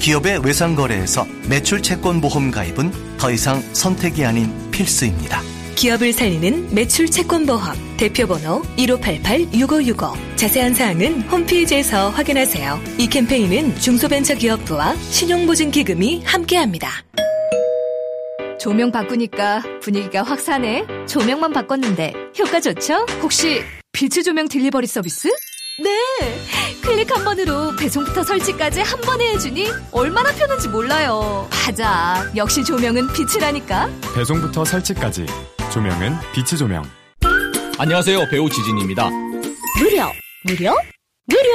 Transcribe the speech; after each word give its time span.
기업의 0.00 0.38
외상 0.46 0.74
거래에서 0.74 1.26
매출 1.46 1.82
채권 1.82 2.22
보험 2.22 2.50
가입은 2.50 3.18
더 3.18 3.30
이상 3.30 3.60
선택이 3.74 4.24
아닌 4.24 4.50
필수입니다. 4.70 5.42
기업을 5.76 6.14
살리는 6.14 6.74
매출 6.74 7.10
채권 7.10 7.44
보험 7.44 7.76
대표번호 7.98 8.62
1588-6565 8.78 10.36
자세한 10.36 10.72
사항은 10.72 11.22
홈페이지에서 11.22 12.08
확인하세요. 12.10 12.80
이 12.98 13.06
캠페인은 13.08 13.76
중소벤처기업부와 13.78 14.96
신용보증기금이 14.96 16.22
함께합니다. 16.24 16.88
조명 18.58 18.90
바꾸니까 18.92 19.62
분위기가 19.82 20.22
확 20.22 20.40
사네. 20.40 20.86
조명만 21.06 21.52
바꿨는데 21.52 22.14
효과 22.38 22.60
좋죠? 22.60 23.06
혹시 23.22 23.62
빛의 23.92 24.24
조명 24.24 24.48
딜리버리 24.48 24.86
서비스? 24.86 25.28
네. 25.82 26.80
클릭 26.82 27.10
한 27.14 27.24
번으로 27.24 27.74
배송부터 27.76 28.22
설치까지 28.22 28.80
한 28.80 29.00
번에 29.00 29.32
해주니 29.32 29.68
얼마나 29.92 30.30
편한지 30.32 30.68
몰라요. 30.68 31.48
맞아. 31.50 32.30
역시 32.36 32.64
조명은 32.64 33.08
빛이라니까. 33.12 33.88
배송부터 34.14 34.64
설치까지 34.64 35.26
조명은 35.72 36.18
빛의 36.34 36.58
조명 36.58 36.84
안녕하세요. 37.78 38.28
배우 38.30 38.48
지진입니다. 38.50 39.08
무료, 39.08 40.04
무료, 40.44 40.74
무료. 41.26 41.50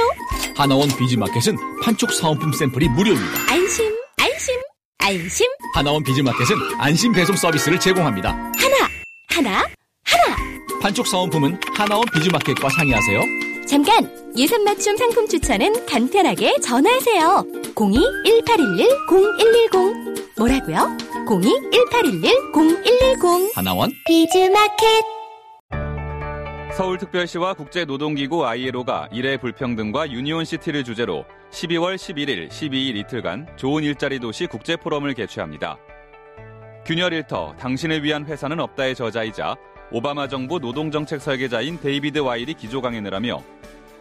하나원 0.56 0.88
비즈마켓은 0.96 1.56
판촉 1.82 2.12
사은품 2.12 2.52
샘플이 2.52 2.88
무료입니다. 2.88 3.52
안심, 3.52 3.94
안심, 4.20 4.54
안심. 4.98 5.46
하나원 5.74 6.02
비즈마켓은 6.02 6.56
안심 6.78 7.12
배송 7.12 7.36
서비스를 7.36 7.78
제공합니다. 7.78 8.30
하나, 8.30 8.88
하나, 9.28 9.66
하나. 10.04 10.36
판촉 10.80 11.06
사은품은 11.06 11.60
하나원 11.76 12.04
비즈마켓과 12.12 12.68
상의하세요. 12.70 13.20
잠깐! 13.66 14.08
예산 14.36 14.62
맞춤 14.64 14.96
상품 14.96 15.26
추천은 15.26 15.86
간편하게 15.86 16.60
전화하세요. 16.60 17.44
02-1811-0110. 17.74 20.38
뭐라고요? 20.38 20.96
02-1811-0110. 21.26 23.56
하나원 23.56 23.90
비즈마켓. 24.06 25.04
서울특별시와 26.76 27.54
국제노동기구 27.54 28.46
ILO가 28.46 29.08
일의 29.10 29.38
불평등과 29.38 30.12
유니온시티를 30.12 30.84
주제로 30.84 31.24
12월 31.50 31.96
11일, 31.96 32.50
12일 32.50 32.94
이틀간 32.96 33.56
좋은 33.56 33.82
일자리 33.82 34.20
도시 34.20 34.46
국제포럼을 34.46 35.14
개최합니다. 35.14 35.78
균열 36.84 37.14
일터 37.14 37.56
당신을 37.58 38.04
위한 38.04 38.26
회사는 38.26 38.60
없다의 38.60 38.94
저자이자 38.94 39.56
오바마 39.90 40.28
정부 40.28 40.58
노동정책 40.58 41.20
설계자인 41.20 41.78
데이비드 41.80 42.18
와일이 42.18 42.54
기조 42.54 42.80
강연을 42.80 43.14
하며 43.14 43.42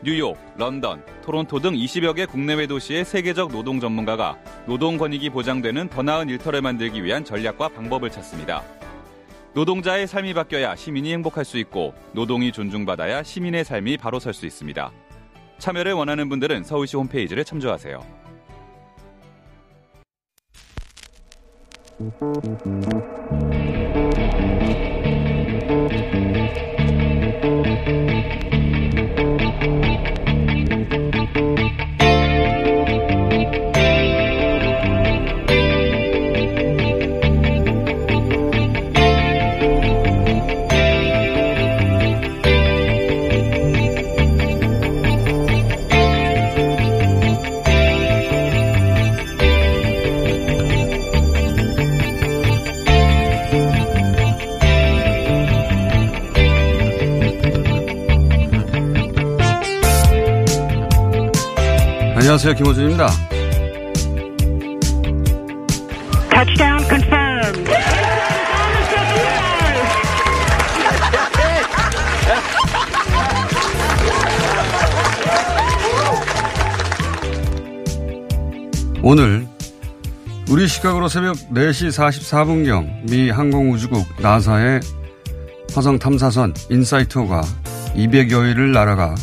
뉴욕, 0.03 0.37
런던, 0.57 1.03
토론토 1.23 1.59
등 1.59 1.73
20여 1.73 2.15
개 2.15 2.25
국내외 2.25 2.67
도시의 2.67 3.05
세계적 3.05 3.51
노동 3.51 3.79
전문가가 3.79 4.37
노동 4.65 4.97
권익이 4.97 5.29
보장되는 5.29 5.89
더 5.89 6.01
나은 6.01 6.29
일터를 6.29 6.61
만들기 6.61 7.03
위한 7.03 7.23
전략과 7.23 7.69
방법을 7.69 8.11
찾습니다. 8.11 8.63
노동자의 9.53 10.05
삶이 10.05 10.33
바뀌어야 10.33 10.75
시민이 10.75 11.13
행복할 11.13 11.45
수 11.45 11.57
있고 11.59 11.93
노동이 12.11 12.51
존중받아야 12.51 13.23
시민의 13.23 13.63
삶이 13.63 13.97
바로 13.97 14.19
설 14.19 14.33
수 14.33 14.45
있습니다. 14.45 14.91
참여를 15.59 15.93
원하는 15.93 16.27
분들은 16.27 16.65
서울시 16.65 16.97
홈페이지를 16.97 17.45
참조하세요. 17.45 18.03
안녕하세요. 62.47 62.63
김호준입니다. 62.63 63.07
Touchdown 66.29 66.79
confirmed. 66.87 67.71
오늘 79.01 79.47
우리 80.47 80.67
시각으로 80.67 81.07
새벽 81.07 81.35
4시 81.51 81.89
44분경 81.89 83.09
미 83.09 83.31
항공우주국 83.31 84.05
나사의 84.21 84.81
화성 85.73 85.97
탐사선 85.97 86.53
인사이트호가 86.69 87.41
200여일을 87.95 88.71
날아가 88.71 89.15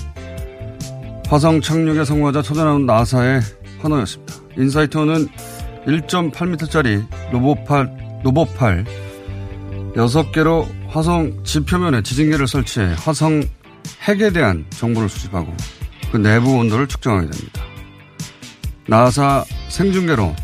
화성 1.32 1.62
착륙에 1.62 2.04
성공하자 2.04 2.42
찾아나온 2.42 2.84
나사의 2.84 3.40
환호였습니다. 3.80 4.34
인사이트호는 4.58 5.28
1.8m짜리 5.86 7.06
로봇팔, 7.32 8.20
로봇팔 8.22 8.84
6개로 9.94 10.68
화성 10.88 11.42
지표면에 11.42 12.02
지진계를 12.02 12.46
설치해 12.46 12.94
화성 12.98 13.44
핵에 14.02 14.28
대한 14.28 14.66
정보를 14.68 15.08
수집하고 15.08 15.56
그 16.12 16.18
내부 16.18 16.52
온도를 16.52 16.86
측정하게 16.86 17.30
됩니다. 17.30 17.62
나사 18.86 19.42
생중계로 19.70 20.36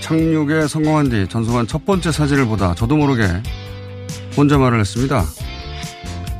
착륙에 0.00 0.66
성공한 0.66 1.08
뒤 1.08 1.28
전송한 1.28 1.68
첫 1.68 1.86
번째 1.86 2.10
사진을 2.10 2.46
보다 2.46 2.74
저도 2.74 2.96
모르게 2.96 3.28
혼자 4.36 4.58
말을 4.58 4.80
했습니다. 4.80 5.24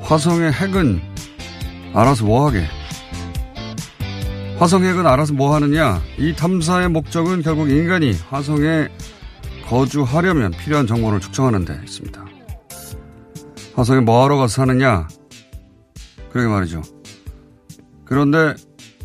화성의 0.03 0.51
핵은 0.51 1.01
알아서 1.95 2.25
뭐하게. 2.25 2.67
화성 4.59 4.85
핵은 4.85 5.07
알아서 5.07 5.35
뭐 5.35 5.55
하느냐. 5.55 6.01
이 6.19 6.35
탐사의 6.35 6.89
목적은 6.89 7.43
결국 7.43 7.71
인간이 7.71 8.15
화성에 8.31 8.89
거주하려면 9.67 10.51
필요한 10.53 10.87
정보를 10.87 11.21
측정하는 11.21 11.65
데 11.65 11.79
있습니다. 11.85 12.25
화성에 13.75 14.01
뭐하러 14.01 14.37
가서 14.37 14.63
사느냐. 14.63 15.09
그러게 16.31 16.49
말이죠. 16.49 16.83
그런데 18.05 18.55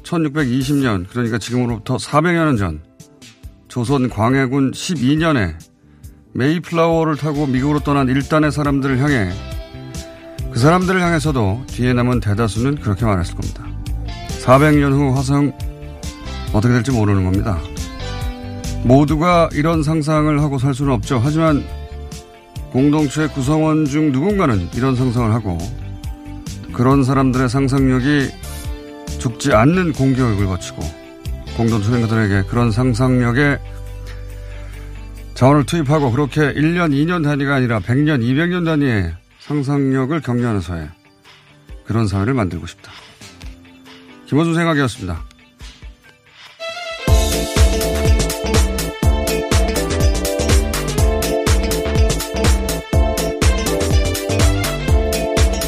1620년, 0.03 1.07
그러니까 1.09 1.37
지금으로부터 1.37 1.97
400여 1.97 2.45
년 2.45 2.57
전, 2.57 2.83
조선 3.67 4.09
광해군 4.09 4.71
12년에 4.71 5.55
메이플라워를 6.33 7.17
타고 7.17 7.45
미국으로 7.45 7.79
떠난 7.79 8.07
일단의 8.07 8.51
사람들을 8.51 8.99
향해 8.99 9.31
그 10.51 10.59
사람들을 10.59 11.01
향해서도 11.01 11.63
뒤에 11.67 11.93
남은 11.93 12.19
대다수는 12.19 12.75
그렇게 12.75 13.05
말했을 13.05 13.35
겁니다. 13.35 13.70
400년 14.41 14.91
후 14.91 15.15
화성 15.15 15.53
어떻게 16.51 16.73
될지 16.73 16.91
모르는 16.91 17.23
겁니다. 17.23 17.59
모두가 18.83 19.49
이런 19.53 19.83
상상을 19.83 20.41
하고 20.41 20.57
살 20.57 20.73
수는 20.73 20.91
없죠. 20.93 21.21
하지만 21.23 21.63
공동체 22.71 23.27
구성원 23.27 23.85
중 23.85 24.11
누군가는 24.11 24.67
이런 24.73 24.95
상상을 24.95 25.31
하고 25.31 25.57
그런 26.73 27.03
사람들의 27.03 27.49
상상력이 27.49 28.29
죽지 29.19 29.53
않는 29.53 29.93
공교육을 29.93 30.47
거치고 30.47 30.81
공동체들에게 31.57 32.47
그런 32.49 32.71
상상력에 32.71 33.59
자원을 35.35 35.65
투입하고 35.65 36.11
그렇게 36.11 36.41
1년, 36.53 36.91
2년 36.91 37.23
단위가 37.23 37.55
아니라 37.55 37.79
100년, 37.79 38.21
200년 38.21 38.65
단위의 38.65 39.13
상상력을 39.39 40.19
격려하면서의 40.21 40.89
그런 41.85 42.07
사회를 42.07 42.33
만들고 42.33 42.65
싶다. 42.67 42.91
김원준 44.31 44.55
생각이었습니다. 44.55 45.21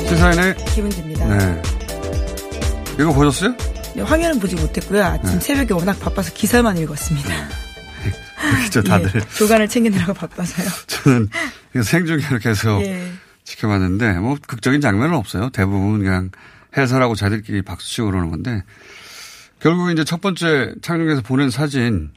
세상에 0.07 0.53
김은지입니다. 0.73 1.27
네. 1.27 1.61
이거 2.93 3.11
보셨어요? 3.11 3.53
네, 3.97 4.01
화면은 4.01 4.39
보지 4.39 4.55
못했고요. 4.55 5.03
아침 5.03 5.31
네. 5.33 5.39
새벽에 5.41 5.73
워낙 5.73 5.99
바빠서 5.99 6.31
기사만 6.33 6.77
읽었습니다. 6.77 7.29
그렇죠, 8.59 8.81
다들. 8.81 9.11
예, 9.13 9.27
조간을 9.35 9.67
챙기느라고 9.67 10.13
바빠서요. 10.13 10.69
저는 10.87 11.27
생중계를 11.83 12.39
계속 12.39 12.81
예. 12.83 13.11
지켜봤는데, 13.43 14.13
뭐, 14.19 14.37
극적인 14.47 14.79
장면은 14.79 15.15
없어요. 15.15 15.49
대부분 15.49 15.99
그냥 15.99 16.31
해설하고 16.75 17.15
자기들끼리 17.15 17.61
박수치고 17.61 18.07
그러는 18.07 18.29
건데 18.29 18.63
결국 19.59 19.91
이제 19.91 20.03
첫 20.03 20.21
번째 20.21 20.75
착륙해서 20.81 21.21
보낸 21.21 21.49
사진 21.49 22.11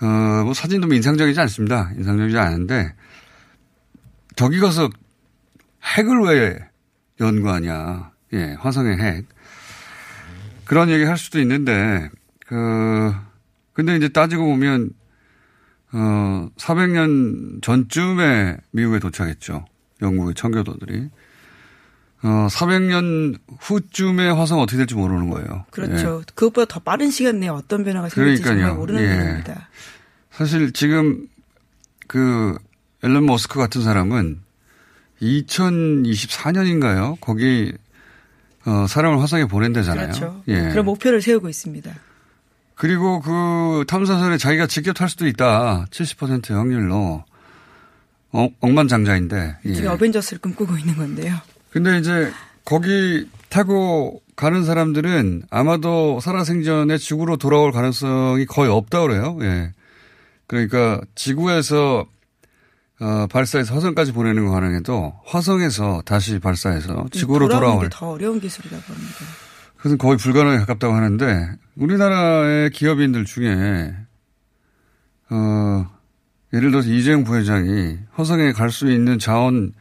어 0.00 0.44
뭐 0.46 0.54
사진도 0.54 0.86
뭐 0.86 0.94
인상적이지 0.94 1.40
않습니다. 1.40 1.90
인상적이지 1.96 2.38
않은데 2.38 2.94
저기 4.36 4.60
가서 4.60 4.88
핵을 5.82 6.20
왜 6.20 6.58
연구하냐. 7.20 8.12
예, 8.34 8.56
화성의 8.60 8.98
핵. 8.98 9.26
그런 10.64 10.88
얘기 10.90 11.04
할 11.04 11.18
수도 11.18 11.40
있는데 11.40 12.08
그 12.46 13.12
근데 13.72 13.96
이제 13.96 14.08
따지고 14.08 14.44
보면 14.46 14.90
어, 15.92 16.48
400년 16.56 17.62
전쯤에 17.62 18.58
미국에 18.70 18.98
도착했죠. 19.00 19.64
영국의 20.02 20.34
청교도들이. 20.34 21.10
어, 22.22 22.48
400년 22.50 23.38
후쯤에 23.60 24.30
화성 24.30 24.60
어떻게 24.60 24.78
될지 24.78 24.94
모르는 24.94 25.28
거예요. 25.30 25.64
그렇죠. 25.70 26.20
예. 26.20 26.24
그것보다 26.34 26.66
더 26.72 26.80
빠른 26.80 27.10
시간 27.10 27.40
내에 27.40 27.48
어떤 27.48 27.84
변화가 27.84 28.08
생길지 28.08 28.42
그러니까요. 28.42 28.66
정말 28.68 28.78
모르는 28.78 29.02
예. 29.02 29.06
일입니다. 29.24 29.68
사실 30.30 30.72
지금 30.72 31.28
그 32.06 32.56
앨런 33.02 33.26
머스크 33.26 33.58
같은 33.58 33.82
사람은 33.82 34.40
2024년인가요? 35.22 37.20
거기 37.20 37.72
어, 38.64 38.86
사람을 38.88 39.20
화성에 39.20 39.44
보낸대잖아요. 39.46 40.06
그렇죠. 40.06 40.42
예. 40.48 40.68
그런 40.70 40.84
목표를 40.86 41.22
세우고 41.22 41.48
있습니다. 41.48 41.94
그리고 42.74 43.20
그 43.20 43.84
탐사선에 43.86 44.36
자기가 44.38 44.66
직접 44.66 44.92
탈 44.92 45.08
수도 45.08 45.26
있다. 45.26 45.86
70% 45.90 46.50
확률로. 46.52 47.24
어, 48.32 48.48
억만장자인데. 48.60 49.58
예. 49.64 49.72
지금 49.72 49.90
어벤져스를 49.92 50.40
꿈꾸고 50.40 50.76
있는 50.76 50.96
건데요. 50.96 51.36
근데 51.76 51.98
이제 51.98 52.32
거기 52.64 53.28
타고 53.50 54.22
가는 54.34 54.64
사람들은 54.64 55.42
아마도 55.50 56.20
살아생전에 56.20 56.96
지구로 56.96 57.36
돌아올 57.36 57.70
가능성이 57.70 58.46
거의 58.46 58.70
없다 58.70 59.02
그래요. 59.02 59.36
예. 59.42 59.74
그러니까 60.46 61.02
지구에서 61.14 62.06
어, 62.98 63.26
발사해서 63.30 63.74
화성까지 63.74 64.12
보내는 64.12 64.46
거 64.46 64.52
가능해도 64.52 65.20
화성에서 65.26 66.00
다시 66.06 66.38
발사해서 66.38 67.08
지구로 67.12 67.46
돌아오는 67.46 67.90
더 67.90 68.12
어려운 68.12 68.40
기술이라고 68.40 68.82
합니다. 68.82 69.14
그것은 69.76 69.98
거의 69.98 70.16
불가능에 70.16 70.56
가깝다고 70.60 70.94
하는데 70.94 71.50
우리나라의 71.76 72.70
기업인들 72.70 73.26
중에 73.26 73.94
어 75.28 75.86
예를 76.54 76.70
들어서 76.70 76.88
이재용 76.88 77.24
부회장이 77.24 77.98
화성에 78.12 78.52
갈 78.52 78.70
수 78.70 78.90
있는 78.90 79.18
자원 79.18 79.74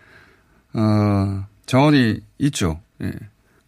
어 0.74 1.46
자원이 1.66 2.20
있죠. 2.40 2.80
예. 3.02 3.12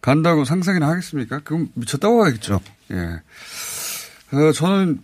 간다고 0.00 0.44
상상이나 0.44 0.88
하겠습니까? 0.88 1.40
그건 1.40 1.68
미쳤다고 1.74 2.24
하겠죠. 2.24 2.60
예. 2.92 4.36
어, 4.36 4.52
저는 4.52 5.00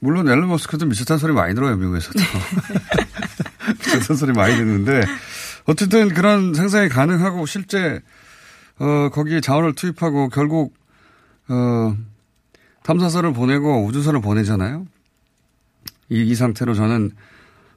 물론 0.00 0.28
앨런 0.28 0.48
머스크도 0.48 0.86
미쳤다는 0.86 1.18
소리 1.18 1.32
많이 1.32 1.54
들어요 1.54 1.76
미국에서도 1.76 2.18
미쳤다는 3.78 4.16
소리 4.16 4.32
많이 4.32 4.56
듣는데 4.56 5.02
어쨌든 5.64 6.08
그런 6.08 6.54
상상이 6.54 6.88
가능하고 6.88 7.46
실제 7.46 8.00
어, 8.82 9.10
거기에 9.10 9.40
자원을 9.40 9.74
투입하고 9.74 10.28
결국, 10.28 10.74
어, 11.48 11.96
탐사선을 12.82 13.32
보내고 13.32 13.84
우주선을 13.84 14.20
보내잖아요. 14.20 14.86
이, 16.08 16.22
이 16.22 16.34
상태로 16.34 16.74
저는 16.74 17.12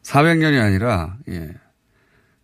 400년이 0.02 0.60
아니라, 0.60 1.16
예, 1.30 1.54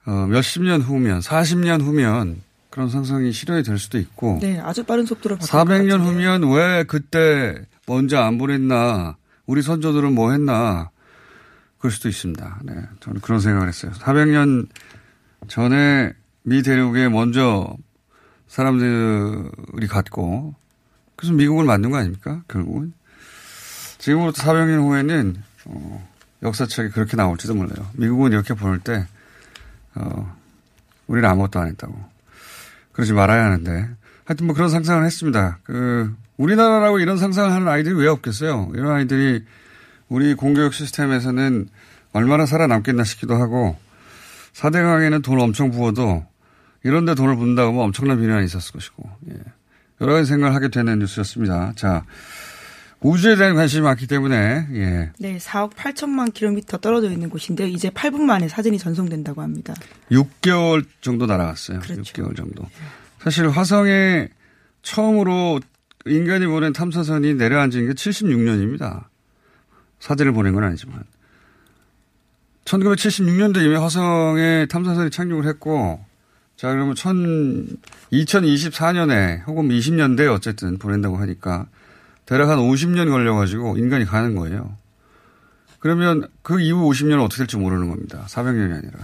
어, 0.05 0.25
몇십 0.27 0.63
년 0.63 0.81
후면, 0.81 1.19
40년 1.19 1.81
후면 1.81 2.41
그런 2.69 2.89
상상이 2.89 3.31
실현이 3.31 3.63
될 3.63 3.77
수도 3.77 3.99
있고. 3.99 4.39
네, 4.41 4.59
아주 4.59 4.83
빠른 4.83 5.05
속도로 5.05 5.35
바뀔 5.37 5.49
400년 5.49 5.67
것 5.67 5.97
같은데요. 5.97 6.31
후면 6.33 6.53
왜 6.53 6.83
그때 6.83 7.61
먼저 7.85 8.19
안 8.19 8.37
보냈나, 8.37 9.17
우리 9.45 9.61
선조들은 9.61 10.13
뭐 10.13 10.31
했나, 10.31 10.89
그럴 11.77 11.91
수도 11.91 12.09
있습니다. 12.09 12.59
네. 12.63 12.73
저는 12.99 13.21
그런 13.21 13.39
생각을 13.39 13.67
했어요. 13.67 13.91
400년 13.93 14.67
전에 15.47 16.13
미 16.43 16.61
대륙에 16.61 17.09
먼저 17.09 17.75
사람들이 18.47 19.87
갔고, 19.89 20.55
그래서 21.15 21.33
미국을 21.33 21.65
만든 21.65 21.91
거 21.91 21.97
아닙니까? 21.97 22.43
결국은. 22.47 22.93
지금부터 23.97 24.43
400년 24.43 24.81
후에는, 24.87 25.35
어, 25.65 26.09
역사책에 26.43 26.89
그렇게 26.89 27.17
나올지도 27.17 27.55
몰라요. 27.55 27.87
미국은 27.93 28.31
이렇게 28.31 28.53
보낼 28.53 28.79
때, 28.79 29.05
어, 29.95 30.35
우리는 31.07 31.27
아무것도 31.27 31.59
안 31.59 31.67
했다고. 31.67 31.93
그러지 32.93 33.13
말아야 33.13 33.45
하는데. 33.45 33.89
하여튼 34.25 34.45
뭐 34.47 34.55
그런 34.55 34.69
상상을 34.69 35.05
했습니다. 35.05 35.59
그, 35.63 36.15
우리나라라고 36.37 36.99
이런 36.99 37.17
상상을 37.17 37.51
하는 37.51 37.67
아이들이 37.67 37.95
왜 37.95 38.07
없겠어요? 38.07 38.71
이런 38.73 38.91
아이들이 38.91 39.43
우리 40.09 40.33
공교육 40.33 40.73
시스템에서는 40.73 41.69
얼마나 42.13 42.45
살아남겠나 42.45 43.03
싶기도 43.03 43.35
하고, 43.35 43.77
4대 44.53 44.73
강에는 44.81 45.21
돈 45.21 45.39
엄청 45.39 45.71
부어도 45.71 46.25
이런 46.83 47.05
데 47.05 47.15
돈을 47.15 47.35
붓는다고 47.35 47.69
하면 47.69 47.83
엄청난 47.83 48.19
비난이 48.19 48.45
있었을 48.45 48.73
것이고, 48.73 49.09
예. 49.29 49.35
여러 50.01 50.13
가지 50.13 50.27
생각을 50.29 50.55
하게 50.55 50.69
되는 50.69 50.99
뉴스였습니다. 50.99 51.73
자, 51.75 52.03
우주에 53.01 53.35
대한 53.35 53.55
관심이 53.55 53.81
많기 53.81 54.05
때문에, 54.05 54.67
예. 54.73 55.11
네, 55.17 55.37
4억 55.37 55.73
8천만 55.73 56.31
킬로미터 56.31 56.77
떨어져 56.77 57.11
있는 57.11 57.29
곳인데요. 57.29 57.67
이제 57.67 57.89
8분 57.89 58.21
만에 58.21 58.47
사진이 58.47 58.77
전송된다고 58.77 59.41
합니다. 59.41 59.73
6개월 60.11 60.85
정도 61.01 61.25
날아갔어요. 61.25 61.79
그렇죠. 61.79 62.01
6개월 62.03 62.37
정도. 62.37 62.63
사실 63.19 63.49
화성에 63.49 64.29
처음으로 64.83 65.59
인간이 66.05 66.45
보낸 66.45 66.73
탐사선이 66.73 67.35
내려앉은 67.35 67.87
게 67.87 67.93
76년입니다. 67.93 69.05
사진을 69.99 70.31
보낸 70.33 70.53
건 70.53 70.63
아니지만. 70.63 71.03
1976년도에 72.65 73.65
이미 73.65 73.75
화성에 73.75 74.67
탐사선이 74.67 75.09
착륙을 75.09 75.47
했고, 75.47 76.03
자, 76.55 76.69
그러면 76.69 76.93
천, 76.93 77.67
2024년에 78.13 79.47
혹은 79.47 79.69
20년대에 79.69 80.31
어쨌든 80.31 80.77
보낸다고 80.77 81.17
하니까 81.17 81.65
대략 82.25 82.49
한 82.49 82.59
50년 82.59 83.09
걸려가지고 83.09 83.77
인간이 83.77 84.05
가는 84.05 84.35
거예요. 84.35 84.75
그러면 85.79 86.27
그 86.43 86.61
이후 86.61 86.89
50년은 86.89 87.23
어떻게 87.23 87.39
될지 87.39 87.57
모르는 87.57 87.89
겁니다. 87.89 88.25
400년이 88.27 88.73
아니라. 88.73 88.99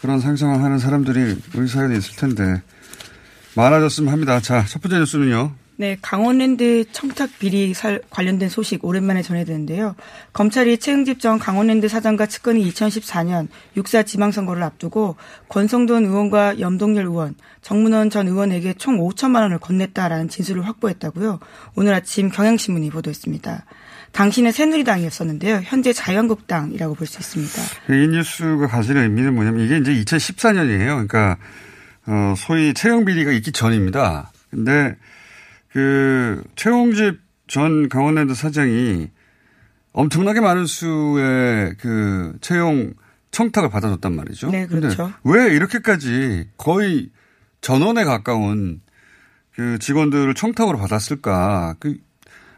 그런 0.00 0.20
상상을 0.20 0.62
하는 0.62 0.78
사람들이 0.78 1.40
우리 1.54 1.68
사회에 1.68 1.96
있을 1.96 2.16
텐데 2.16 2.62
많아졌으면 3.54 4.12
합니다. 4.12 4.40
자, 4.40 4.64
첫 4.64 4.82
번째 4.82 4.98
뉴스는요. 4.98 5.52
네, 5.76 5.96
강원랜드 6.00 6.84
청탁 6.92 7.30
비리 7.40 7.74
살 7.74 8.00
관련된 8.10 8.48
소식 8.48 8.84
오랜만에 8.84 9.22
전해드는데요. 9.22 9.96
검찰이 10.32 10.78
최응집 10.78 11.18
전 11.18 11.40
강원랜드 11.40 11.88
사장과 11.88 12.26
측근이 12.26 12.70
2014년 12.70 13.48
6사 13.76 14.06
지방선거를 14.06 14.62
앞두고 14.62 15.16
권성돈 15.48 16.04
의원과 16.04 16.60
염동열 16.60 17.06
의원, 17.06 17.34
정문원 17.62 18.10
전 18.10 18.28
의원에게 18.28 18.74
총 18.74 18.98
5천만 18.98 19.40
원을 19.42 19.58
건넸다라는 19.58 20.30
진술을 20.30 20.64
확보했다고요. 20.64 21.40
오늘 21.74 21.92
아침 21.94 22.30
경향신문이 22.30 22.90
보도했습니다. 22.90 23.64
당신은 24.12 24.52
새누리당이었었는데요. 24.52 25.60
현재 25.64 25.92
자유한국당이라고 25.92 26.94
볼 26.94 27.08
수 27.08 27.18
있습니다. 27.18 27.94
이 27.94 28.08
뉴스가 28.08 28.68
가지는 28.68 29.02
의미는 29.02 29.34
뭐냐면 29.34 29.66
이게 29.66 29.78
이제 29.78 29.92
2014년이에요. 29.92 30.86
그러니까 30.86 31.36
어, 32.06 32.34
소위 32.36 32.74
채용 32.74 33.04
비리가 33.04 33.32
있기 33.32 33.50
전입니다. 33.50 34.30
근데 34.50 34.94
그 35.74 36.40
최홍집 36.54 37.18
전 37.48 37.88
강원랜드 37.88 38.32
사장이 38.34 39.10
엄청나게 39.92 40.40
많은 40.40 40.66
수의 40.66 41.74
그 41.80 42.36
채용 42.40 42.94
청탁을 43.32 43.70
받아줬단 43.70 44.14
말이죠. 44.14 44.52
네, 44.52 44.68
그렇죠. 44.68 45.12
왜 45.24 45.52
이렇게까지 45.52 46.50
거의 46.56 47.10
전원에 47.60 48.04
가까운 48.04 48.82
그 49.52 49.80
직원들을 49.80 50.32
청탁으로 50.34 50.78
받았을까? 50.78 51.74
그 51.80 51.96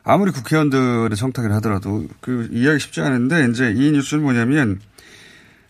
아무리 0.02 0.30
국회의원들의 0.30 1.16
청탁을 1.16 1.52
하더라도 1.54 2.06
그 2.20 2.50
이해하기 2.52 2.80
쉽지 2.80 3.00
않은데 3.00 3.49
이제 3.50 3.73
이 3.75 3.92
뉴스는 3.92 4.25
뭐냐면 4.25 4.78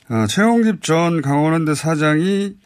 어, 0.09 0.27
최홍집 0.27 0.83
전 0.83 1.23
강원랜드 1.23 1.77
사장이 1.77 2.57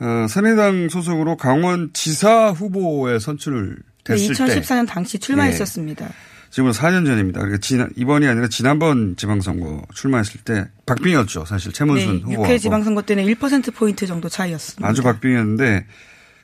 어, 0.00 0.26
새누리당 0.28 0.88
소속으로 0.88 1.36
강원 1.36 1.90
지사 1.92 2.50
후보에 2.50 3.20
선출을 3.20 3.76
네, 3.76 3.97
됐을 4.16 4.34
때 4.34 4.60
2014년 4.60 4.86
당시 4.86 5.18
출마했었습니다. 5.18 6.08
지금 6.50 6.70
4년 6.70 7.04
전입니다. 7.06 7.40
그러니까 7.40 7.58
지난, 7.60 7.90
이번이 7.94 8.26
아니라 8.26 8.48
지난번 8.48 9.16
지방선거 9.16 9.82
출마했을 9.94 10.40
때 10.44 10.66
박빙이었죠. 10.86 11.44
사실 11.44 11.72
최문순 11.72 12.16
네, 12.16 12.22
후보가. 12.22 12.48
6회 12.48 12.58
지방선거 12.60 13.02
때는 13.02 13.24
1%포인트 13.24 14.06
정도 14.06 14.28
차이였습니다. 14.28 14.88
아주 14.88 15.02
박빙이었는데 15.02 15.86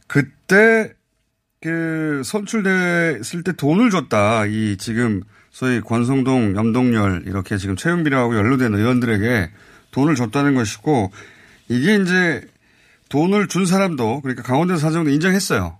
그때 0.06 0.92
그 1.62 2.21
선출됐을 2.25 3.42
때 3.42 3.52
돈을 3.52 3.90
줬다. 3.90 4.44
이 4.47 4.76
지금 4.76 5.23
소위 5.50 5.80
권성동, 5.80 6.56
염동열 6.56 7.23
이렇게 7.26 7.56
지금 7.56 7.76
최영비라고 7.76 8.37
연루된 8.37 8.75
의원들에게 8.75 9.50
돈을 9.92 10.16
줬다는 10.16 10.54
것이고 10.54 11.11
이게 11.68 11.97
이제 11.97 12.47
돈을 13.09 13.49
준 13.49 13.64
사람도 13.64 14.21
그러니까 14.21 14.42
강원도 14.42 14.76
사정도 14.76 15.11
인정했어요. 15.11 15.78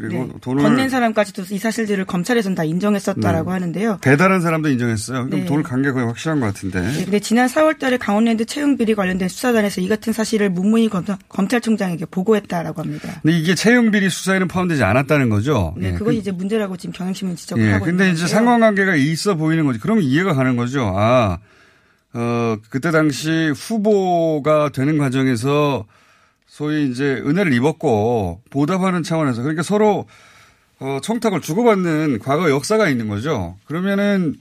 그리고 0.00 0.24
네. 0.24 0.32
돈을 0.40 0.62
건넨 0.62 0.88
사람까지도 0.88 1.44
이 1.50 1.58
사실들을 1.58 2.04
검찰에서는 2.06 2.54
다 2.54 2.64
인정했었다라고 2.64 3.50
네. 3.50 3.52
하는데요. 3.52 3.98
배달한 4.00 4.40
사람도 4.40 4.68
인정했어요. 4.70 5.26
그럼 5.26 5.40
네. 5.40 5.44
돈을 5.46 5.62
간게 5.62 5.92
거의 5.92 6.06
확실한 6.06 6.40
것 6.40 6.46
같은데. 6.46 6.80
네, 6.80 7.04
근데 7.04 7.20
지난 7.20 7.46
4월 7.48 7.78
달에 7.78 7.96
강원랜드 7.98 8.44
채용 8.46 8.76
비리 8.76 8.94
관련된 8.94 9.28
수사단에서 9.28 9.80
이 9.80 9.88
같은 9.88 10.12
사실을 10.12 10.50
문무희 10.50 10.88
검, 10.88 11.04
검찰총장에게 11.28 12.06
보고했다라고 12.06 12.82
합니다. 12.82 13.20
근데 13.22 13.36
이게 13.38 13.54
채용 13.54 13.90
비리 13.90 14.08
수사에는 14.10 14.48
포함되지 14.48 14.82
않았다는 14.82 15.28
거죠. 15.30 15.74
네, 15.76 15.88
예. 15.88 15.92
그것이 15.92 16.16
그- 16.16 16.20
이제 16.20 16.30
문제라고 16.32 16.76
지금 16.76 16.92
경향신문 16.92 17.36
지적을 17.36 17.64
예, 17.64 17.72
하고 17.72 17.84
근데 17.84 18.04
있는 18.04 18.16
이제. 18.16 18.26
상관관계가 18.26 18.96
있어 18.96 19.34
보이는 19.34 19.64
거지. 19.66 19.78
그러면 19.78 20.04
이해가 20.04 20.34
가는 20.34 20.56
거죠. 20.56 20.92
아, 20.96 21.38
어, 22.12 22.56
그때 22.70 22.90
당시 22.90 23.52
후보가 23.54 24.70
되는 24.70 24.98
과정에서 24.98 25.84
소위 26.50 26.90
이제 26.90 27.22
은혜를 27.24 27.52
입었고 27.52 28.42
보답하는 28.50 29.04
차원에서 29.04 29.40
그러니까 29.42 29.62
서로 29.62 30.08
어, 30.80 30.98
청탁을 31.00 31.40
주고받는 31.40 32.18
과거 32.18 32.50
역사가 32.50 32.88
있는 32.88 33.06
거죠. 33.06 33.56
그러면은 33.66 34.34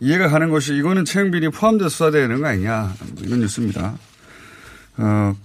이해가 0.00 0.28
가는 0.28 0.48
것이 0.48 0.74
이거는 0.74 1.04
채용비리 1.04 1.50
포함돼서 1.50 1.90
수사되는 1.90 2.40
거 2.40 2.48
아니냐. 2.48 2.94
뭐 3.14 3.24
이런 3.24 3.40
뉴스입니다. 3.40 3.98
어, 4.96 5.36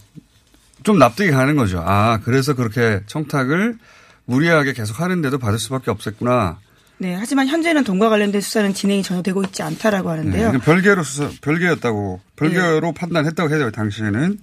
좀 0.84 0.98
납득이 1.00 1.32
가는 1.32 1.58
거죠. 1.58 1.84
아, 1.86 2.22
그래서 2.24 2.54
그렇게 2.54 3.02
청탁을 3.08 3.78
무리하게 4.24 4.72
계속 4.72 5.02
하는데도 5.02 5.38
받을 5.38 5.60
수밖에 5.60 5.92
없었구나. 5.92 6.60
네, 6.98 7.14
하지만 7.14 7.48
현재는 7.48 7.84
돈과 7.84 8.08
관련된 8.08 8.40
수사는 8.40 8.74
진행이 8.74 9.04
전혀 9.04 9.22
되고 9.22 9.44
있지 9.44 9.64
않다라고 9.64 10.14
네, 10.14 10.18
하는데요. 10.18 10.48
이건 10.50 10.62
별개로 10.62 11.04
수사, 11.04 11.30
별개였다고, 11.42 12.22
별개로 12.38 12.94
판단했다고 12.94 13.50
해야 13.50 13.58
돼요, 13.58 13.72
당시에는. 13.72 14.40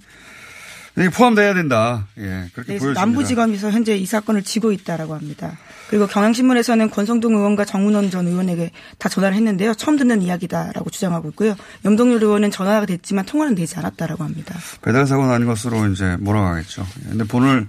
이게 0.95 1.09
포함돼야 1.09 1.53
된다. 1.55 2.07
예, 2.19 2.49
그렇게 2.53 2.73
네, 2.73 2.79
보여집니다. 2.79 3.01
남부지검에서 3.01 3.71
현재 3.71 3.95
이 3.97 4.05
사건을 4.05 4.43
쥐고 4.43 4.71
있다라고 4.73 5.15
합니다. 5.15 5.57
그리고 5.89 6.05
경향신문에서는 6.07 6.89
권성동 6.91 7.35
의원과 7.35 7.65
정문원 7.65 8.11
전 8.11 8.27
의원에게 8.27 8.71
다 8.99 9.09
전화를 9.09 9.35
했는데요. 9.35 9.73
처음 9.73 9.97
듣는 9.97 10.21
이야기다라고 10.21 10.89
주장하고 10.91 11.29
있고요. 11.29 11.55
염동열 11.85 12.21
의원은 12.21 12.51
전화가 12.51 12.85
됐지만 12.85 13.25
통화는 13.25 13.55
되지 13.55 13.75
않았다라고 13.77 14.23
합니다. 14.23 14.55
배달 14.83 15.07
사고 15.07 15.25
난 15.25 15.45
것으로 15.45 15.87
이제 15.89 16.15
몰아가겠죠. 16.19 16.85
예, 17.05 17.09
근데 17.09 17.23
본을 17.23 17.67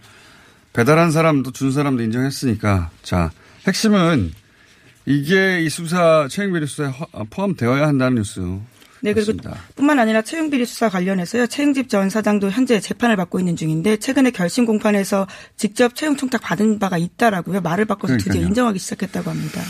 배달한 0.74 1.10
사람도 1.10 1.52
준 1.52 1.72
사람도 1.72 2.02
인정했으니까 2.02 2.90
자 3.02 3.30
핵심은 3.66 4.32
이게 5.06 5.62
이 5.62 5.68
수사 5.70 6.26
최영비리 6.30 6.66
수사에 6.66 6.88
허- 6.88 7.24
포함되어야 7.30 7.86
한다는 7.86 8.16
뉴스. 8.16 8.40
네, 9.04 9.12
그리고 9.12 9.32
그렇습니다. 9.32 9.62
뿐만 9.76 9.98
아니라 9.98 10.22
채용 10.22 10.48
비리 10.48 10.64
수사 10.64 10.88
관련해서요. 10.88 11.46
채용집 11.46 11.90
전 11.90 12.08
사장도 12.08 12.50
현재 12.50 12.80
재판을 12.80 13.16
받고 13.16 13.38
있는 13.38 13.54
중인데 13.54 13.98
최근에 13.98 14.30
결심 14.30 14.64
공판에서 14.64 15.26
직접 15.58 15.94
채용 15.94 16.16
청탁 16.16 16.40
받은 16.40 16.78
바가 16.78 16.96
있다라고요. 16.96 17.60
말을 17.60 17.84
바꿔서 17.84 18.14
드디어 18.14 18.32
그러니까요. 18.32 18.48
인정하기 18.48 18.78
시작했다고 18.78 19.28
합니다. 19.28 19.60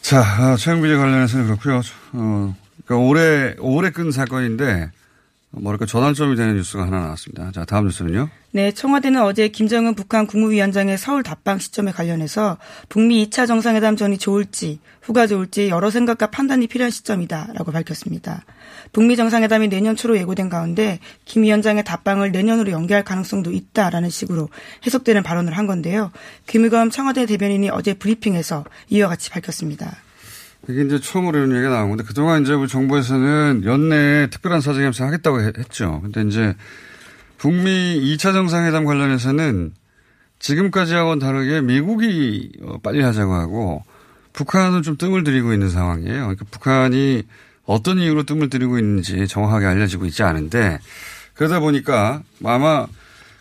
자, 0.00 0.20
아, 0.20 0.56
최영비리 0.56 0.96
관련해서는 0.96 1.44
그렇고요. 1.44 1.82
어, 2.12 2.56
그러니까 2.86 3.06
올해 3.06 3.54
올해 3.58 3.90
끈 3.90 4.10
사건인데 4.12 4.90
뭐랄까 5.50 5.84
전환점이 5.84 6.36
되는 6.36 6.56
뉴스가 6.56 6.86
하나 6.86 7.00
나왔습니다. 7.00 7.50
자, 7.52 7.64
다음 7.64 7.86
뉴스는요. 7.86 8.28
네, 8.52 8.72
청와대는 8.72 9.20
어제 9.22 9.48
김정은 9.48 9.94
북한 9.94 10.26
국무위원장의 10.26 10.96
서울 10.96 11.22
답방 11.22 11.58
시점에 11.58 11.92
관련해서 11.92 12.56
북미 12.88 13.26
2차 13.26 13.46
정상회담 13.46 13.96
전이 13.96 14.18
좋을지 14.18 14.80
후가 15.02 15.26
좋을지 15.26 15.68
여러 15.68 15.90
생각과 15.90 16.28
판단이 16.28 16.66
필요한 16.68 16.90
시점이다라고 16.90 17.72
밝혔습니다. 17.72 18.44
북미 18.92 19.16
정상회담이 19.16 19.68
내년 19.68 19.94
초로 19.96 20.16
예고된 20.18 20.48
가운데 20.48 20.98
김 21.24 21.42
위원장의 21.44 21.84
답방을 21.84 22.32
내년으로 22.32 22.72
연기할 22.72 23.04
가능성도 23.04 23.52
있다라는 23.52 24.10
식으로 24.10 24.48
해석되는 24.86 25.22
발언을 25.22 25.56
한 25.56 25.66
건데요. 25.66 26.10
김의겸 26.46 26.90
청와대 26.90 27.26
대변인이 27.26 27.70
어제 27.70 27.94
브리핑에서 27.94 28.64
이와 28.88 29.08
같이 29.08 29.30
밝혔습니다. 29.30 29.96
이게 30.68 30.82
이제 30.82 31.00
처음으로 31.00 31.38
이런 31.38 31.52
얘기가 31.52 31.70
나온 31.70 31.88
건데 31.88 32.04
그동안 32.06 32.42
이제 32.42 32.52
우리 32.52 32.68
정부에서는 32.68 33.62
연내에 33.64 34.26
특별한 34.28 34.60
사정협상 34.60 35.06
하겠다고 35.06 35.40
해- 35.40 35.52
했죠. 35.56 36.00
근데 36.02 36.22
이제 36.22 36.54
북미 37.38 37.98
2차 38.16 38.32
정상회담 38.32 38.84
관련해서는 38.84 39.72
지금까지하고는 40.38 41.18
다르게 41.18 41.60
미국이 41.60 42.52
어, 42.62 42.78
빨리 42.82 43.02
하자고 43.02 43.32
하고 43.34 43.82
북한은 44.32 44.82
좀 44.82 44.96
뜸을 44.96 45.24
들이고 45.24 45.52
있는 45.52 45.68
상황이에요. 45.70 46.14
그러니까 46.20 46.44
북한이 46.50 47.22
어떤 47.70 47.98
이유로 47.98 48.24
뜸을 48.24 48.50
들이고 48.50 48.78
있는지 48.78 49.28
정확하게 49.28 49.66
알려지고 49.66 50.06
있지 50.06 50.24
않은데 50.24 50.80
그러다 51.34 51.60
보니까 51.60 52.22
아마 52.44 52.86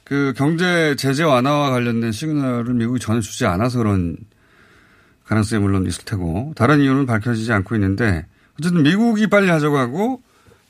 그 0.04 0.34
경제 0.38 0.96
제재 0.96 1.24
완화와 1.24 1.72
관련된 1.72 2.12
시그널을 2.12 2.76
미국이 2.76 3.00
전혀 3.00 3.22
주지 3.22 3.48
않아서 3.48 3.80
그런 3.80 4.18
가능성이 5.26 5.64
물론 5.64 5.88
있을 5.88 6.06
테고 6.06 6.54
다른 6.56 6.80
이유는 6.80 7.08
밝혀지지 7.08 7.52
않고 7.52 7.74
있는데 7.76 8.28
어쨌든 8.60 8.84
미국이 8.84 9.28
빨리 9.28 9.50
하자고 9.50 9.78
하고 9.78 10.22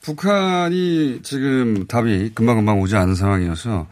북한이 0.03 1.19
지금 1.23 1.85
답이 1.85 2.31
금방금방 2.35 2.79
오지 2.79 2.95
않은 2.95 3.15
상황이어서 3.15 3.87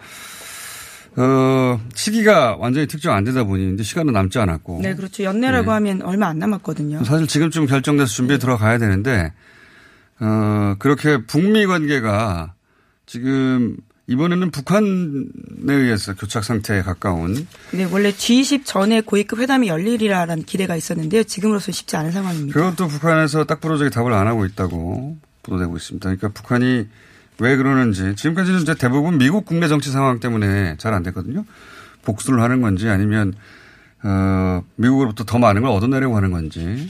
어, 1.18 1.82
시기가 1.94 2.56
완전히 2.58 2.88
특정 2.88 3.14
안 3.16 3.26
되다 3.26 3.44
보니 3.44 3.74
이제 3.74 3.84
시간은 3.84 4.14
남지 4.14 4.40
않았고 4.40 4.80
네, 4.82 4.96
그렇죠. 4.96 5.24
연내라고 5.24 5.66
네. 5.66 5.72
하면 5.72 6.02
얼마 6.04 6.28
안 6.28 6.40
남았거든요. 6.40 7.04
사실 7.04 7.28
지금쯤 7.28 7.66
결정돼서 7.66 8.10
준비에 8.10 8.38
들어가야 8.38 8.78
되는데 8.78 9.34
어, 10.20 10.76
그렇게 10.80 11.24
북미 11.26 11.66
관계가 11.66 12.54
지금 13.06 13.78
이번에는 14.08 14.52
북한에 14.52 14.86
의해서 15.68 16.14
교착 16.16 16.44
상태에 16.44 16.82
가까운 16.82 17.46
네, 17.72 17.84
원래 17.92 18.12
G20 18.12 18.64
전에 18.66 19.02
고위급 19.02 19.40
회담이 19.40 19.68
열리리라는 19.68 20.44
기대가 20.44 20.76
있었는데요. 20.78 21.24
지금으로서 21.24 21.72
쉽지 21.72 21.98
않은 21.98 22.12
상황입니다. 22.12 22.54
그것도 22.58 22.88
북한에서 22.88 23.44
딱 23.44 23.60
부러지게 23.60 23.90
답을 23.90 24.14
안 24.14 24.28
하고 24.28 24.46
있다고 24.46 25.18
보도되고 25.44 25.76
있습니다. 25.76 26.06
그러니까 26.06 26.30
북한이 26.30 26.88
왜 27.40 27.56
그러는지 27.58 28.16
지금까지는 28.16 28.62
이제 28.62 28.76
대부분 28.76 29.18
미국 29.18 29.46
국내 29.46 29.68
정치 29.68 29.92
상황 29.92 30.20
때문에 30.20 30.78
잘 30.78 30.94
안 30.94 31.04
됐거든요. 31.04 31.44
복수를 32.04 32.42
하는 32.42 32.62
건지 32.62 32.88
아니면 32.88 33.34
어, 34.04 34.64
미국으로부터 34.76 35.26
더 35.26 35.38
많은 35.38 35.62
걸 35.64 35.72
얻어내려고 35.72 36.16
하는 36.16 36.32
건지 36.32 36.90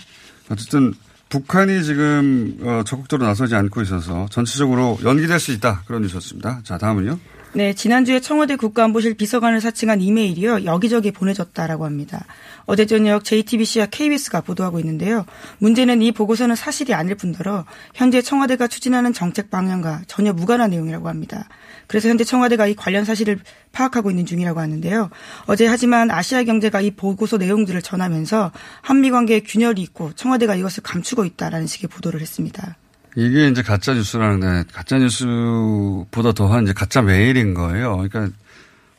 어쨌든 0.49 0.93
북한이 1.29 1.83
지금 1.83 2.57
어, 2.61 2.83
적극적으로 2.85 3.27
나서지 3.27 3.55
않고 3.55 3.81
있어서 3.81 4.27
전체적으로 4.29 4.97
연기될 5.03 5.39
수 5.39 5.51
있다 5.51 5.83
그런 5.85 6.01
뉴스였습니다. 6.01 6.61
자 6.63 6.77
다음은요. 6.77 7.19
네, 7.53 7.73
지난주에 7.73 8.19
청와대 8.19 8.55
국가안보실 8.55 9.15
비서관을 9.15 9.61
사칭한 9.61 10.01
이메일이요. 10.01 10.65
여기저기 10.65 11.11
보내졌다라고 11.11 11.85
합니다. 11.85 12.25
어제 12.65 12.85
저녁 12.85 13.23
JTBC와 13.23 13.87
KBS가 13.87 14.41
보도하고 14.41 14.79
있는데요. 14.79 15.25
문제는 15.59 16.01
이 16.01 16.11
보고서는 16.11 16.55
사실이 16.55 16.93
아닐 16.93 17.15
뿐더러 17.15 17.65
현재 17.95 18.21
청와대가 18.21 18.67
추진하는 18.67 19.13
정책 19.13 19.49
방향과 19.49 20.01
전혀 20.07 20.33
무관한 20.33 20.71
내용이라고 20.71 21.07
합니다. 21.07 21.47
그래서 21.87 22.09
현재 22.09 22.23
청와대가 22.23 22.67
이 22.67 22.75
관련 22.75 23.05
사실을 23.05 23.39
파악하고 23.71 24.11
있는 24.11 24.25
중이라고 24.25 24.59
하는데요. 24.59 25.09
어제 25.45 25.65
하지만 25.65 26.11
아시아 26.11 26.43
경제가 26.43 26.81
이 26.81 26.91
보고서 26.91 27.37
내용들을 27.37 27.81
전하면서 27.81 28.51
한미 28.81 29.09
관계에 29.09 29.39
균열이 29.39 29.81
있고 29.81 30.11
청와대가 30.13 30.55
이것을 30.55 30.83
감추고 30.83 31.23
있다라는 31.25 31.65
식의 31.65 31.89
보도를 31.89 32.19
했습니다. 32.21 32.75
이게 33.17 33.47
이제 33.47 33.63
가짜 33.63 33.93
뉴스라는데 33.95 34.69
가짜 34.71 34.99
뉴스보다 34.99 36.33
더한 36.33 36.65
이제 36.65 36.73
가짜 36.73 37.01
메일인 37.01 37.55
거예요. 37.55 37.97
그러니까 37.97 38.29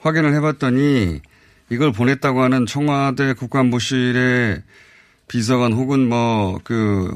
확인을 0.01 0.35
해봤더니 0.35 1.21
이걸 1.71 1.93
보냈다고 1.93 2.43
하는 2.43 2.67
청와대 2.67 3.33
국가안보실의 3.35 4.63
비서관 5.29 5.73
혹은 5.73 6.09
뭐 6.09 6.59
그 6.65 7.11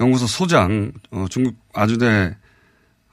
연구소 0.00 0.26
소장 0.26 0.92
어, 1.10 1.26
중국 1.28 1.56
아주대 1.74 2.36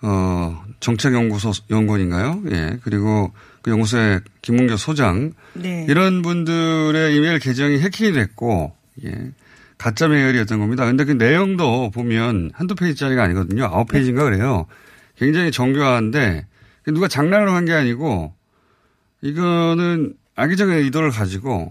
어, 0.02 0.64
정책연구소 0.80 1.52
연구원인가요? 1.70 2.44
예. 2.52 2.78
그리고 2.84 3.34
그 3.62 3.72
연구소의 3.72 4.22
김문교 4.42 4.78
소장 4.78 5.34
네. 5.54 5.86
이런 5.90 6.22
분들의 6.22 7.16
이메일 7.16 7.40
계정이 7.40 7.80
해킹이 7.80 8.14
됐고 8.14 8.74
예. 9.06 9.32
가짜 9.78 10.08
메일이었던 10.08 10.60
겁니다. 10.60 10.86
근데 10.86 11.04
그 11.06 11.12
내용도 11.12 11.92
보면 11.92 12.52
한두 12.54 12.74
페이지짜리가 12.76 13.24
아니거든요. 13.24 13.66
아홉 13.66 13.88
페이지인가 13.90 14.24
그래요. 14.24 14.66
굉장히 15.18 15.52
정교한데 15.52 16.48
누가 16.88 17.08
장난으로 17.08 17.52
한 17.52 17.66
게 17.66 17.74
아니고 17.74 18.34
이거는 19.22 20.14
악의적인 20.36 20.74
의도를 20.76 21.12
가지고 21.12 21.70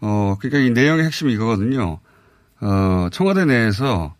어 0.00 0.36
그러니까 0.40 0.60
이 0.60 0.70
내용의 0.70 1.04
핵심이 1.04 1.32
이거거든요. 1.34 1.98
어, 2.60 3.08
청와대 3.12 3.44
내에서 3.44 4.14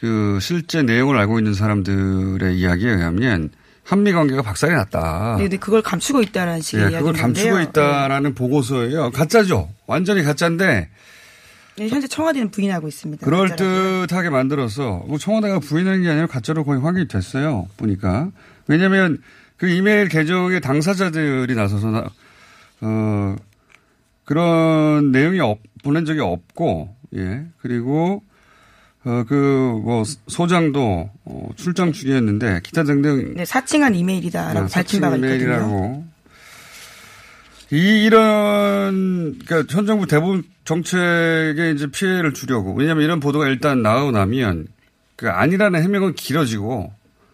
그 0.00 0.38
실제 0.40 0.82
내용을 0.82 1.16
알고 1.18 1.38
있는 1.38 1.54
사람들의 1.54 2.56
이야기에 2.58 2.90
의하면 2.90 3.50
한미 3.84 4.12
관계가 4.12 4.42
박살이 4.42 4.72
났다. 4.72 5.36
네, 5.38 5.48
네, 5.48 5.56
그걸 5.56 5.82
감추고 5.82 6.22
있다라는 6.22 6.62
식의 6.62 6.80
예, 6.80 6.82
이야기인데요. 6.90 7.12
그걸 7.12 7.22
감추고 7.22 7.60
있다라는 7.60 8.34
보고서예요. 8.34 9.10
가짜죠. 9.10 9.68
완전히 9.86 10.22
가짜인데 10.22 10.88
네, 11.76 11.88
현재 11.88 12.06
청와대는 12.06 12.50
부인하고 12.50 12.86
있습니다. 12.88 13.24
그럴. 13.24 13.56
듯하게 13.56 14.30
만들어서 14.30 15.04
뭐 15.08 15.18
청와대가 15.18 15.58
부인하는 15.58 16.02
게 16.02 16.08
아니라 16.10 16.26
가짜로 16.26 16.64
거의 16.64 16.80
확인이 16.80 17.08
됐어요. 17.08 17.68
보니까 17.76 18.30
왜냐하면 18.68 19.18
그 19.56 19.68
이메일 19.68 20.08
계정의 20.08 20.60
당사자들이 20.60 21.54
나서서 21.54 21.90
나, 21.90 22.04
어 22.80 23.36
그런 24.24 25.12
내용이 25.12 25.40
없, 25.40 25.58
보낸 25.82 26.04
적이 26.04 26.20
없고 26.20 26.94
예 27.16 27.44
그리고 27.60 28.22
어 29.04 29.24
그 29.28 29.34
뭐 29.84 30.02
소장도 30.28 31.10
어, 31.26 31.48
출장 31.56 31.92
중이었는데 31.92 32.60
기타 32.62 32.84
등등 32.84 33.34
네, 33.36 33.44
사칭한 33.44 33.94
이메일이다라고 33.94 34.68
밝힌 34.68 35.00
바가 35.02 35.16
있거든요. 35.16 35.34
아, 35.34 35.36
이메일이라고. 35.36 36.04
이, 37.74 38.04
이런, 38.04 39.36
그니까, 39.44 39.64
현 39.68 39.84
정부 39.84 40.06
대부분 40.06 40.44
정책에 40.64 41.72
이제 41.74 41.88
피해를 41.88 42.32
주려고. 42.32 42.72
왜냐면 42.72 43.02
하 43.02 43.04
이런 43.04 43.18
보도가 43.18 43.48
일단 43.48 43.82
나오고 43.82 44.12
나면, 44.12 44.68
그, 45.16 45.28
아니라는 45.28 45.82
해명은 45.82 46.14
길어지고, 46.14 46.92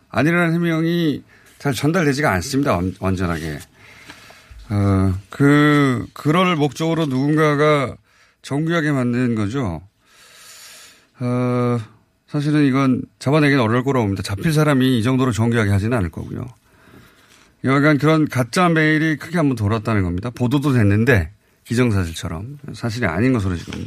아니라는 0.09 0.55
해명이 0.55 1.23
잘 1.59 1.75
전달되지가 1.75 2.33
않습니다. 2.33 2.75
완- 2.75 2.95
완전하게. 3.01 3.59
어, 4.71 5.15
그, 5.29 6.07
그럴 6.15 6.57
목적으로 6.57 7.05
누군가가 7.05 7.97
정교하게 8.41 8.93
만든 8.93 9.35
거죠. 9.35 9.83
어, 11.19 11.79
사실은 12.29 12.65
이건 12.65 13.03
잡아내기는 13.19 13.63
어려울 13.63 13.85
거라고 13.85 14.07
봅니다. 14.07 14.23
잡힐 14.23 14.55
사람이 14.55 14.99
이 14.99 15.03
정도로 15.03 15.33
정교하게 15.33 15.71
하지는 15.71 15.99
않을 15.99 16.11
거고요. 16.11 16.47
여하간 17.65 17.99
그런 17.99 18.29
가짜 18.29 18.69
메일이 18.69 19.17
크게 19.17 19.37
한번 19.37 19.57
돌았다는 19.57 20.03
겁니다. 20.03 20.31
보도도 20.31 20.73
됐는데 20.73 21.31
기정사실처럼 21.65 22.59
사실이 22.75 23.07
아닌 23.07 23.33
것으로 23.33 23.57
지금 23.57 23.87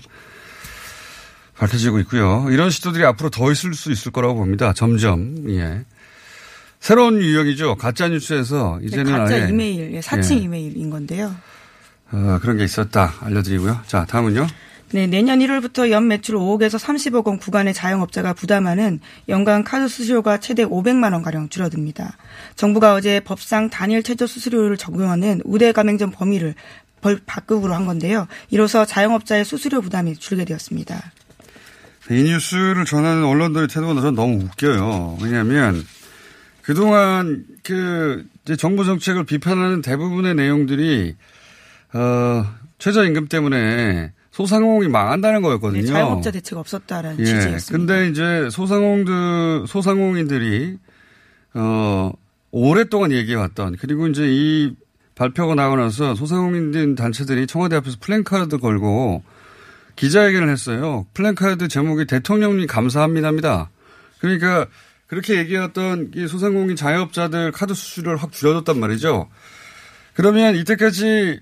밝혀지고 1.57 1.99
있고요. 2.01 2.47
이런 2.49 2.69
시도들이 2.69 3.03
앞으로 3.05 3.29
더 3.29 3.51
있을 3.51 3.73
수 3.73 3.91
있을 3.91 4.11
거라고 4.11 4.35
봅니다. 4.35 4.73
점점 4.73 5.49
예. 5.49 5.85
새로운 6.79 7.21
유형이죠. 7.21 7.75
가짜 7.75 8.09
뉴스에서 8.09 8.79
네, 8.81 8.87
이제는 8.87 9.11
가짜 9.11 9.35
아예 9.35 9.49
이메일, 9.49 9.93
예, 9.93 10.01
사칭 10.01 10.39
예. 10.39 10.41
이메일인 10.41 10.89
건데요. 10.89 11.33
어, 12.11 12.39
그런 12.41 12.57
게 12.57 12.63
있었다 12.63 13.13
알려드리고요. 13.21 13.81
자 13.87 14.05
다음은요. 14.05 14.45
네, 14.93 15.07
내년 15.07 15.39
1월부터 15.39 15.89
연 15.89 16.07
매출 16.07 16.35
5억에서 16.35 16.77
30억 16.77 17.25
원 17.25 17.39
구간의 17.39 17.73
자영업자가 17.73 18.33
부담하는 18.33 18.99
연간 19.27 19.63
카드 19.63 19.87
수수료가 19.87 20.39
최대 20.39 20.63
500만 20.63 21.13
원 21.13 21.23
가량 21.23 21.49
줄어듭니다. 21.49 22.15
정부가 22.55 22.93
어제 22.93 23.19
법상 23.19 23.71
단일 23.71 24.03
최저 24.03 24.27
수수료를 24.27 24.77
적용하는 24.77 25.41
우대 25.45 25.71
가맹점 25.71 26.11
범위를 26.11 26.53
벌 27.01 27.19
바극으로 27.25 27.73
한 27.73 27.87
건데요. 27.87 28.27
이로써 28.51 28.85
자영업자의 28.85 29.45
수수료 29.45 29.81
부담이 29.81 30.17
줄게 30.17 30.45
되었습니다. 30.45 31.11
이 32.11 32.13
뉴스를 32.13 32.85
전하는 32.85 33.23
언론들의 33.23 33.69
태도가 33.69 33.95
저는 33.95 34.13
너무 34.13 34.43
웃겨요. 34.43 35.17
왜냐하면 35.23 35.83
그동안 36.61 37.45
그 37.63 38.27
정부 38.59 38.85
정책을 38.85 39.23
비판하는 39.23 39.81
대부분의 39.81 40.35
내용들이 40.35 41.15
어 41.93 42.45
최저임금 42.77 43.27
때문에 43.27 44.11
소상공인이 44.33 44.91
망한다는 44.91 45.43
거였거든요. 45.43 45.81
네, 45.81 45.87
자영업자 45.87 46.31
대책 46.31 46.57
없었다라는 46.57 47.19
예. 47.19 47.25
취지였습니다. 47.25 47.71
근데 47.71 48.09
이제 48.09 48.49
소상공들 48.49 49.67
소상공인들이 49.67 50.77
어 51.53 52.11
오랫동안 52.49 53.11
얘기해왔던 53.11 53.77
그리고 53.79 54.07
이제 54.07 54.23
이 54.27 54.75
발표가 55.13 55.53
나고 55.53 55.75
나서 55.75 56.15
소상공인 56.15 56.95
단체들이 56.95 57.45
청와대 57.45 57.75
앞에서 57.75 57.97
플랜카드 57.99 58.57
걸고 58.57 59.23
기자회견을 59.97 60.49
했어요. 60.49 61.05
플랜카드 61.13 61.67
제목이 61.67 62.05
대통령님 62.05 62.65
감사합니다입니다. 62.65 63.69
그러니까 64.17 64.65
그렇게 65.05 65.37
얘기했던 65.37 66.13
이 66.15 66.27
소상공인 66.27 66.75
자영업자들 66.75 67.51
카드 67.51 67.75
수수료를 67.75 68.17
확 68.17 68.31
줄여줬단 68.31 68.79
말이죠. 68.79 69.29
그러면 70.15 70.55
이때까지 70.55 71.39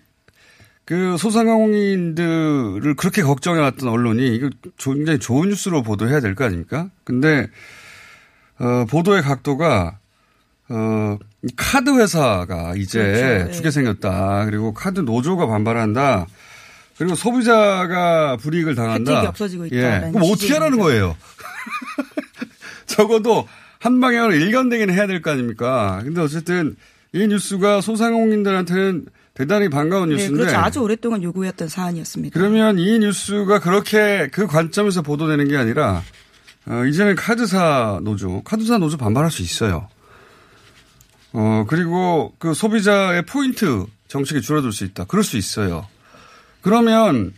그 0.91 1.15
소상공인들을 1.17 2.95
그렇게 2.97 3.21
걱정해왔던 3.21 3.88
언론이 3.88 4.36
이거 4.36 4.49
굉장히 4.77 5.19
좋은 5.19 5.47
뉴스로 5.47 5.84
보도해야 5.84 6.19
될 6.19 6.36
거 6.36 6.43
아닙니까? 6.43 6.89
근데 7.06 7.47
어, 8.60 8.84
보도의 8.89 9.21
각도가 9.21 9.99
어, 10.67 11.17
이 11.43 11.47
카드 11.56 11.97
회사가 11.97 12.73
이제 12.75 13.01
그렇죠. 13.01 13.49
예. 13.49 13.51
죽게 13.54 13.71
생겼다. 13.71 14.43
그리고 14.47 14.73
카드 14.73 14.99
노조가 14.99 15.47
반발한다. 15.47 16.27
그리고 16.97 17.15
소비자가 17.15 18.36
불이익을 18.36 18.75
당한다. 18.75 19.12
혜택이 19.12 19.27
없어지고 19.27 19.63
예. 19.71 19.77
있다라는 19.77 20.12
그럼 20.12 20.30
어떻게 20.30 20.51
하라는. 20.56 20.77
거예요? 20.77 21.15
적어도 22.86 23.47
한 23.80 24.01
방향으로 24.01 24.34
일관되기는 24.36 24.93
해야 24.93 25.08
될 25.08 25.21
거 25.21 25.32
아닙니까? 25.32 26.01
근데 26.04 26.19
어쨌든 26.19 26.75
이 27.13 27.25
뉴스가 27.27 27.80
소상공인들한테는 27.80 29.06
대단히 29.34 29.70
반가운 29.70 30.10
네, 30.10 30.15
뉴스인데. 30.15 30.39
그렇죠. 30.39 30.58
아주 30.58 30.80
오랫동안 30.82 31.24
요구했던 31.24 31.67
사안이었습니다. 31.67 32.38
그러면 32.38 32.78
이 32.78 33.00
뉴스가 33.00 33.60
그렇게 33.60 34.30
그 34.32 34.48
관점에서 34.48 35.02
보도되는 35.02 35.48
게 35.48 35.58
아니라 35.58 36.04
어, 36.67 36.86
이제는 36.86 37.15
카드사 37.15 38.02
노조, 38.04 38.41
카드사 38.44 38.78
노조 38.78 38.98
반발할 38.98 39.32
수 39.32 39.41
있어요. 39.41 39.88
어, 41.34 41.65
그리고 41.67 42.34
그 42.39 42.54
소비자의 42.54 43.26
포인트 43.26 43.86
정책이 44.10 44.41
줄어들 44.41 44.72
수 44.72 44.84
있다. 44.84 45.06
그럴 45.06 45.24
수 45.24 45.38
있어요. 45.38 45.88
그러면 46.62 47.34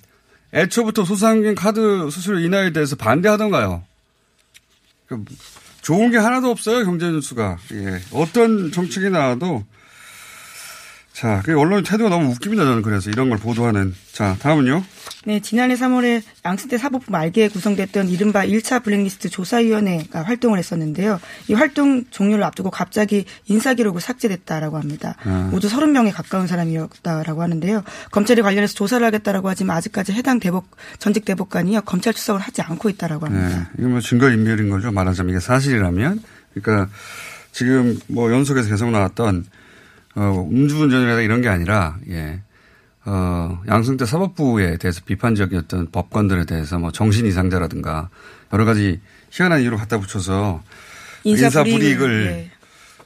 애초부터 0.54 1.06
소상공인 1.06 1.56
카드 1.56 2.10
수수료 2.10 2.40
인하에 2.40 2.72
대해서 2.74 2.96
반대하던가요? 2.96 3.84
그 5.08 5.24
좋은 5.82 6.12
게 6.12 6.18
하나도 6.18 6.50
없어요, 6.50 6.86
경제 6.86 7.08
뉴스가. 7.10 7.58
예. 7.74 8.02
어떤 8.12 8.72
정책이 8.72 9.10
나와도 9.10 9.64
자, 11.14 11.44
그 11.46 11.58
언론의 11.58 11.84
태도가 11.84 12.10
너무 12.10 12.32
웃깁니다, 12.32 12.64
저는 12.64 12.82
그래서 12.82 13.12
이런 13.12 13.30
걸 13.30 13.38
보도하는. 13.38 13.94
자, 14.12 14.36
다음은요. 14.40 14.84
네, 15.26 15.40
지난해 15.40 15.76
3월에 15.76 16.24
양승태 16.44 16.78
사법부 16.80 17.12
말기에 17.12 17.50
구성됐던 17.50 18.10
이른바 18.10 18.46
1차 18.46 18.84
블랙리스트 18.84 19.30
조사위원회가 19.30 20.24
활동을 20.24 20.58
했었는데요. 20.58 21.20
이 21.48 21.54
활동 21.54 22.04
종료를 22.10 22.44
앞두고 22.46 22.72
갑자기 22.72 23.26
인사기록을 23.46 24.02
삭제됐다라고 24.02 24.78
합니다. 24.80 25.16
아. 25.24 25.50
모두 25.52 25.70
30명에 25.70 26.12
가까운 26.12 26.48
사람이었다라고 26.48 27.44
하는데요. 27.44 27.84
검찰이 28.12 28.42
관련해서 28.42 28.74
조사를 28.74 29.06
하겠다라고 29.06 29.48
하지만 29.48 29.78
아직까지 29.78 30.14
해당 30.14 30.40
대법, 30.40 30.66
전직 30.98 31.26
대법관이요. 31.26 31.82
검찰 31.82 32.14
수석을 32.14 32.42
하지 32.42 32.64
않고 32.64 32.90
있다라고 32.90 33.28
합니다. 33.28 33.70
네. 33.76 33.80
이거 33.80 33.90
뭐 33.90 34.00
증거 34.02 34.30
인멸인 34.32 34.70
거죠. 34.72 34.92
말하자면 34.92 35.30
이게 35.30 35.40
사실이라면. 35.40 36.24
그러니까 36.56 36.90
지금 37.52 38.00
뭐 38.08 38.32
연속해서 38.32 38.68
계속 38.68 38.90
나왔던 38.90 39.46
어, 40.16 40.48
음주운전이라다 40.52 41.22
이런 41.22 41.42
게 41.42 41.50
아니라, 41.50 41.98
예. 42.10 42.42
어, 43.06 43.62
양승태 43.68 44.06
사법부에 44.06 44.78
대해서 44.78 45.02
비판적이었던 45.06 45.92
법관들에 45.92 46.46
대해서 46.46 46.80
뭐 46.80 46.92
정신 46.92 47.26
이상자라든가 47.26 48.10
여러 48.54 48.64
가지 48.64 49.02
희한한 49.32 49.62
이유로 49.62 49.78
갖다 49.78 50.00
붙여서 50.00 50.64
인사 51.26 51.46
인사 51.46 51.64
불이익을, 51.64 52.26
예. 52.28 52.52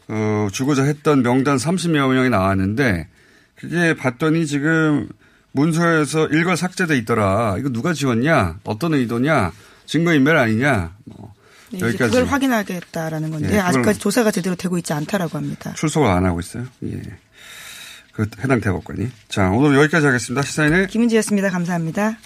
어, 0.09 0.47
주고자 0.51 0.83
했던 0.83 1.23
명단 1.23 1.57
30여 1.57 2.13
명이 2.13 2.29
나왔는데 2.29 3.07
그게 3.55 3.95
봤더니 3.95 4.45
지금 4.45 5.09
문서에서 5.51 6.27
일괄 6.27 6.55
삭제돼 6.55 6.97
있더라. 6.99 7.55
이거 7.57 7.69
누가 7.69 7.93
지웠냐? 7.93 8.59
어떤 8.63 8.93
의도냐? 8.93 9.51
증거인멸 9.87 10.37
아니냐? 10.37 10.95
뭐 11.05 11.33
네, 11.33 11.36
여기까지 11.73 11.97
그걸 11.97 12.25
확인하겠다라는 12.25 13.31
건데 13.31 13.55
예, 13.55 13.59
아직까지 13.59 13.99
조사가 13.99 14.31
제대로 14.31 14.55
되고 14.55 14.77
있지 14.77 14.93
않다라고 14.93 15.37
합니다. 15.37 15.73
출석을 15.73 16.07
안 16.07 16.25
하고 16.25 16.39
있어요. 16.39 16.65
예. 16.83 17.01
그 18.13 18.25
해당 18.39 18.59
대법관이. 18.61 19.09
자, 19.27 19.49
오늘 19.49 19.77
여기까지 19.77 20.05
하겠습니다. 20.07 20.41
시사인의 20.41 20.87
김은지였습니다. 20.87 21.49
감사합니다. 21.49 22.17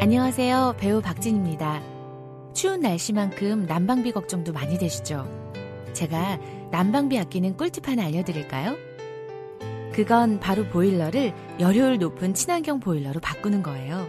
안녕하세요. 0.00 0.76
배우 0.78 1.00
박진입니다. 1.00 1.82
추운 2.54 2.80
날씨만큼 2.80 3.66
난방비 3.66 4.12
걱정도 4.12 4.52
많이 4.52 4.78
되시죠? 4.78 5.26
제가 5.94 6.38
난방비 6.70 7.18
아끼는 7.18 7.56
꿀팁 7.56 7.88
하나 7.88 8.04
알려드릴까요? 8.04 8.76
그건 9.94 10.40
바로 10.40 10.66
보일러를 10.66 11.32
열효율 11.58 11.98
높은 11.98 12.34
친환경 12.34 12.80
보일러로 12.80 13.20
바꾸는 13.20 13.62
거예요. 13.62 14.08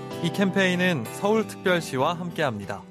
이 0.23 0.31
캠페인은 0.31 1.05
서울특별시와 1.05 2.13
함께합니다. 2.13 2.90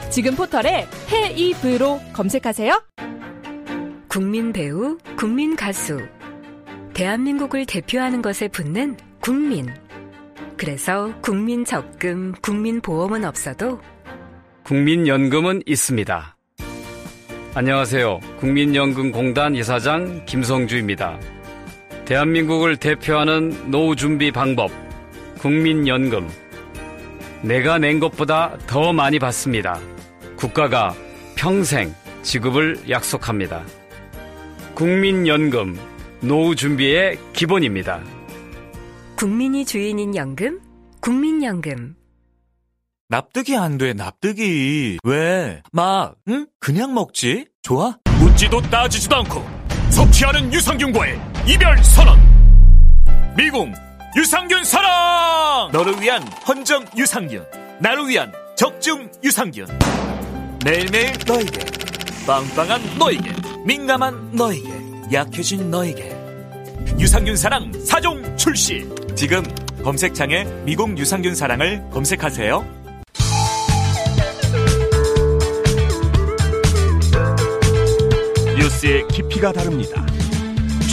지금 0.11 0.35
포털에 0.35 0.87
헤이브로 1.09 2.01
검색하세요. 2.11 2.83
국민 4.09 4.51
배우, 4.51 4.97
국민 5.17 5.55
가수. 5.55 6.01
대한민국을 6.93 7.65
대표하는 7.65 8.21
것에 8.21 8.49
붙는 8.49 8.97
국민. 9.21 9.67
그래서 10.57 11.13
국민 11.21 11.63
적금, 11.63 12.33
국민 12.41 12.81
보험은 12.81 13.23
없어도 13.23 13.79
국민연금은 14.63 15.61
있습니다. 15.65 16.35
안녕하세요. 17.55 18.19
국민연금공단 18.37 19.55
이사장 19.55 20.25
김성주입니다. 20.25 21.19
대한민국을 22.03 22.75
대표하는 22.75 23.71
노후 23.71 23.95
준비 23.95 24.29
방법, 24.29 24.71
국민연금. 25.39 26.29
내가 27.43 27.77
낸 27.77 28.01
것보다 28.01 28.57
더 28.67 28.91
많이 28.91 29.17
받습니다. 29.17 29.79
국가가 30.41 30.95
평생 31.35 31.93
지급을 32.23 32.89
약속합니다. 32.89 33.63
국민연금, 34.73 35.79
노후 36.21 36.55
준비의 36.55 37.19
기본입니다. 37.31 38.01
국민이 39.15 39.63
주인인 39.65 40.15
연금, 40.15 40.59
국민연금. 40.99 41.95
납득이 43.07 43.55
안 43.55 43.77
돼, 43.77 43.93
납득이. 43.93 44.97
왜? 45.03 45.61
막, 45.71 46.15
응? 46.27 46.47
그냥 46.59 46.95
먹지? 46.95 47.45
좋아? 47.61 47.99
묻지도 48.17 48.61
따지지도 48.63 49.17
않고 49.17 49.45
섭취하는 49.91 50.51
유산균과의 50.51 51.21
이별 51.47 51.77
선언. 51.83 52.17
미궁 53.37 53.71
유산균 54.17 54.63
사랑! 54.63 55.69
너를 55.71 56.01
위한 56.01 56.23
헌정 56.47 56.83
유산균. 56.97 57.45
나를 57.79 58.07
위한 58.07 58.31
적중 58.55 59.11
유산균. 59.23 59.67
매일매일 60.63 61.13
너에게. 61.27 61.65
빵빵한 62.27 62.99
너에게. 62.99 63.31
민감한 63.65 64.31
너에게. 64.31 64.69
약해진 65.11 65.71
너에게. 65.71 66.15
유산균 66.99 67.35
사랑 67.35 67.71
4종 67.71 68.37
출시. 68.37 68.87
지금 69.15 69.41
검색창에 69.83 70.43
미궁 70.63 70.95
유산균 70.99 71.33
사랑을 71.33 71.83
검색하세요. 71.89 72.63
뉴스의 78.55 79.07
깊이가 79.07 79.51
다릅니다. 79.51 80.05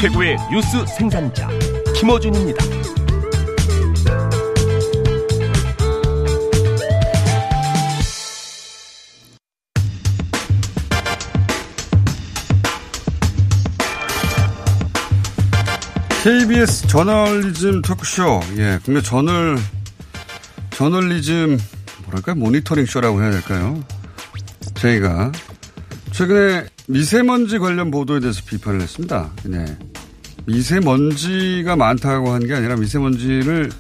최고의 0.01 0.39
뉴스 0.51 0.87
생산자 0.97 1.47
김어준입니다. 1.95 2.78
KBS 16.29 16.87
저널리즘 16.89 17.81
토크쇼, 17.81 18.41
예, 18.59 18.79
국내 18.85 19.01
저널, 19.01 19.57
저널리즘, 20.73 21.59
뭐랄까, 22.05 22.35
모니터링 22.35 22.85
쇼라고 22.85 23.23
해야 23.23 23.31
될까요? 23.31 23.83
저희가 24.75 25.33
최근에 26.13 26.67
미세먼지 26.87 27.59
관련 27.59 27.91
보도에 27.91 28.21
대해서 28.21 28.43
비판을 28.45 28.83
했습니다. 28.83 29.31
네. 29.45 29.65
미세먼지가 30.45 31.77
많다고 31.77 32.31
한 32.31 32.43
게 32.47 32.53
아니라 32.55 32.77
미세먼지를 32.77 33.71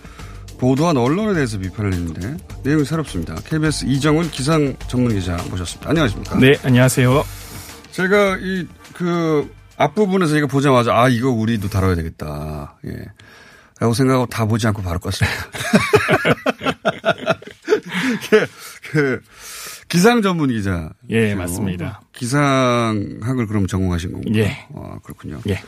보도한 0.59 0.97
언론에 0.97 1.35
대해서 1.35 1.59
비판을 1.59 1.93
했는데 1.93 2.35
내용이 2.65 2.87
새롭습니다. 2.87 3.35
KBS 3.45 3.85
이정훈 3.85 4.31
기상 4.31 4.75
전문 4.89 5.13
기자 5.15 5.37
모셨습니다. 5.51 5.91
안녕하십니까? 5.91 6.39
네, 6.39 6.55
안녕하세요. 6.65 7.27
제가 7.93 8.39
이 8.39 8.67
그 8.95 9.49
앞부분에서 9.79 10.35
제가 10.35 10.47
보자마자 10.49 10.95
아 10.95 11.09
이거 11.09 11.31
우리도 11.31 11.69
다뤄야 11.69 11.95
되겠다. 11.95 12.77
예. 12.87 13.07
라고 13.81 13.95
생각하고 13.95 14.27
다 14.27 14.45
보지 14.45 14.67
않고 14.67 14.83
바로 14.83 14.99
껐습니다. 14.99 15.29
그, 18.29 18.47
그 18.91 19.21
기상 19.89 20.21
전문 20.21 20.51
기자. 20.51 20.91
예, 21.11 21.35
맞습니다. 21.37 22.01
기상학을 22.13 23.47
그럼 23.47 23.69
전공하신 23.69 24.13
건가요? 24.13 24.35
예. 24.35 24.67
아, 24.75 24.99
그렇군요. 25.05 25.41
예. 25.49 25.63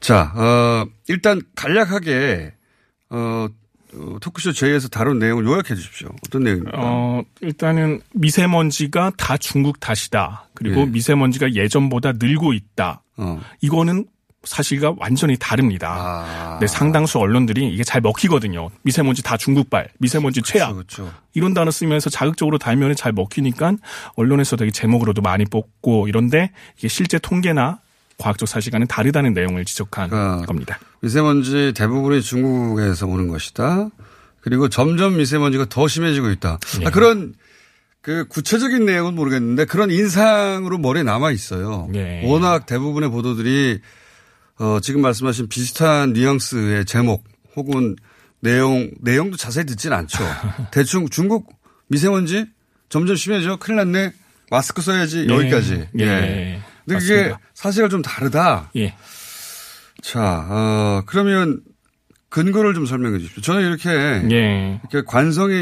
자, 0.00 0.32
어, 0.36 0.86
일단 1.08 1.40
간략하게, 1.56 2.52
어, 3.10 3.16
어, 3.16 3.48
토크쇼 4.20 4.52
제에서 4.52 4.88
다룬 4.88 5.18
내용을 5.18 5.44
요약해 5.44 5.74
주십시오. 5.74 6.08
어떤 6.26 6.42
내용입니까? 6.44 6.76
어, 6.76 7.22
일단은 7.40 8.00
미세먼지가 8.14 9.12
다 9.16 9.36
중국 9.36 9.80
탓이다. 9.80 10.48
그리고 10.54 10.82
예. 10.82 10.86
미세먼지가 10.86 11.54
예전보다 11.54 12.12
늘고 12.12 12.52
있다. 12.52 13.02
어. 13.16 13.40
이거는 13.60 14.06
사실과 14.44 14.94
완전히 14.98 15.36
다릅니다. 15.38 15.88
아. 15.90 16.50
근데 16.52 16.66
상당수 16.66 17.18
언론들이 17.18 17.72
이게 17.72 17.82
잘 17.82 18.00
먹히거든요. 18.00 18.70
미세먼지 18.82 19.22
다 19.22 19.36
중국발, 19.36 19.88
미세먼지 19.98 20.42
최악. 20.42 20.72
그렇죠. 20.74 21.12
이런 21.34 21.54
단어 21.54 21.70
쓰면서 21.70 22.08
자극적으로 22.08 22.58
달면에 22.58 22.94
잘 22.94 23.12
먹히니까 23.12 23.74
언론에서 24.16 24.56
되게 24.56 24.70
제목으로도 24.70 25.22
많이 25.22 25.44
뽑고 25.44 26.08
이런데 26.08 26.52
이게 26.78 26.88
실제 26.88 27.18
통계나 27.18 27.80
과학적 28.18 28.48
사실과는 28.48 28.86
다르다는 28.88 29.32
내용을 29.32 29.64
지적한 29.64 30.10
그러니까 30.10 30.46
겁니다. 30.46 30.78
미세먼지 31.00 31.72
대부분이 31.74 32.20
중국에서 32.22 33.06
오는 33.06 33.28
것이다. 33.28 33.88
그리고 34.40 34.68
점점 34.68 35.16
미세먼지가 35.16 35.66
더 35.68 35.88
심해지고 35.88 36.30
있다. 36.30 36.58
예. 36.82 36.86
아, 36.86 36.90
그런 36.90 37.34
그 38.00 38.26
구체적인 38.26 38.84
내용은 38.86 39.14
모르겠는데 39.14 39.64
그런 39.66 39.90
인상으로 39.90 40.78
머리에 40.78 41.02
남아 41.02 41.30
있어요. 41.30 41.88
예. 41.94 42.22
워낙 42.24 42.66
대부분의 42.66 43.10
보도들이 43.10 43.80
어, 44.58 44.78
지금 44.80 45.02
말씀하신 45.02 45.48
비슷한 45.48 46.12
뉘앙스의 46.12 46.84
제목 46.86 47.24
혹은 47.54 47.94
내용, 48.40 48.90
내용도 49.00 49.36
자세히 49.36 49.64
듣진 49.64 49.92
않죠. 49.92 50.18
대충 50.72 51.08
중국 51.08 51.52
미세먼지 51.88 52.46
점점 52.88 53.14
심해져. 53.16 53.56
큰일 53.56 53.76
났네. 53.76 54.12
마스크 54.50 54.80
써야지. 54.82 55.26
예. 55.28 55.34
여기까지. 55.34 55.88
예. 56.00 56.60
근데 56.88 56.98
그게. 56.98 57.34
사실과 57.54 57.88
좀 57.88 58.02
다르다. 58.02 58.70
예. 58.76 58.94
자, 60.02 60.46
어, 60.48 61.02
그러면 61.06 61.60
근거를 62.30 62.74
좀 62.74 62.86
설명해 62.86 63.18
주십시오. 63.18 63.42
저는 63.42 63.66
이렇게, 63.66 63.90
예. 64.30 64.80
이렇게 64.90 65.04
관성에 65.06 65.54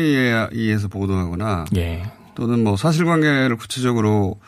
의해서 0.50 0.88
보도하거나 0.88 1.66
예. 1.76 2.02
또는 2.34 2.64
뭐 2.64 2.76
사실관계를 2.76 3.56
구체적으로 3.56 4.40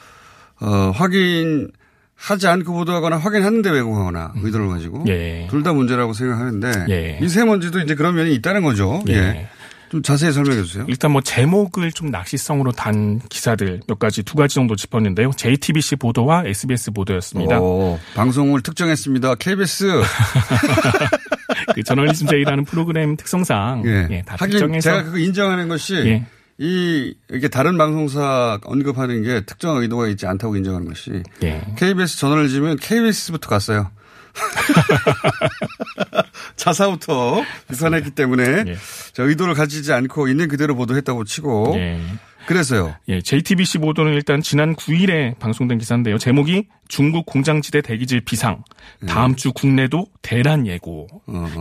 어, 0.60 0.90
확인하지 0.94 2.48
않고 2.48 2.72
보도하거나 2.72 3.16
확인하는데 3.18 3.70
왜곡하거나 3.70 4.34
의도를 4.42 4.68
가지고 4.68 5.04
예. 5.08 5.46
둘다 5.48 5.72
문제라고 5.72 6.12
생각하는데 6.12 6.86
예. 6.88 7.18
미세먼지도 7.20 7.80
이제 7.80 7.94
그런 7.94 8.16
면이 8.16 8.34
있다는 8.34 8.62
거죠. 8.62 9.02
예. 9.08 9.48
예. 9.88 9.90
좀 9.90 10.02
자세히 10.02 10.32
설명해 10.32 10.62
주세요. 10.62 10.84
일단 10.88 11.10
뭐 11.10 11.20
제목을 11.20 11.92
좀 11.92 12.10
낚시성으로 12.10 12.72
단 12.72 13.20
기사들 13.28 13.80
몇 13.86 13.98
가지 13.98 14.22
두 14.22 14.36
가지 14.36 14.54
정도 14.54 14.76
짚었는데요. 14.76 15.32
JTBC 15.36 15.96
보도와 15.96 16.44
SBS 16.46 16.90
보도였습니다. 16.92 17.60
오, 17.60 17.98
방송을 18.14 18.62
특정했습니다. 18.62 19.36
KBS. 19.36 20.02
그 21.74 21.82
저널리즘 21.82 22.26
제이라는 22.26 22.64
프로그램 22.64 23.16
특성상 23.16 23.82
예. 23.86 24.08
예, 24.10 24.22
다 24.22 24.36
하긴 24.38 24.50
특정해서 24.58 24.90
제가 24.90 25.02
그거 25.04 25.18
인정하는 25.18 25.68
것이 25.68 25.94
예. 25.94 26.26
이 26.58 27.14
이게 27.30 27.48
다른 27.48 27.78
방송사 27.78 28.58
언급하는 28.64 29.22
게 29.22 29.42
특정 29.42 29.76
의도가 29.76 30.08
있지 30.08 30.26
않다고 30.26 30.56
인정하는 30.56 30.88
것이 30.88 31.22
예. 31.42 31.62
KBS 31.76 32.18
저널리즘은 32.18 32.76
KBS부터 32.76 33.48
갔어요. 33.48 33.90
자사부터 36.58 37.42
비판했기 37.70 38.10
때문에 38.10 38.64
예. 38.66 38.76
저 39.14 39.22
의도를 39.22 39.54
가지지 39.54 39.92
않고 39.92 40.28
있는 40.28 40.48
그대로 40.48 40.74
보도했다고 40.76 41.24
치고 41.24 41.72
예. 41.76 42.00
그래서요. 42.46 42.94
예, 43.08 43.20
JTBC 43.20 43.78
보도는 43.78 44.14
일단 44.14 44.40
지난 44.40 44.74
9일에 44.74 45.38
방송된 45.38 45.76
기사인데요. 45.78 46.16
제목이 46.16 46.68
중국 46.88 47.26
공장지대 47.26 47.82
대기질 47.82 48.22
비상. 48.22 48.64
다음 49.06 49.36
주 49.36 49.52
국내도 49.52 50.06
대란 50.22 50.66
예고. 50.66 51.08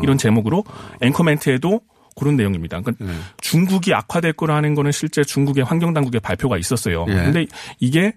이런 0.02 0.18
제목으로 0.18 0.64
앵커 1.02 1.24
멘트에도 1.24 1.82
그런 2.16 2.38
내용입니다. 2.38 2.80
그러니까 2.80 3.06
예. 3.06 3.18
중국이 3.42 3.94
악화될 3.94 4.34
거라는 4.34 4.76
거는 4.76 4.94
실제 4.94 5.26
중국의 5.26 5.66
환경 5.66 5.94
당국의 5.94 6.22
발표가 6.22 6.58
있었어요. 6.58 7.06
예. 7.10 7.14
근데 7.14 7.46
이게 7.80 8.14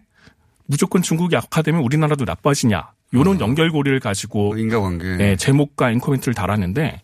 무조건 0.70 1.02
중국이 1.02 1.36
악화되면 1.36 1.82
우리나라도 1.82 2.24
나빠지냐. 2.24 2.92
요런 3.12 3.40
연결고리를 3.40 3.98
가지고 3.98 4.56
인과관계. 4.56 5.16
예, 5.18 5.36
제목과 5.36 5.90
앵커 5.90 6.12
멘트를 6.12 6.32
달았는데 6.32 7.02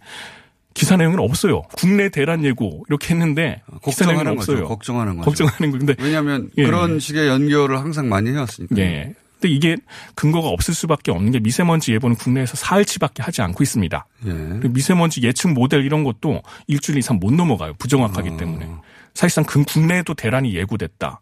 기사 0.73 0.97
내용은 0.97 1.19
없어요. 1.19 1.63
국내 1.77 2.09
대란 2.09 2.45
예고 2.45 2.85
이렇게 2.89 3.13
했는데 3.13 3.63
기사 3.85 4.05
내용은 4.05 4.25
걱정하는 4.25 4.37
거죠. 4.37 4.53
없어요. 4.53 4.69
걱정하는 4.69 5.17
거죠. 5.17 5.25
걱정하는 5.25 5.71
거. 5.73 5.79
근데 5.79 5.97
왜냐하면 5.99 6.49
예. 6.59 6.65
그런 6.65 7.01
식의 7.01 7.27
연결을 7.27 7.81
항상 7.81 8.09
많이 8.09 8.31
해왔으니까. 8.31 8.77
예. 8.79 9.15
근데 9.41 9.49
이게 9.53 9.77
근거가 10.15 10.49
없을 10.49 10.73
수밖에 10.73 11.11
없는 11.11 11.33
게 11.33 11.41
미세먼지 11.41 11.93
예보는 11.93 12.17
국내에서 12.17 12.57
사흘치밖에 12.57 13.25
하지 13.25 13.43
않고 13.43 13.65
있습니다. 13.65 14.07
예. 14.27 14.69
미세먼지 14.69 15.23
예측 15.23 15.49
모델 15.49 15.85
이런 15.85 16.05
것도 16.05 16.41
일주일 16.69 16.99
이상 16.99 17.19
못 17.19 17.35
넘어가요. 17.35 17.75
부정확하기 17.79 18.29
어. 18.29 18.37
때문에. 18.37 18.69
사실상 19.13 19.43
그 19.43 19.65
국내에도 19.65 20.15
대란이 20.15 20.55
예고됐다. 20.55 21.21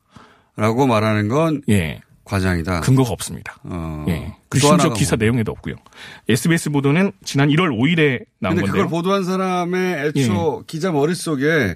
라고 0.56 0.86
말하는 0.86 1.28
건 1.28 1.62
예. 1.70 2.02
과장이다. 2.24 2.80
근거가 2.80 3.10
없습니다. 3.10 3.56
어. 3.64 4.04
예. 4.08 4.26
또 4.28 4.34
그리고 4.48 4.68
심지어 4.68 4.92
기사 4.92 5.16
뭐. 5.16 5.24
내용에도 5.24 5.52
없고요. 5.52 5.76
SBS 6.28 6.70
보도는 6.70 7.12
지난 7.24 7.48
1월 7.50 7.70
5일에 7.70 8.24
나온 8.38 8.56
건데요. 8.56 8.72
그걸 8.72 8.88
보도한 8.88 9.24
사람의 9.24 10.06
애초 10.06 10.64
기자 10.66 10.90
머릿속에 10.90 11.74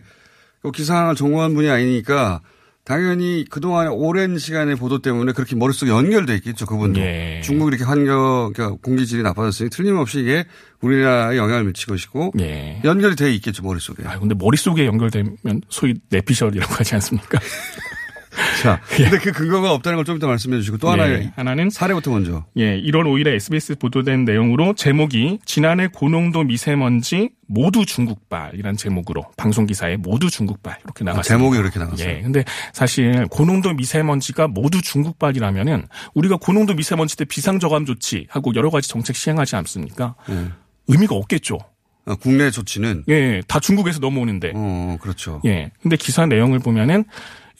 그 0.63 0.71
기사를 0.73 1.15
전공한 1.15 1.55
분이 1.55 1.69
아니니까 1.69 2.41
당연히 2.89 3.45
그동안 3.51 3.89
오랜 3.89 4.39
시간의 4.39 4.77
보도 4.77 5.03
때문에 5.03 5.33
그렇게 5.33 5.55
머릿속에 5.55 5.91
연결돼 5.91 6.35
있겠죠, 6.37 6.65
그분도. 6.65 6.99
예. 7.01 7.43
중국이 7.45 7.69
이렇게 7.69 7.85
환경, 7.85 8.51
그러니까 8.55 8.79
공기질이 8.83 9.23
나빠졌으니 9.23 9.69
틀림없이 9.69 10.21
이게 10.21 10.47
우리나라에 10.81 11.37
영향을 11.37 11.65
미칠 11.65 11.87
것이고 11.87 12.33
예. 12.41 12.81
연결이 12.85 13.15
돼 13.15 13.31
있겠죠, 13.35 13.63
머릿속에. 13.63 14.05
아, 14.09 14.19
근데 14.19 14.35
머릿속에 14.35 14.87
연결되면 14.87 15.37
소위 15.69 15.97
내피셜이라고 16.09 16.75
하지 16.77 16.95
않습니까? 16.95 17.39
자, 18.63 18.81
근데 18.89 19.19
그 19.19 19.33
근거가 19.33 19.73
없다는 19.73 19.97
걸 19.97 20.05
좀 20.05 20.17
이따 20.17 20.27
말씀해 20.27 20.57
주시고 20.59 20.79
또 20.79 20.91
하나의 20.91 21.13
예, 21.23 21.33
하나는 21.37 21.71
사례부터 21.71 22.11
먼저. 22.11 22.45
예, 22.57 22.81
1월 22.81 23.05
5일에 23.05 23.29
SBS 23.35 23.77
보도된 23.77 24.25
내용으로 24.25 24.75
제목이 24.75 25.39
지난해 25.45 25.87
고농도 25.89 26.45
미세먼지 26.45 27.31
모두 27.47 27.85
중국발이란 27.87 28.77
제목으로 28.77 29.25
방송 29.37 29.67
기사에 29.67 29.97
모두 29.97 30.31
중국발 30.31 30.79
이렇게 30.85 31.05
나갔습니다. 31.05 31.35
아, 31.35 31.39
제목이 31.39 31.57
그렇게 31.59 31.79
나갔어요. 31.79 32.09
예. 32.09 32.23
근데 32.23 32.45
사실 32.73 33.27
고농도 33.31 33.75
미세먼지가 33.75 34.49
모두 34.49 34.81
중국발이라면은 34.83 35.87
우리가 36.15 36.37
고농도 36.37 36.75
미세먼지 36.75 37.17
때 37.17 37.25
비상 37.25 37.59
저감 37.59 37.85
조치 37.87 38.27
하고 38.31 38.55
여러 38.55 38.71
가지 38.71 38.89
정책 38.89 39.17
시행하지 39.17 39.57
않습니까? 39.57 40.15
예. 40.31 40.47
의미가 40.89 41.15
없겠죠. 41.15 41.59
아, 42.07 42.15
국내 42.15 42.51
조치는 42.51 43.05
예, 43.09 43.43
다 43.47 43.61
중국에서 43.61 43.99
넘어오는데. 44.01 44.53
어, 44.55 44.97
그렇죠. 45.01 45.43
예. 45.45 45.71
근데 45.83 45.97
기사 45.97 46.25
내용을 46.25 46.59
보면은 46.59 47.05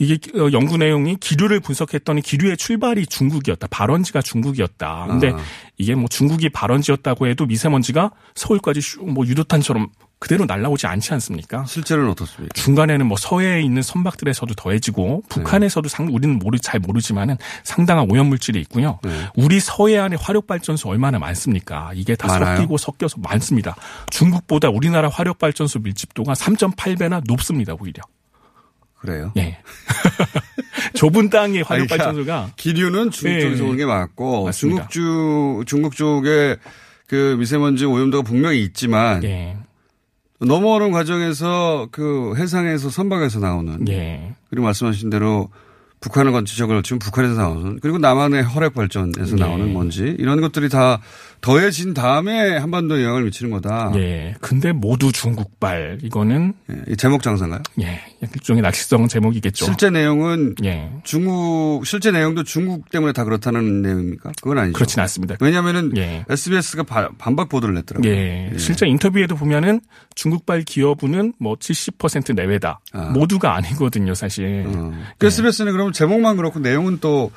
이게 0.01 0.17
어, 0.39 0.49
연구 0.53 0.77
내용이 0.77 1.17
기류를 1.17 1.59
분석했더니 1.61 2.23
기류의 2.23 2.57
출발이 2.57 3.07
중국이었다. 3.07 3.67
발원지가 3.69 4.23
중국이었다. 4.23 5.07
근데 5.09 5.31
아. 5.33 5.39
이게 5.77 5.95
뭐 5.97 6.07
중국이 6.09 6.51
발원지였다고 6.51 7.27
해도 7.27 7.47
미세먼지가 7.47 8.13
서울까지 8.37 8.81
슈- 8.81 9.01
뭐 9.03 9.27
유도탄처럼 9.27 9.89
그대로 10.21 10.45
날라오지 10.47 10.87
않지 10.89 11.13
않습니까? 11.15 11.65
실제로는 11.65 12.11
어떻습니까? 12.11 12.53
중간에는 12.55 13.07
뭐 13.07 13.17
서해에 13.17 13.61
있는 13.63 13.83
선박들에서도 13.83 14.55
더해지고 14.55 15.23
북한에서도 15.29 15.89
상 15.89 16.09
우리는 16.13 16.39
모르 16.41 16.59
잘 16.59 16.81
모르지만은 16.81 17.37
상당한 17.65 18.09
오염 18.11 18.27
물질이 18.29 18.61
있고요. 18.63 18.99
네. 19.05 19.11
우리 19.37 19.59
서해안에 19.61 20.17
화력 20.21 20.47
발전소 20.49 20.89
얼마나 20.89 21.19
많습니까? 21.21 21.91
이게 21.95 22.15
다 22.17 22.27
많아요? 22.29 22.57
섞이고 22.57 22.77
섞여서 22.79 23.17
많습니다. 23.21 23.77
중국보다 24.11 24.71
우리나라 24.71 25.09
화력 25.09 25.39
발전소 25.39 25.81
밀집도가 25.81 26.33
3.8배나 26.35 27.23
높습니다, 27.27 27.75
오히려. 27.79 28.03
그래요? 28.99 29.33
예. 29.37 29.59
좁은 30.95 31.31
아니, 31.35 31.63
화력 31.63 31.87
그러니까 31.87 31.97
발전소가 31.97 32.53
기류는 32.57 33.11
중국 33.11 33.37
예, 33.37 33.41
쪽에서 33.41 33.63
예. 33.63 33.67
오는 33.67 33.77
게 33.77 33.87
맞고 33.87 34.45
맞습니다. 34.45 34.89
중국 34.89 34.91
주 34.91 35.65
중국 35.67 35.97
쪽에 35.97 36.57
그 37.07 37.37
미세먼지 37.39 37.85
오염도가 37.85 38.23
분명히 38.23 38.63
있지만 38.63 39.23
예. 39.25 39.57
넘어오는 40.41 40.93
과정에서 40.93 41.89
그 41.91 42.35
해상에서 42.37 42.91
선박에서 42.91 43.41
나오는 43.41 43.87
예. 43.89 44.35
그리고 44.51 44.65
말씀하신 44.65 45.11
대로 45.11 45.49
북한을 46.01 46.31
건 46.31 46.45
지적을 46.45 46.83
지금 46.83 46.99
북한에서 46.99 47.35
나오는 47.35 47.81
그리고 47.81 47.99
남한의 47.99 48.45
혈액 48.49 48.75
발전에서 48.75 49.37
예. 49.37 49.41
나오는 49.41 49.73
먼지 49.73 50.15
이런 50.19 50.41
것들이 50.41 50.69
다 50.69 51.01
더해진 51.41 51.95
다음에 51.95 52.57
한반도에 52.57 53.03
영향을 53.03 53.25
미치는 53.25 53.51
거다. 53.53 53.93
예. 53.97 54.35
근데 54.41 54.73
모두 54.73 55.13
중국발. 55.13 55.99
이거는 56.03 56.55
예, 56.71 56.93
이 56.93 56.97
제목 56.97 57.23
장사인가요? 57.23 57.63
예. 57.81 58.01
일종의 58.21 58.63
낚시성 58.63 59.09
제목이겠죠. 59.09 59.65
실제 59.65 59.91
내용은 59.91 60.55
예. 60.65 60.91
중국 61.05 61.87
실제 61.87 62.11
내용도 62.11 62.43
중국 62.43 62.91
때문에 62.91 63.13
다 63.13 63.25
그렇다는 63.25 63.83
내용입니까? 63.83 64.33
그건 64.43 64.59
아니죠. 64.59 64.75
그렇진 64.75 65.01
않습니다. 65.01 65.37
왜냐하면은 65.41 65.97
예. 65.97 66.25
SBS가 66.29 66.83
반박 67.19 67.49
보도를 67.49 67.75
냈더라고요. 67.77 68.11
예. 68.11 68.53
실제 68.57 68.87
인터뷰에도 68.87 69.37
보면은 69.37 69.81
중국발 70.15 70.63
기여분은 70.63 71.35
뭐70% 71.41 72.35
내외다. 72.35 72.81
모두가 73.15 73.55
아니거든요, 73.55 74.15
사실. 74.15 74.67
그 75.19 75.27
SBS는 75.27 75.73
그러면 75.73 75.93
제목만 75.93 76.37
그렇고 76.37 76.59
내용은 76.59 76.99
또 77.01 77.31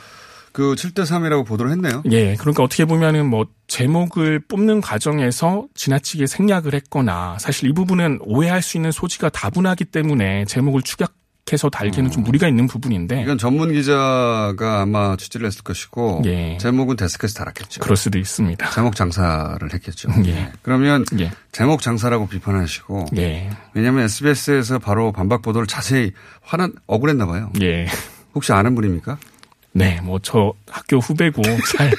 그 0.52 0.76
7대 0.76 1.04
3이라고 1.04 1.46
보도를 1.46 1.72
했네요. 1.72 2.04
예. 2.12 2.36
그러니까 2.36 2.64
어떻게 2.64 2.86
보면은 2.86 3.26
뭐 3.28 3.46
제목을 3.68 4.42
뽑는 4.48 4.82
과정에서 4.82 5.68
지나치게 5.76 6.28
생략을 6.28 6.74
했거나 6.74 7.38
사실 7.40 7.70
이 7.70 7.74
부분은 7.74 8.20
오해할 8.22 8.62
수 8.62 8.78
있는 8.78 8.92
소지가 8.92 9.30
다분하기 9.30 9.86
때문에 9.86 10.46
제목을 10.46 10.82
축약해서 10.82 11.70
달기는 11.70 12.12
좀 12.12 12.24
무리가 12.24 12.50
있는 12.50 12.68
부분인데. 12.68 13.22
이건 13.22 13.38
전문 13.38 13.72
기자가 13.72 14.82
아마 14.82 15.16
취재를 15.16 15.48
했을 15.48 15.64
것이고 15.64 16.24
예. 16.26 16.58
제목은 16.60 16.98
데스크에서 16.98 17.34
달았겠죠. 17.36 17.80
그럴 17.80 17.96
수도 17.96 18.20
있습니다. 18.20 18.70
제목 18.72 18.96
장사를 18.96 19.74
했겠죠. 19.74 20.10
예. 20.26 20.52
그러면 20.62 21.06
예. 21.20 21.32
제목 21.54 21.82
장사라고 21.82 22.28
비판하시고 22.28 23.06
예. 23.18 23.50
왜냐하면 23.74 24.04
SBS에서 24.04 24.80
바로 24.80 25.14
반박 25.14 25.42
보도를 25.42 25.66
자세히 25.66 26.12
화난 26.42 26.74
억울했나 26.88 27.26
봐요. 27.26 27.52
예. 27.62 27.88
혹시 28.34 28.52
아는 28.54 28.76
분입니까? 28.76 29.18
네, 29.74 30.00
뭐 30.02 30.20
저 30.20 30.54
학교 30.70 30.98
후배고 31.00 31.42
잘 31.76 31.92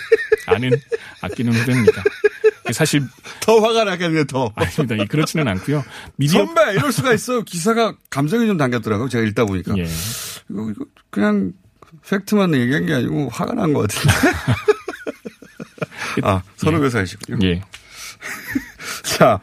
아는 0.46 0.70
아끼는 1.20 1.52
후배입니다. 1.52 2.02
사실 2.72 3.02
더 3.40 3.58
화가 3.60 3.84
나겠네 3.84 4.24
더. 4.26 4.52
아닙니다. 4.54 5.04
그렇지는 5.08 5.48
않고요. 5.48 5.84
미디어 6.16 6.44
선배 6.46 6.72
이럴 6.74 6.92
수가 6.92 7.12
있어. 7.12 7.42
기사가 7.42 7.94
감정이 8.10 8.46
좀 8.46 8.56
담겼더라고요. 8.56 9.08
제가 9.08 9.24
읽다 9.26 9.44
보니까. 9.44 9.74
예. 9.78 9.82
이거, 10.50 10.70
이거 10.70 10.84
그냥 11.10 11.52
팩트만 12.08 12.54
얘기한 12.54 12.86
게 12.86 12.94
아니고 12.94 13.28
화가 13.30 13.54
난 13.54 13.72
것 13.74 13.88
같은데. 13.90 14.16
아 16.22 16.42
선후배사이시군요. 16.56 17.38
예. 17.46 17.62
자, 19.04 19.40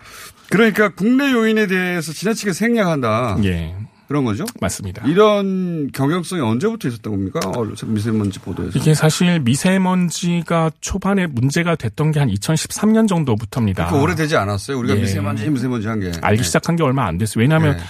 그러니까 0.50 0.90
국내 0.90 1.32
요인에 1.32 1.68
대해서 1.68 2.12
지나치게 2.14 2.54
생략한다. 2.54 3.38
예. 3.44 3.76
그런 4.10 4.26
거죠? 4.26 4.44
맞습니다. 4.60 5.06
이런 5.06 5.92
경향성이 5.94 6.42
언제부터 6.42 6.88
있었던 6.88 7.14
겁니까? 7.14 7.40
어, 7.46 7.64
미세먼지 7.86 8.40
보도에서. 8.40 8.78
이게 8.80 8.96
사실 8.96 9.40
미세먼지가 9.40 10.72
초반에 10.82 11.28
문제가 11.28 11.76
됐던 11.76 12.12
게 12.12 12.20
한 12.20 12.28
2013년 12.30 13.08
정도부터입니다. 13.08 13.88
그 13.88 14.02
오래되지 14.02 14.36
않았어요. 14.36 14.78
우리가 14.80 14.98
예. 14.98 15.00
미세먼지, 15.02 15.50
미세먼지 15.50 15.88
한 15.88 16.00
게. 16.02 16.12
알기 16.22 16.42
네. 16.42 16.44
시작한 16.46 16.76
게 16.76 16.84
얼마 16.84 17.06
안 17.06 17.18
됐어요. 17.18 17.42
왜냐하면 17.42 17.78
네. 17.78 17.84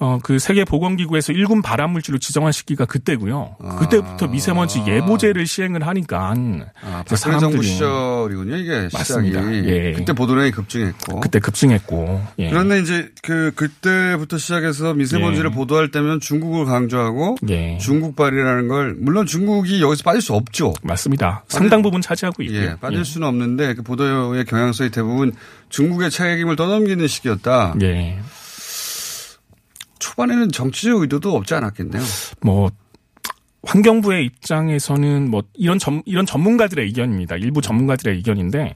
어, 0.00 0.18
그 0.22 0.38
세계보건기구에서 0.38 1.34
1군 1.34 1.62
발암물질로 1.62 2.18
지정한 2.18 2.52
시기가 2.52 2.86
그때고요. 2.86 3.56
그때부터 3.78 4.28
미세먼지 4.28 4.82
예보제를 4.86 5.46
시행을 5.46 5.86
하니까 5.86 6.34
아, 6.82 7.04
박근혜 7.06 7.38
정부 7.38 7.62
시절이군요. 7.62 8.56
이게 8.56 8.88
맞습니다. 8.92 9.40
시작이. 9.42 9.68
예. 9.68 9.92
그때 9.92 10.14
보도량이 10.14 10.52
급증했고. 10.52 11.20
그때 11.20 11.38
급증했고. 11.38 12.22
예. 12.38 12.48
그런데 12.48 12.80
이제 12.80 13.10
그 13.22 13.52
그때부터 13.54 14.38
시작해서 14.38 14.94
미세먼지를 14.94 15.50
예. 15.50 15.54
보도할 15.54 15.90
때면 15.90 16.20
중국을 16.20 16.64
강조하고 16.64 17.36
예. 17.50 17.76
중국발이라는 17.76 18.68
걸 18.68 18.96
물론 18.98 19.26
중국이 19.26 19.82
여기서 19.82 20.02
빠질 20.02 20.22
수 20.22 20.32
없죠. 20.32 20.72
맞습니다. 20.82 21.44
상당 21.48 21.82
부분 21.82 22.00
차지하고 22.00 22.42
있고요. 22.44 22.58
예, 22.58 22.76
빠질 22.80 23.00
예. 23.00 23.04
수는 23.04 23.28
없는데 23.28 23.74
그 23.74 23.82
보도의 23.82 24.46
경향성이 24.46 24.90
대부분 24.90 25.32
중국의 25.68 26.10
책임을 26.10 26.56
떠넘기는 26.56 27.06
시기였다. 27.06 27.74
예. 27.82 28.18
초반에는 30.00 30.50
정치적 30.50 31.02
의도도 31.02 31.36
없지 31.36 31.54
않았겠네요. 31.54 32.02
뭐 32.40 32.70
환경부의 33.62 34.24
입장에서는 34.24 35.30
뭐 35.30 35.42
이런 35.54 35.78
전 35.78 36.02
이런 36.06 36.26
전문가들의 36.26 36.84
의견입니다. 36.84 37.36
일부 37.36 37.60
전문가들의 37.60 38.16
의견인데 38.16 38.74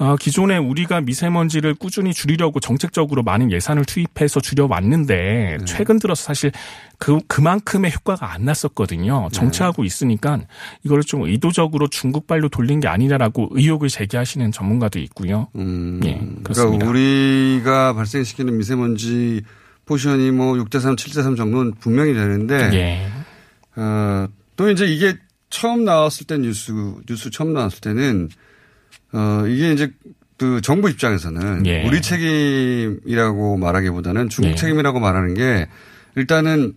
어, 0.00 0.14
기존에 0.14 0.56
우리가 0.56 1.00
미세먼지를 1.00 1.74
꾸준히 1.74 2.12
줄이려고 2.12 2.60
정책적으로 2.60 3.24
많은 3.24 3.50
예산을 3.50 3.84
투입해서 3.84 4.40
줄여왔는데 4.40 5.56
네. 5.58 5.64
최근 5.64 5.98
들어서 5.98 6.22
사실 6.22 6.52
그 6.98 7.18
그만큼의 7.26 7.92
효과가 7.92 8.32
안 8.32 8.44
났었거든요. 8.44 9.28
정체하고 9.32 9.84
있으니까 9.84 10.40
이걸 10.84 11.02
좀 11.02 11.22
의도적으로 11.22 11.88
중국발로 11.88 12.48
돌린 12.48 12.78
게 12.78 12.86
아니냐라고 12.86 13.48
의혹을 13.50 13.88
제기하시는 13.88 14.52
전문가도 14.52 15.00
있고요. 15.00 15.48
예, 16.04 16.20
그렇습니다. 16.44 16.86
그러니까 16.86 16.88
우리가 16.88 17.92
발생시키는 17.94 18.56
미세먼지 18.56 19.42
포션이 19.88 20.30
뭐 20.30 20.52
6대3, 20.54 20.96
7대3 20.96 21.36
정도는 21.36 21.72
분명히 21.80 22.12
되는데 22.12 22.70
예. 22.74 23.10
어, 23.80 24.28
또 24.56 24.70
이제 24.70 24.84
이게 24.84 25.16
처음 25.48 25.84
나왔을 25.84 26.26
때 26.26 26.36
뉴스 26.36 26.72
뉴스 27.08 27.30
처음 27.30 27.54
나왔을 27.54 27.80
때는 27.80 28.28
어 29.12 29.44
이게 29.46 29.72
이제 29.72 29.90
그 30.36 30.60
정부 30.60 30.90
입장에서는 30.90 31.64
예. 31.66 31.86
우리 31.86 32.02
책임이라고 32.02 33.56
말하기보다는 33.56 34.28
중국 34.28 34.50
예. 34.50 34.54
책임이라고 34.54 35.00
말하는 35.00 35.32
게 35.32 35.66
일단은 36.16 36.74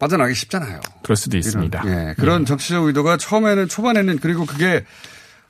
빠져나가기 0.00 0.34
쉽잖아요. 0.34 0.80
그럴 1.04 1.16
수도 1.16 1.38
있습니다. 1.38 1.82
이런, 1.84 2.08
예, 2.08 2.14
그런 2.14 2.44
정치적 2.44 2.84
의도가 2.84 3.16
처음에는 3.16 3.68
초반에는 3.68 4.18
그리고 4.18 4.44
그게 4.44 4.84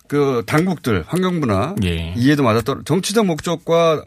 그 0.06 0.42
당국들 0.46 1.04
환경부나 1.06 1.76
예. 1.84 2.12
이해도 2.14 2.44
떨어 2.62 2.82
정치적 2.84 3.24
목적과 3.24 4.04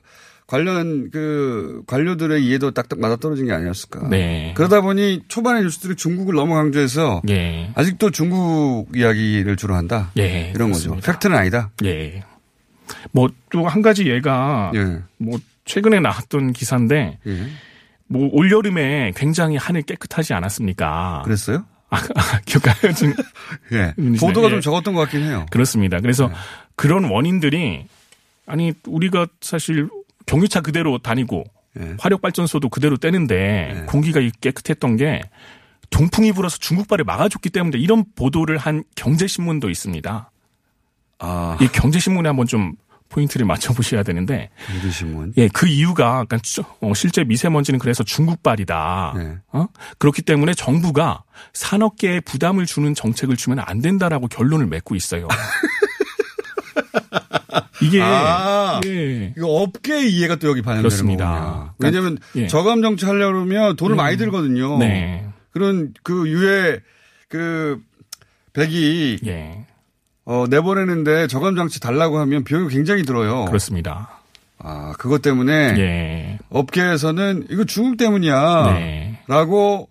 관련 0.48 1.10
그 1.12 1.84
관료들의 1.88 2.44
이해도 2.46 2.72
딱딱 2.72 3.00
맞아 3.00 3.18
떨어진 3.18 3.46
게 3.48 3.54
아니었을까. 3.54 4.08
네. 4.10 4.54
그러다 4.56 4.80
보니 4.82 5.24
초반의 5.28 5.64
뉴스들이 5.64 5.96
중국을 5.96 6.36
너무 6.36 6.54
강조해서 6.56 7.22
예. 7.30 7.72
아직도 7.76 8.12
중국 8.12 8.88
이야기를 8.96 9.58
주로 9.58 9.76
한다. 9.76 10.12
예, 10.18 10.52
이런 10.56 10.70
그렇습니다. 10.70 10.96
거죠. 10.96 11.12
팩트는 11.12 11.36
아니다. 11.38 11.72
예. 11.84 12.24
뭐 13.12 13.28
또 13.52 13.68
한 13.68 13.82
가지 13.82 14.10
얘가 14.10 14.72
예. 14.76 15.02
뭐 15.18 15.38
최근에 15.66 16.00
나왔던 16.00 16.54
기사인데 16.54 17.20
뭐 18.08 18.30
올여름에 18.32 19.12
굉장히 19.18 19.58
하늘 19.58 19.82
깨끗하지 19.82 20.34
않았습니까? 20.34 21.24
그랬어요? 21.26 21.66
아, 21.90 22.00
기억나요? 22.46 22.94
좀 22.96 23.14
예. 23.74 23.94
보도가 24.18 24.48
예. 24.48 24.52
좀 24.52 24.62
적었던 24.62 24.94
것 24.94 25.02
같긴 25.02 25.24
해요. 25.24 25.46
그렇습니다. 25.52 26.00
그래서 26.00 26.32
그런 26.78 27.04
원인들이 27.06 27.86
아니 28.46 28.72
우리가 28.86 29.28
사실 29.42 29.90
경유차 30.28 30.62
그대로 30.62 31.00
다니고 31.00 31.44
예. 31.80 31.96
화력 32.00 32.22
발전소도 32.22 32.70
그대로 32.70 32.98
떼는데 32.98 33.86
공기가 33.88 34.20
깨끗했던 34.42 34.98
게 34.98 35.22
동풍이 35.90 36.34
불어서 36.34 36.58
중국발을 36.58 37.06
막아줬기 37.06 37.50
때문에 37.50 37.80
이런 37.80 38.04
보도를 38.16 38.58
한 38.58 38.84
경제신문도 38.96 39.70
있습니다. 39.70 40.32
아. 41.20 41.58
이 41.62 41.68
경제신문에 41.68 42.28
한번 42.28 42.46
좀 42.46 42.74
포인트를 43.10 43.46
맞춰보셔야 43.46 44.04
되는데. 44.04 44.50
경제신문. 44.68 45.34
예, 45.38 45.48
그 45.48 45.66
이유가, 45.68 46.26
어, 46.82 46.94
실제 46.94 47.24
미세먼지는 47.24 47.80
그래서 47.80 48.04
중국발이다. 48.04 49.14
네. 49.16 49.38
어? 49.54 49.68
그렇기 49.98 50.24
때문에 50.24 50.54
정부가 50.54 51.24
산업계에 51.54 52.20
부담을 52.20 52.66
주는 52.66 52.94
정책을 52.94 53.38
주면 53.38 53.60
안 53.60 53.82
된다라고 53.82 54.28
결론을 54.28 54.68
맺고 54.68 54.96
있어요. 54.96 55.30
이게 57.82 58.02
아, 58.02 58.82
예. 58.86 59.34
이거 59.38 59.48
업계 59.48 60.08
이해가 60.08 60.38
또 60.38 60.50
여기 60.50 60.62
반영되는. 60.62 61.18
거군요. 61.18 61.74
왜냐하면 61.80 62.18
예. 62.36 62.48
저감 62.48 62.82
정치 62.82 63.06
하려고 63.06 63.34
그러면 63.34 63.76
돈을 63.76 63.96
음. 63.96 63.98
많이 63.98 64.18
들거든요. 64.18 64.78
네. 64.80 65.28
그런 65.52 65.94
그 66.04 66.28
유해 66.30 66.80
그 67.30 67.80
백이 68.54 69.20
예. 69.26 69.66
어, 70.26 70.46
내보내는데 70.50 71.28
저감 71.28 71.56
장치 71.56 71.80
달라고 71.80 72.20
하면 72.20 72.44
비용이 72.44 72.70
굉장히 72.70 73.04
들어요. 73.04 73.46
그렇습니다. 73.46 74.10
아 74.60 74.94
그것 74.98 75.22
때문에 75.22 75.54
예. 75.78 76.40
업계에서는 76.50 77.48
이거 77.50 77.64
중국 77.64 77.98
때문이야. 77.98 78.74
네. 78.74 79.20
라고 79.28 79.90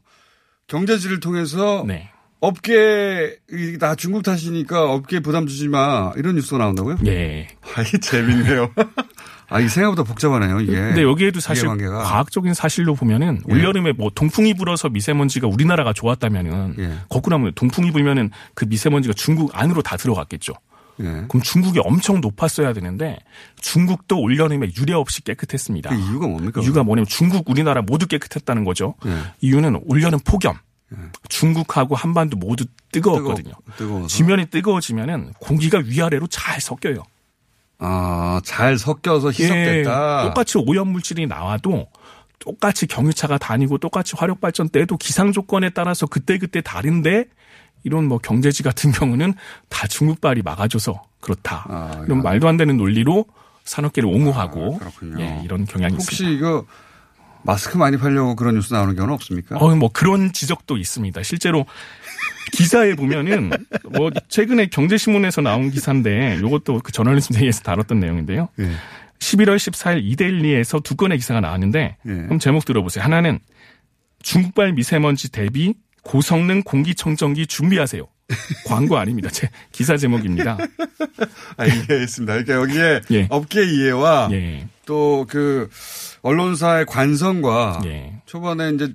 경제지를 0.66 1.20
통해서 1.20 1.85
네. 1.87 2.11
업계 2.46 3.37
다 3.80 3.96
중국 3.96 4.22
탓이니까 4.22 4.85
업계 4.85 5.18
부담 5.18 5.48
주지 5.48 5.66
마 5.68 6.12
이런 6.16 6.37
뉴스가 6.37 6.59
나온다고요? 6.59 6.98
예. 7.06 7.48
아, 7.74 7.82
이게 7.82 7.98
재밌네요. 7.98 8.70
아, 9.48 9.61
이 9.61 9.68
생각보다 9.68 10.04
복잡하네요, 10.04 10.61
이게. 10.61 10.72
근데 10.72 11.02
여기에도 11.02 11.40
사실 11.40 11.64
이해관계가. 11.64 12.02
과학적인 12.04 12.54
사실로 12.54 12.94
보면은 12.94 13.42
예. 13.48 13.52
올여름에 13.52 13.92
뭐 13.92 14.11
동풍이 14.14 14.54
불어서 14.54 14.88
미세먼지가 14.88 15.48
우리나라가 15.48 15.92
좋았다면은 15.92 16.74
예. 16.78 16.92
거꾸로 17.09 17.37
하면 17.37 17.52
동풍이 17.54 17.90
불면은 17.90 18.30
그 18.54 18.64
미세먼지가 18.64 19.14
중국 19.14 19.50
안으로 19.52 19.82
다 19.82 19.96
들어갔겠죠. 19.96 20.52
예. 21.00 21.04
그럼 21.28 21.42
중국이 21.42 21.80
엄청 21.80 22.20
높았어야 22.20 22.72
되는데 22.72 23.18
중국도 23.61 24.20
올여름에 24.20 24.68
유례 24.78 24.94
없이 24.94 25.22
깨끗했습니다. 25.22 25.90
그 25.90 25.96
이유가 25.96 26.26
뭡니까? 26.26 26.61
이유가 26.62 26.82
뭐냐면 26.85 27.06
중국, 27.06 27.48
우리나라 27.50 27.82
모두 27.82 28.06
깨끗했다는 28.06 28.64
거죠. 28.64 28.94
예. 29.04 29.11
이유는 29.40 29.80
올여름 29.87 30.20
폭염. 30.24 30.56
중국하고 31.29 31.94
한반도 31.94 32.37
모두 32.37 32.64
뜨거웠거든요. 32.92 33.53
뜨거워서. 33.77 34.07
지면이 34.07 34.46
뜨거워지면은 34.46 35.33
공기가 35.40 35.79
위아래로 35.85 36.29
잘 36.29 36.61
섞여요. 36.61 37.03
아, 37.79 38.40
잘 38.44 38.79
섞여서 38.79 39.29
희석됐다. 39.33 40.20
예, 40.22 40.29
똑같이 40.29 40.59
오염 40.59 40.88
물질이 40.88 41.27
나와도 41.27 41.88
똑같이 42.38 42.87
경유차가 42.87 43.38
다니고 43.38 43.79
똑같이 43.79 44.14
화력 44.16 44.40
발전 44.40 44.68
때도 44.68 44.96
기상 44.96 45.33
조건에 45.33 45.70
따라서 45.70 46.07
그때그때 46.07 46.61
다른데 46.61 47.27
이런 47.83 48.07
뭐 48.07 48.18
경제지 48.18 48.62
같은 48.62 48.92
경우는 48.92 49.35
다 49.68 49.87
중국발이 49.87 50.42
막아줘서 50.42 51.03
그렇다. 51.20 52.03
이런 52.07 52.22
말도 52.22 52.49
안 52.49 52.57
되는 52.57 52.77
논리로 52.77 53.27
산업계를 53.64 54.09
옹호하고 54.09 54.81
예, 55.18 55.42
이런 55.44 55.66
경향이 55.66 55.94
혹시 55.94 56.22
있습니다. 56.22 56.37
이거 56.37 56.64
마스크 57.46 57.78
많이 57.78 57.96
팔려고 57.96 58.37
그런 58.37 58.56
뉴스 58.56 58.74
나오는 58.74 58.94
경우는 58.94 59.14
없습니까? 59.14 59.56
어, 59.56 59.74
뭐 59.76 59.88
그런 59.92 60.32
지적도 60.32 60.76
있습니다. 60.76 61.22
실제로 61.22 61.64
기사에 62.52 62.94
보면은 62.94 63.50
뭐 63.96 64.11
최근에 64.28 64.66
경제신문에서 64.66 65.40
나온 65.40 65.70
기사인데 65.70 66.38
이것도 66.38 66.80
그 66.82 66.92
저널리즘 66.92 67.37
데이에서 67.37 67.62
다뤘던 67.62 68.00
내용인데요. 68.00 68.48
예. 68.59 68.70
11월 69.18 69.56
14일 69.56 70.04
이데일리에서 70.04 70.80
두 70.80 70.96
건의 70.96 71.18
기사가 71.18 71.40
나왔는데 71.40 71.96
예. 72.06 72.12
그럼 72.12 72.38
제목 72.38 72.64
들어보세요. 72.64 73.04
하나는 73.04 73.38
중국발 74.22 74.72
미세먼지 74.72 75.30
대비 75.30 75.74
고성능 76.02 76.62
공기청정기 76.62 77.46
준비하세요. 77.46 78.06
광고 78.66 78.96
아닙니다. 78.96 79.28
제 79.30 79.48
기사 79.72 79.96
제목입니다. 79.96 80.59
아, 81.56 81.66
이해했습니다. 81.66 82.42
그러니까 82.42 82.54
여기에 82.54 83.00
예. 83.12 83.26
업계 83.30 83.64
이해와 83.64 84.28
예. 84.32 84.66
또그 84.85 85.68
언론사의 86.27 86.87
관성과 86.87 87.83
예. 87.85 88.21
초반에 88.27 88.73
이제 88.73 88.93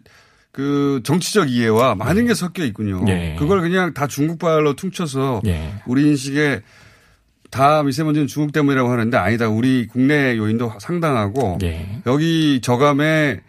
그 0.51 0.99
정치적 1.05 1.49
이해와 1.49 1.95
많은 1.95 2.27
게 2.27 2.33
섞여 2.33 2.65
있군요. 2.65 3.05
예. 3.07 3.37
그걸 3.39 3.61
그냥 3.61 3.93
다 3.93 4.05
중국발로 4.05 4.75
퉁쳐서 4.75 5.41
예. 5.45 5.73
우리 5.85 6.09
인식에 6.09 6.61
다 7.49 7.83
미세먼지는 7.83 8.27
중국 8.27 8.51
때문이라고 8.51 8.89
하는데 8.89 9.17
아니다. 9.17 9.47
우리 9.47 9.87
국내 9.87 10.35
요인도 10.35 10.73
상당하고 10.79 11.57
예. 11.63 12.01
여기 12.05 12.59
저감에 12.61 13.39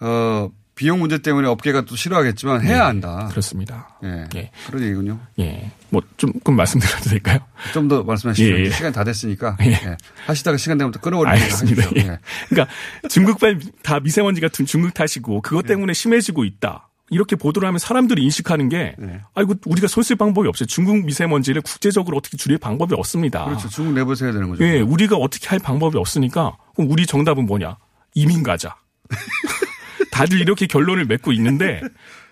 어 0.00 0.50
비용 0.74 1.00
문제 1.00 1.18
때문에 1.18 1.46
업계가 1.48 1.82
또 1.84 1.96
싫어하겠지만 1.96 2.62
해야 2.62 2.86
한다. 2.86 3.28
그렇습니다. 3.30 3.98
예. 4.04 4.24
예. 4.36 4.50
그런 4.66 4.82
얘기군요. 4.82 5.18
예. 5.38 5.70
뭐 5.90 6.00
조금 6.16 6.56
말씀드려도 6.56 7.10
될까요? 7.10 7.40
좀 7.74 7.88
더 7.88 8.02
말씀하시죠. 8.02 8.50
예, 8.54 8.60
예. 8.64 8.70
시간 8.70 8.90
다 8.92 9.04
됐으니까. 9.04 9.56
예. 9.62 9.72
예. 9.72 9.96
하시다가 10.26 10.56
시간 10.56 10.78
되면 10.78 10.90
또 10.90 10.98
끊어버리니까 11.00 11.42
알겠습니다. 11.44 11.82
예. 11.96 12.18
그러니까 12.48 12.74
중국발 13.08 13.60
다 13.82 14.00
미세먼지가 14.00 14.48
둔 14.48 14.64
중국 14.66 14.94
탓이고 14.94 15.42
그것 15.42 15.66
때문에 15.66 15.92
심해지고 15.92 16.44
있다. 16.44 16.88
이렇게 17.10 17.36
보도를 17.36 17.68
하면 17.68 17.78
사람들이 17.78 18.22
인식하는 18.24 18.70
게 18.70 18.96
아이고 19.34 19.54
우리가 19.66 19.86
손쓸 19.86 20.16
방법이 20.16 20.48
없어요. 20.48 20.66
중국 20.66 21.04
미세먼지를 21.04 21.60
국제적으로 21.60 22.16
어떻게 22.16 22.38
줄일 22.38 22.56
방법이 22.56 22.94
없습니다. 22.94 23.44
그렇죠. 23.44 23.68
중국 23.68 23.92
내부에서 23.92 24.24
해야 24.24 24.32
되는 24.32 24.48
거죠. 24.48 24.64
예, 24.64 24.80
우리가 24.80 25.16
어떻게 25.16 25.48
할 25.48 25.58
방법이 25.58 25.98
없으니까 25.98 26.56
그럼 26.74 26.90
우리 26.90 27.04
정답은 27.04 27.44
뭐냐? 27.44 27.76
이민 28.14 28.42
가자. 28.42 28.76
다들 30.12 30.40
이렇게 30.40 30.66
결론을 30.66 31.06
맺고 31.06 31.32
있는데 31.32 31.80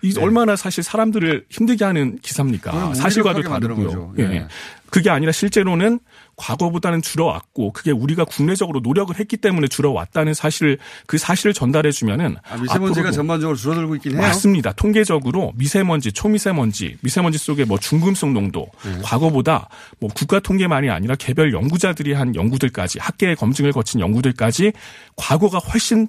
이 0.03 0.13
얼마나 0.17 0.55
사실 0.55 0.83
사람들을 0.83 1.45
힘들게 1.49 1.83
하는 1.83 2.19
기사입니까? 2.21 2.93
사실과도 2.93 3.41
다르고요. 3.41 4.13
예. 4.19 4.23
예. 4.23 4.47
그게 4.91 5.09
아니라 5.09 5.31
실제로는 5.31 5.99
과거보다는 6.35 7.01
줄어왔고 7.01 7.71
그게 7.71 7.91
우리가 7.91 8.25
국내적으로 8.25 8.81
노력을 8.81 9.17
했기 9.17 9.37
때문에 9.37 9.67
줄어왔다는 9.67 10.33
사실 10.33 10.77
그 11.07 11.17
사실을 11.17 11.53
전달해 11.53 11.91
주면은 11.91 12.35
아, 12.43 12.57
미세먼지가 12.57 13.11
전반적으로 13.11 13.55
줄어들고 13.55 13.95
있긴 13.95 14.13
해요. 14.13 14.21
맞습니다. 14.21 14.73
통계적으로 14.73 15.53
미세먼지, 15.55 16.11
초미세먼지, 16.11 16.97
미세먼지 17.01 17.37
속에 17.37 17.65
뭐 17.65 17.77
중금속 17.77 18.31
농도 18.31 18.67
네. 18.83 18.99
과거보다 19.03 19.69
뭐 19.99 20.09
국가 20.13 20.39
통계만이 20.39 20.89
아니라 20.89 21.15
개별 21.15 21.53
연구자들이 21.53 22.13
한 22.13 22.35
연구들까지 22.35 22.99
학계의 22.99 23.35
검증을 23.37 23.71
거친 23.71 23.99
연구들까지 23.99 24.73
과거가 25.15 25.59
훨씬 25.59 26.07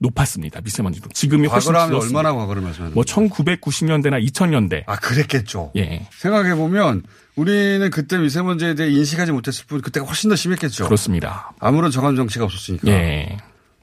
높았습니다. 0.00 0.60
미세먼지도. 0.62 1.10
지금이 1.10 1.46
훨씬 1.46 1.72
과거라면 1.72 1.88
줄었습니다. 1.90 2.18
얼마나 2.18 2.34
과거를 2.36 2.62
말씀하는 2.62 2.94
뭐 2.94 3.04
1990년대나 3.04 4.26
2000년대. 4.26 4.82
아, 4.86 4.96
그랬겠죠. 4.96 5.72
예. 5.76 6.08
생각해 6.10 6.54
보면 6.54 7.02
우리는 7.36 7.88
그때 7.90 8.18
미세먼지에 8.18 8.74
대해 8.74 8.90
인식하지 8.90 9.32
못했을 9.32 9.66
뿐 9.66 9.80
그때가 9.82 10.06
훨씬 10.06 10.30
더 10.30 10.36
심했겠죠. 10.36 10.84
그렇습니다. 10.86 11.52
아무런 11.60 11.90
저감 11.90 12.16
정치가 12.16 12.46
없었으니까. 12.46 12.88
예. 12.88 13.36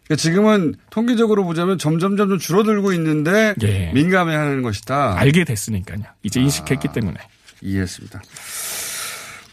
그러니까 0.05 0.15
지금은 0.22 0.76
통계적으로 0.89 1.43
보자면 1.45 1.78
점점 1.78 2.18
점점 2.18 2.39
줄어들고 2.39 2.93
있는데 2.93 3.53
예. 3.61 3.91
민감해하는 3.93 4.63
것이다. 4.63 5.20
알게 5.20 5.43
됐으니까요. 5.43 5.99
이제 6.24 6.41
인식했기 6.41 6.88
때문에. 6.93 7.18
이해했습니다. 7.61 8.22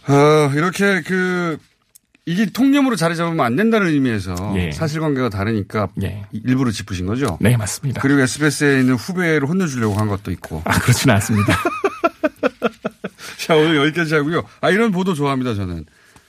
어, 0.08 0.52
이렇게 0.54 1.02
그 1.02 1.58
이게 2.27 2.47
통념으로 2.47 2.97
자리 2.97 3.16
잡으면 3.16 3.45
안 3.45 3.55
된다는 3.55 3.89
의미에서 3.89 4.55
예. 4.57 4.72
사실관계가 4.72 5.29
다르니까 5.29 5.89
예. 6.03 6.25
일부러 6.33 6.70
짚으신 6.70 7.07
거죠? 7.07 7.37
네, 7.41 7.57
맞습니다. 7.57 8.01
그리고 8.01 8.20
SBS에 8.20 8.81
있는 8.81 8.95
후배를 8.95 9.47
혼내주려고 9.47 9.95
한 9.95 10.09
것도 10.09 10.31
있고. 10.31 10.62
아, 10.64 10.79
그렇지는 10.79 11.14
않습니다. 11.16 11.59
자, 13.39 13.55
오늘 13.57 13.77
여기까지 13.77 14.14
하고요. 14.14 14.43
아, 14.62 14.70
이런 14.70 14.91
보도 14.91 15.12
좋아합니다, 15.12 15.55
저는. 15.55 15.85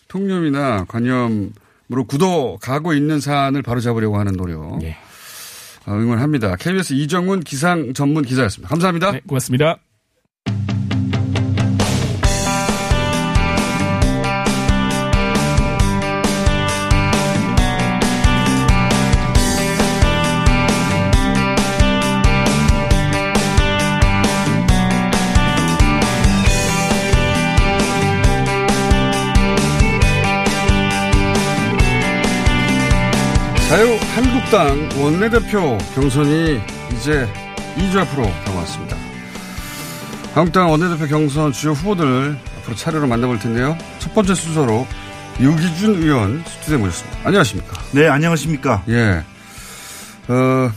통념이나 0.09 0.83
관념으로 0.85 2.03
굳어가고 2.07 2.93
있는 2.93 3.21
사안을 3.21 3.61
바로잡으려고 3.61 4.19
하는 4.19 4.33
노력. 4.33 4.83
예. 4.83 4.97
어, 5.85 5.93
응원합니다. 5.93 6.57
KBS 6.57 6.93
이정훈 6.93 7.39
기상 7.39 7.93
전문 7.93 8.25
기자였습니다. 8.25 8.67
감사합니다. 8.69 9.11
네, 9.13 9.21
고맙습니다. 9.25 9.77
자유한국당 33.75 34.89
원내대표 35.03 35.77
경선이 35.95 36.61
이제 36.95 37.27
2주 37.75 37.97
앞으로 37.97 38.23
다가왔습니다. 38.45 38.95
한국당 40.33 40.71
원내대표 40.71 41.05
경선 41.07 41.51
주요 41.51 41.73
후보들 41.73 42.37
앞으로 42.59 42.73
차례로 42.77 43.05
만나볼 43.05 43.37
텐데요. 43.39 43.77
첫 43.99 44.13
번째 44.13 44.33
순서로 44.33 44.87
유기준 45.41 46.01
의원 46.01 46.41
스튜디오에 46.47 46.77
모셨습니다. 46.77 47.19
안녕하십니까? 47.27 47.73
네, 47.91 48.07
안녕하십니까? 48.07 48.85
예. 48.87 49.25
어, 50.29 50.71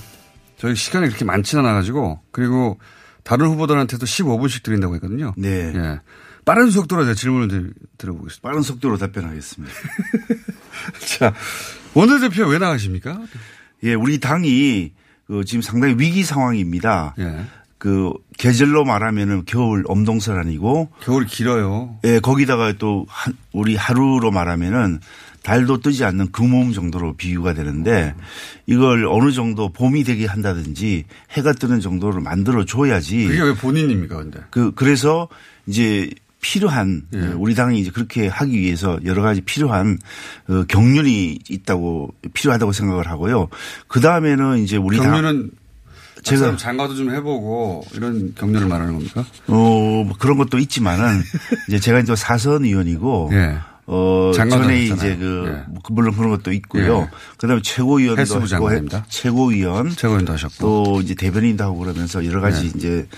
저희 0.57 0.74
시간이 0.74 1.07
그렇게 1.07 1.24
많지는 1.24 1.64
않아가지고, 1.64 2.18
그리고 2.32 2.80
다른 3.22 3.46
후보들한테도 3.46 4.07
15분씩 4.07 4.64
드린다고 4.64 4.96
했거든요. 4.96 5.34
네. 5.36 5.72
예. 5.72 6.01
빠른 6.44 6.70
속도로 6.70 7.05
제가 7.05 7.14
질문을 7.14 7.46
드- 7.46 7.72
들어보겠습니다. 7.99 8.49
빠른 8.49 8.62
속도로 8.62 8.96
답변하겠습니다. 8.96 9.72
자, 11.18 11.32
원내대표 11.95 12.47
왜 12.47 12.59
나가십니까? 12.59 13.20
예, 13.84 13.95
우리 13.95 14.18
당이 14.20 14.93
그 15.26 15.45
지금 15.45 15.62
상당히 15.62 15.95
위기 15.99 16.22
상황입니다. 16.24 17.14
예. 17.18 17.45
그 17.78 18.12
계절로 18.36 18.84
말하면은 18.84 19.45
겨울 19.47 19.84
엄동설 19.86 20.39
아니고 20.41 20.91
겨울이 21.01 21.26
길어요. 21.26 21.97
예, 22.05 22.18
거기다가 22.18 22.72
또 22.78 23.07
한- 23.09 23.36
우리 23.53 23.76
하루로 23.76 24.30
말하면은 24.32 24.99
달도 25.45 25.78
뜨지 25.80 26.05
않는 26.05 26.32
금호음 26.32 26.72
정도로 26.72 27.14
비유가 27.14 27.55
되는데 27.55 28.14
이걸 28.66 29.07
어느 29.07 29.30
정도 29.30 29.68
봄이 29.72 30.03
되게 30.03 30.26
한다든지 30.26 31.05
해가 31.30 31.53
뜨는 31.53 31.80
정도로 31.80 32.20
만들어 32.20 32.64
줘야지. 32.64 33.28
그게 33.28 33.41
왜 33.43 33.55
본인입니까, 33.55 34.16
근데? 34.16 34.41
그 34.51 34.72
그래서 34.74 35.28
이제 35.66 36.11
필요한 36.41 37.03
예. 37.14 37.18
우리 37.36 37.55
당이 37.55 37.80
이제 37.80 37.91
그렇게 37.91 38.28
하기 38.28 38.59
위해서 38.59 38.99
여러 39.05 39.22
가지 39.22 39.41
필요한 39.41 39.99
어, 40.49 40.64
경륜이 40.68 41.41
있다고 41.49 42.14
필요하다고 42.32 42.72
생각을 42.72 43.09
하고요. 43.09 43.49
그 43.89 44.01
다음에는 44.01 44.59
이제 44.59 44.76
우리 44.76 44.99
당 44.99 45.11
경륜은 45.11 45.51
제가 46.22 46.57
장가도 46.57 46.95
좀 46.95 47.11
해보고 47.11 47.84
이런 47.95 48.34
경륜을 48.34 48.68
말하는 48.68 48.95
겁니까? 48.95 49.24
어, 49.47 49.55
뭐 50.05 50.12
그런 50.18 50.36
것도 50.36 50.59
있지만은 50.59 51.22
이제 51.68 51.78
제가 51.78 52.01
이제 52.01 52.14
사선 52.16 52.64
의원이고 52.64 53.30
예. 53.32 53.59
어, 53.91 54.32
전에 54.34 54.51
하셨잖아요. 54.51 54.82
이제 54.82 55.16
그, 55.16 55.45
예. 55.47 55.72
뭐 55.72 55.80
물론 55.91 56.14
그런 56.14 56.28
것도 56.30 56.53
있고요. 56.53 57.01
예. 57.01 57.16
그 57.39 57.47
다음에 57.47 57.62
최고위원도 57.62 58.20
헬스부 58.20 58.41
하고 58.41 58.47
장관입니다. 58.47 59.07
최고위원. 59.09 59.91
최고위원도 59.91 60.34
하셨고. 60.34 60.57
또 60.59 61.01
이제 61.01 61.14
대변인도 61.14 61.64
하고 61.64 61.78
그러면서 61.78 62.24
여러 62.26 62.43
가지 62.43 62.66
예. 62.66 62.68
이제 62.68 63.09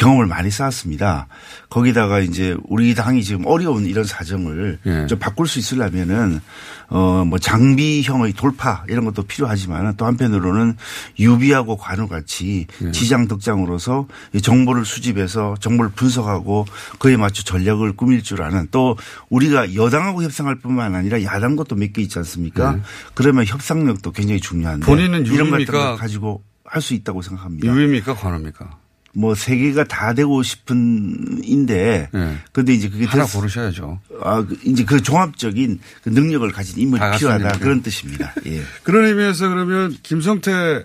경험을 0.00 0.24
많이 0.24 0.50
쌓았습니다. 0.50 1.28
거기다가 1.68 2.20
이제 2.20 2.56
우리 2.64 2.94
당이 2.94 3.22
지금 3.22 3.44
어려운 3.44 3.84
이런 3.84 4.04
사정을 4.04 4.78
예. 4.86 5.06
좀 5.06 5.18
바꿀 5.18 5.46
수 5.46 5.58
있으려면은 5.58 6.40
어, 6.88 7.24
뭐 7.26 7.38
장비형의 7.38 8.32
돌파 8.32 8.82
이런 8.88 9.04
것도 9.04 9.24
필요하지만 9.24 9.94
또 9.98 10.06
한편으로는 10.06 10.76
유비하고 11.18 11.76
관우 11.76 12.08
같이 12.08 12.66
예. 12.82 12.90
지장 12.92 13.28
덕장으로서 13.28 14.08
이 14.32 14.40
정보를 14.40 14.86
수집해서 14.86 15.56
정보를 15.60 15.90
분석하고 15.94 16.64
그에 16.98 17.18
맞춰 17.18 17.42
전략을 17.42 17.92
꾸밀 17.92 18.22
줄 18.22 18.42
아는 18.42 18.68
또 18.70 18.96
우리가 19.28 19.74
여당하고 19.74 20.22
협상할 20.22 20.60
뿐만 20.60 20.94
아니라 20.94 21.22
야당과 21.22 21.64
또몇개 21.64 22.00
있지 22.00 22.18
않습니까? 22.18 22.72
네. 22.72 22.80
그러면 23.12 23.44
협상력도 23.44 24.12
굉장히 24.12 24.40
중요한데 24.40 24.86
본인은 24.86 25.26
이런 25.26 25.46
유비입니까? 25.48 25.72
것들을 25.72 25.96
가지고 25.98 26.42
할 26.64 26.80
수 26.80 26.94
있다고 26.94 27.20
생각합니다. 27.20 27.66
유입니까, 27.66 28.14
관합니까? 28.14 28.78
뭐세 29.12 29.56
개가 29.56 29.84
다 29.84 30.14
되고 30.14 30.42
싶은인데 30.42 32.08
예. 32.14 32.36
근데 32.52 32.72
이제 32.74 32.88
그게 32.88 33.04
하나 33.06 33.24
됐- 33.24 33.32
고르셔야죠. 33.34 34.00
아, 34.22 34.42
그 34.44 34.56
이제 34.64 34.84
그 34.84 35.02
종합적인 35.02 35.80
그 36.02 36.08
능력을 36.10 36.48
가진 36.52 36.78
인물이 36.78 37.00
다 37.00 37.16
필요하다 37.16 37.58
그런 37.58 37.82
뜻입니다. 37.82 38.34
예. 38.46 38.62
그런 38.84 39.06
의미에서 39.06 39.48
그러면 39.48 39.96
김성태 40.02 40.82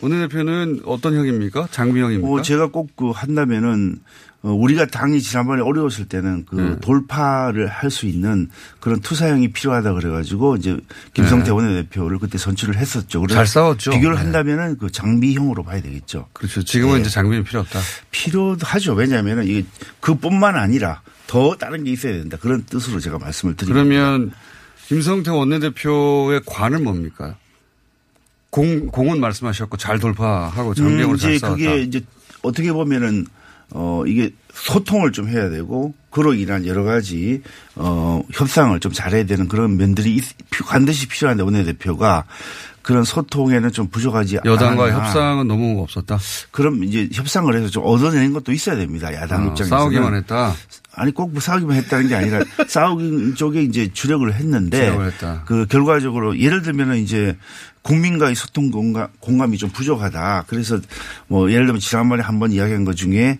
원내대표는 0.00 0.82
어떤 0.84 1.14
형입니까? 1.14 1.68
장비형입니까? 1.70 2.26
뭐 2.26 2.42
제가 2.42 2.66
꼭 2.68 2.94
그 2.96 3.10
한다면은 3.10 3.98
어, 4.00 4.04
우리가 4.52 4.86
당이 4.86 5.22
지난번에 5.22 5.62
어려웠을 5.62 6.06
때는 6.06 6.44
그 6.44 6.54
네. 6.56 6.80
돌파를 6.80 7.66
할 7.68 7.90
수 7.90 8.06
있는 8.06 8.50
그런 8.80 9.00
투사형이 9.00 9.52
필요하다 9.52 9.92
그래가지고 9.94 10.56
이제 10.56 10.76
김성태 11.14 11.44
네. 11.46 11.50
원내대표를 11.52 12.18
그때 12.18 12.38
선출을 12.38 12.76
했었죠. 12.76 13.20
그래서 13.20 13.36
잘 13.36 13.46
싸웠죠. 13.46 13.92
비교를 13.92 14.16
네. 14.16 14.22
한다면은 14.22 14.78
그 14.78 14.90
장비형으로 14.90 15.62
봐야 15.62 15.80
되겠죠. 15.80 16.28
그렇죠. 16.32 16.62
지금은 16.64 16.96
네. 16.96 17.00
이제 17.02 17.10
장비는 17.10 17.44
필요 17.44 17.60
없다. 17.60 17.78
필요하죠. 18.10 18.94
왜냐하면은 18.94 19.46
이게 19.46 19.64
그뿐만 20.00 20.56
아니라 20.56 21.02
더 21.28 21.54
다른 21.56 21.84
게 21.84 21.92
있어야 21.92 22.14
된다. 22.14 22.36
그런 22.40 22.64
뜻으로 22.64 22.98
제가 23.00 23.18
말씀을 23.18 23.54
드립니다. 23.54 23.84
그러면 23.84 24.32
김성태 24.88 25.30
원내대표의 25.30 26.42
관은 26.44 26.82
뭡니까? 26.84 27.36
공, 28.50 28.88
공은 28.88 29.20
말씀하셨고 29.20 29.76
잘 29.76 29.98
돌파하고 30.00 30.74
장비형으로 30.74 31.12
음, 31.12 31.16
잘 31.16 31.38
싸웠다. 31.38 31.56
그게 31.56 31.80
이제 31.82 32.02
어떻게 32.42 32.72
보면은 32.72 33.26
어 33.74 34.04
이게 34.06 34.30
소통을 34.52 35.12
좀 35.12 35.28
해야 35.28 35.50
되고 35.50 35.92
그로 36.10 36.32
인한 36.32 36.64
여러 36.66 36.84
가지 36.84 37.42
어 37.74 38.22
협상을 38.32 38.78
좀 38.80 38.92
잘해야 38.92 39.26
되는 39.26 39.48
그런 39.48 39.76
면들이 39.76 40.14
있- 40.14 40.24
반드시 40.66 41.08
필요한데 41.08 41.42
원내대표가 41.42 42.24
그런 42.82 43.02
소통에는 43.02 43.72
좀 43.72 43.88
부족하지 43.88 44.40
여당과 44.44 44.84
않았나. 44.84 45.06
협상은 45.06 45.48
너무 45.48 45.82
없었다. 45.82 46.18
그럼 46.50 46.84
이제 46.84 47.08
협상을 47.12 47.52
해서 47.56 47.68
좀 47.68 47.82
얻어내는 47.84 48.32
것도 48.34 48.52
있어야 48.52 48.76
됩니다. 48.76 49.12
야당 49.14 49.44
어, 49.44 49.50
입장에서 49.50 49.76
싸우기만 49.76 50.14
했다. 50.16 50.54
아니 50.96 51.12
꼭뭐 51.12 51.40
싸우기만 51.40 51.76
했다는 51.76 52.08
게 52.08 52.14
아니라 52.14 52.40
싸우기 52.68 53.34
쪽에 53.34 53.62
이제 53.62 53.90
주력을 53.92 54.32
했는데 54.32 54.78
주력을. 54.88 55.42
그 55.46 55.66
결과적으로 55.66 56.38
예를 56.38 56.62
들면은 56.62 56.98
이제 56.98 57.36
국민과의 57.82 58.34
소통 58.34 58.70
공감, 58.70 59.08
공감이 59.20 59.58
좀 59.58 59.70
부족하다. 59.70 60.44
그래서 60.46 60.78
뭐 61.28 61.50
예를 61.50 61.66
들면 61.66 61.80
지난번에 61.80 62.22
한 62.22 62.38
번 62.38 62.50
이야기한 62.52 62.84
것 62.84 62.96
중에 62.96 63.38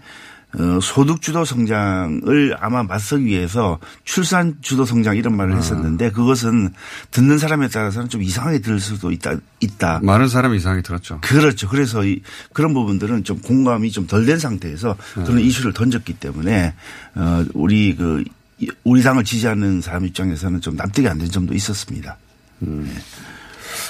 어, 0.58 0.78
소득 0.80 1.20
주도 1.20 1.44
성장을 1.44 2.56
아마 2.60 2.82
맞서기 2.84 3.24
위해서 3.26 3.78
출산 4.04 4.56
주도 4.60 4.84
성장 4.84 5.16
이런 5.16 5.34
아. 5.34 5.36
말을 5.38 5.56
했었는데 5.56 6.10
그것은 6.12 6.70
듣는 7.10 7.38
사람에 7.38 7.68
따라서는 7.68 8.08
좀 8.08 8.22
이상하게 8.22 8.60
들을 8.60 8.78
수도 8.78 9.10
있다. 9.10 9.34
있다. 9.60 10.00
많은 10.02 10.28
사람이 10.28 10.56
이상하게 10.58 10.82
들었죠. 10.82 11.20
그렇죠. 11.22 11.68
그래서 11.68 12.04
이 12.04 12.20
그런 12.52 12.72
부분들은 12.74 13.24
좀 13.24 13.38
공감이 13.40 13.90
좀 13.90 14.06
덜 14.06 14.26
된 14.26 14.38
상태에서 14.38 14.96
네. 15.16 15.24
그런 15.24 15.40
이슈를 15.40 15.72
던졌기 15.72 16.14
때문에 16.14 16.74
어 17.16 17.44
우리 17.54 17.96
그 17.96 18.22
이- 18.58 18.70
우리 18.84 19.02
당을 19.02 19.24
지지하는 19.24 19.80
사람 19.80 20.04
입장에서는 20.06 20.60
좀 20.60 20.76
납득이 20.76 21.08
안 21.08 21.18
된 21.18 21.28
점도 21.30 21.52
있었습니다. 21.54 22.16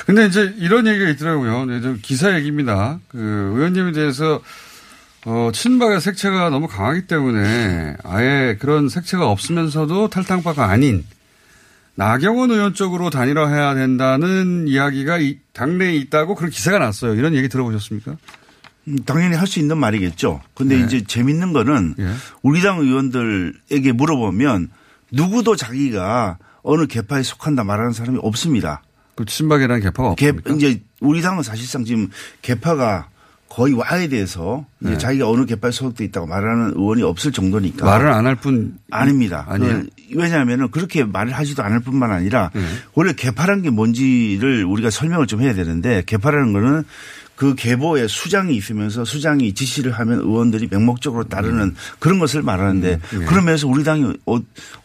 근데 0.06 0.26
이제 0.26 0.54
이런 0.58 0.86
얘기가 0.86 1.10
있더라고요. 1.10 1.66
네, 1.66 1.80
저 1.80 1.94
기사 2.02 2.34
얘기입니다. 2.36 2.98
그 3.08 3.18
의원님에 3.18 3.92
대해서 3.92 4.40
어, 5.26 5.50
친박의 5.52 6.00
색채가 6.00 6.50
너무 6.50 6.68
강하기 6.68 7.06
때문에 7.06 7.96
아예 8.04 8.56
그런 8.60 8.88
색채가 8.88 9.28
없으면서도 9.30 10.08
탈당파가 10.08 10.68
아닌 10.68 11.04
나경원 11.94 12.50
의원 12.50 12.74
쪽으로 12.74 13.08
단일화해야 13.08 13.74
된다는 13.74 14.66
이야기가 14.68 15.18
이, 15.18 15.38
당내에 15.52 15.94
있다고 15.96 16.34
그런 16.34 16.50
기사가 16.50 16.78
났어요. 16.78 17.14
이런 17.14 17.34
얘기 17.34 17.48
들어보셨습니까? 17.48 18.16
음, 18.88 18.98
당연히 19.06 19.36
할 19.36 19.46
수 19.46 19.60
있는 19.60 19.78
말이겠죠. 19.78 20.42
근데 20.54 20.76
네. 20.76 20.84
이제 20.84 21.04
재밌는 21.04 21.52
거는 21.52 21.94
예. 22.00 22.12
우리 22.42 22.60
당 22.60 22.80
의원들에게 22.80 23.92
물어보면 23.92 24.70
누구도 25.12 25.56
자기가 25.56 26.38
어느 26.62 26.86
개파에 26.86 27.22
속한다 27.22 27.64
말하는 27.64 27.92
사람이 27.92 28.18
없습니다. 28.22 28.82
그 29.14 29.24
친박이라는 29.24 29.80
개파가 29.80 30.16
개, 30.16 30.30
없습니까? 30.30 30.54
이제 30.54 30.82
우리 31.00 31.22
당은 31.22 31.42
사실상 31.44 31.84
지금 31.84 32.10
개파가 32.42 33.08
거의 33.54 33.72
와에 33.74 34.08
대해서 34.08 34.64
네. 34.80 34.98
자기가 34.98 35.30
어느 35.30 35.44
개파에 35.46 35.70
소속돼 35.70 36.04
있다고 36.06 36.26
말하는 36.26 36.72
의원이 36.74 37.02
없을 37.04 37.30
정도니까 37.30 37.86
말을 37.86 38.08
안 38.10 38.26
할 38.26 38.34
뿐 38.36 38.74
아닙니다. 38.90 39.46
그 39.48 39.86
왜냐하면 40.16 40.70
그렇게 40.72 41.04
말을 41.04 41.32
하지도 41.32 41.62
않을 41.62 41.80
뿐만 41.80 42.10
아니라 42.10 42.50
원래 42.94 43.12
개파라는 43.12 43.62
게 43.62 43.70
뭔지를 43.70 44.64
우리가 44.64 44.90
설명을 44.90 45.28
좀 45.28 45.40
해야 45.40 45.54
되는데 45.54 46.02
개파라는 46.06 46.52
거는 46.52 46.82
그 47.36 47.54
계보에 47.56 48.06
수장이 48.08 48.54
있으면서 48.56 49.04
수장이 49.04 49.54
지시를 49.54 49.90
하면 49.92 50.20
의원들이 50.20 50.68
맹목적으로 50.70 51.24
따르는 51.24 51.74
그런 51.98 52.18
것을 52.20 52.42
말하는데 52.42 53.00
예. 53.12 53.24
그러면서 53.24 53.66
우리 53.66 53.82
당이 53.82 54.14
어, 54.26 54.38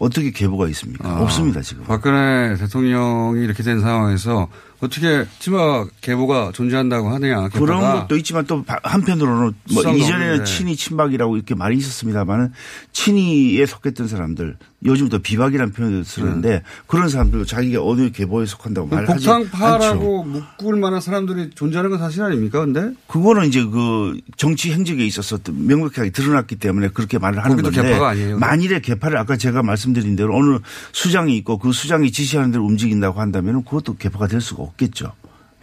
떻게 0.09 0.31
계보가 0.31 0.67
있습니까? 0.69 1.07
아, 1.07 1.21
없습니다 1.21 1.61
지금. 1.61 1.83
박근혜 1.83 2.55
대통령이 2.57 3.43
이렇게 3.43 3.61
된 3.61 3.81
상황에서 3.81 4.47
어떻게 4.81 5.25
친박 5.39 5.89
계보가 6.01 6.51
존재한다고 6.53 7.09
하느냐. 7.09 7.49
그런 7.49 7.81
것도 7.81 8.15
있지만 8.17 8.45
또 8.45 8.63
바- 8.63 8.79
한편으로는 8.83 9.51
뭐 9.73 9.81
이전에는 9.83 10.29
없는데. 10.31 10.43
친이 10.45 10.75
친박이라고 10.77 11.35
이렇게 11.35 11.53
말이 11.53 11.75
있었습니다만은 11.77 12.53
친이에 12.93 13.65
속했던 13.65 14.07
사람들 14.07 14.57
요즘 14.85 15.09
또 15.09 15.19
비박이라는 15.19 15.73
표현을 15.73 16.05
쓰는데 16.05 16.63
그런 16.87 17.09
사람들도 17.09 17.43
자기가 17.45 17.83
어느 17.83 18.11
계보에 18.11 18.45
속한다고 18.45 18.87
말하지 18.87 19.29
않죠. 19.29 19.49
복탕파라고 19.49 20.23
묶을 20.23 20.75
만한 20.77 21.01
사람들이 21.01 21.49
존재하는 21.53 21.89
건 21.89 21.99
사실 21.99 22.23
아닙니까? 22.23 22.61
근데 22.61 22.93
그거는 23.07 23.47
이제 23.49 23.61
그 23.65 24.17
정치 24.37 24.71
행적에 24.71 25.05
있어서 25.05 25.37
또 25.39 25.51
명백하게 25.51 26.11
드러났기 26.11 26.55
때문에 26.55 26.89
그렇게 26.89 27.17
말을 27.19 27.43
하는 27.43 27.61
건데 27.61 27.81
개파가 27.81 28.09
아니에요, 28.09 28.39
만일에 28.39 28.79
개파를 28.79 29.17
아까 29.17 29.35
제가 29.35 29.61
말씀드린 29.63 30.15
대로 30.15 30.37
어느 30.37 30.59
수장이 30.93 31.35
있고 31.37 31.57
그 31.57 31.73
수장이 31.73 32.11
지시하는 32.13 32.51
대로 32.51 32.63
움직인다고 32.63 33.19
한다면 33.19 33.65
그것도 33.65 33.97
개파가 33.97 34.27
될 34.27 34.39
수가 34.39 34.63
없 34.63 34.68
겠죠. 34.77 35.13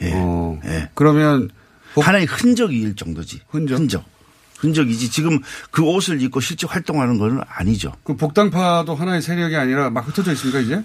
예. 0.03 0.13
어. 0.15 0.61
예. 0.65 0.91
그러면 0.95 1.51
하나의 1.95 2.27
흔적일 2.27 2.95
정도지. 2.97 3.41
흔적. 3.49 3.77
흔적. 3.77 4.16
이지 4.65 5.11
지금 5.11 5.41
그 5.71 5.83
옷을 5.83 6.21
입고 6.23 6.41
실제 6.41 6.67
활동하는 6.67 7.19
건 7.19 7.41
아니죠. 7.49 7.93
그 8.05 8.17
복당파도 8.17 8.95
하나의 8.95 9.23
세력이 9.23 9.57
아니라 9.57 9.91
막 9.91 10.07
흩어져 10.07 10.33
있습니까 10.33 10.61
이제? 10.61 10.83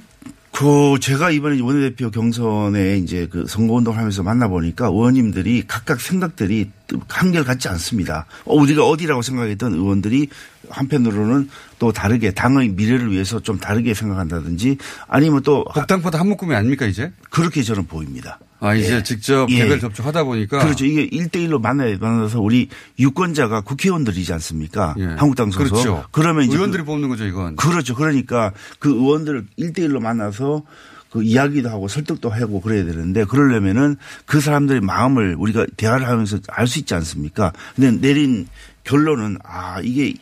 그 0.52 0.98
제가 1.00 1.32
이번에 1.32 1.62
원내대표 1.62 2.12
경선에 2.12 2.98
이제 2.98 3.28
그 3.32 3.46
선거운동 3.48 3.98
하면서 3.98 4.22
만나보니까 4.22 4.88
의원님들이 4.88 5.64
각각 5.66 6.02
생각들이 6.02 6.70
한결 7.08 7.46
같지 7.46 7.70
않습니다. 7.70 8.26
어, 8.44 8.56
우리가 8.56 8.86
어디라고 8.86 9.22
생각했던 9.22 9.74
의원들이 9.74 10.28
한편으로는 10.70 11.50
또 11.80 11.92
다르게 11.92 12.32
당의 12.32 12.70
미래를 12.70 13.12
위해서 13.12 13.40
좀 13.40 13.58
다르게 13.58 13.94
생각한다든지 13.94 14.78
아니면 15.08 15.42
또 15.44 15.64
복당파도 15.74 16.18
한 16.18 16.28
묶음이 16.28 16.54
아닙니까 16.54 16.86
이제? 16.86 17.12
그렇게 17.30 17.64
저는 17.64 17.88
보입니다. 17.88 18.38
아 18.64 18.76
이제 18.76 18.98
예. 18.98 19.04
직접 19.04 19.50
예. 19.50 19.56
개별 19.58 19.80
접촉하다 19.80 20.24
보니까 20.24 20.60
그렇죠. 20.60 20.86
이게 20.86 21.10
1대1로 21.10 21.60
만나야 21.60 21.98
만나서 22.00 22.40
우리 22.40 22.70
유권자가 23.00 23.62
국회의원들이지 23.62 24.32
않습니까? 24.34 24.94
예. 25.00 25.06
한국당 25.06 25.50
소속. 25.50 25.70
그렇죠. 25.72 26.06
그러면 26.12 26.46
이제 26.46 26.56
의원들이 26.56 26.84
그- 26.84 26.86
뽑는 26.88 27.10
거죠 27.10 27.26
이건. 27.26 27.56
그렇죠. 27.56 27.96
그러니까 27.96 28.52
그 28.80 28.90
의원들을 28.92 29.48
1대1로 29.60 30.00
만나서 30.00 30.62
그 31.10 31.24
이야기도 31.24 31.70
하고 31.70 31.88
설득도 31.88 32.30
하고 32.30 32.62
그래야 32.62 32.86
되는데 32.86 33.26
그러려면은 33.26 33.98
그 34.26 34.40
사람들의 34.40 34.80
마음을 34.82 35.36
우리가 35.38 35.66
대화를 35.76 36.08
하면서 36.08 36.38
알 36.48 36.68
수 36.68 36.80
있지 36.80 36.94
않습니까? 36.94 37.52
근데 37.76 37.92
내린 37.92 38.48
결론은 38.84 39.38
아, 39.44 39.82
이게 39.84 40.14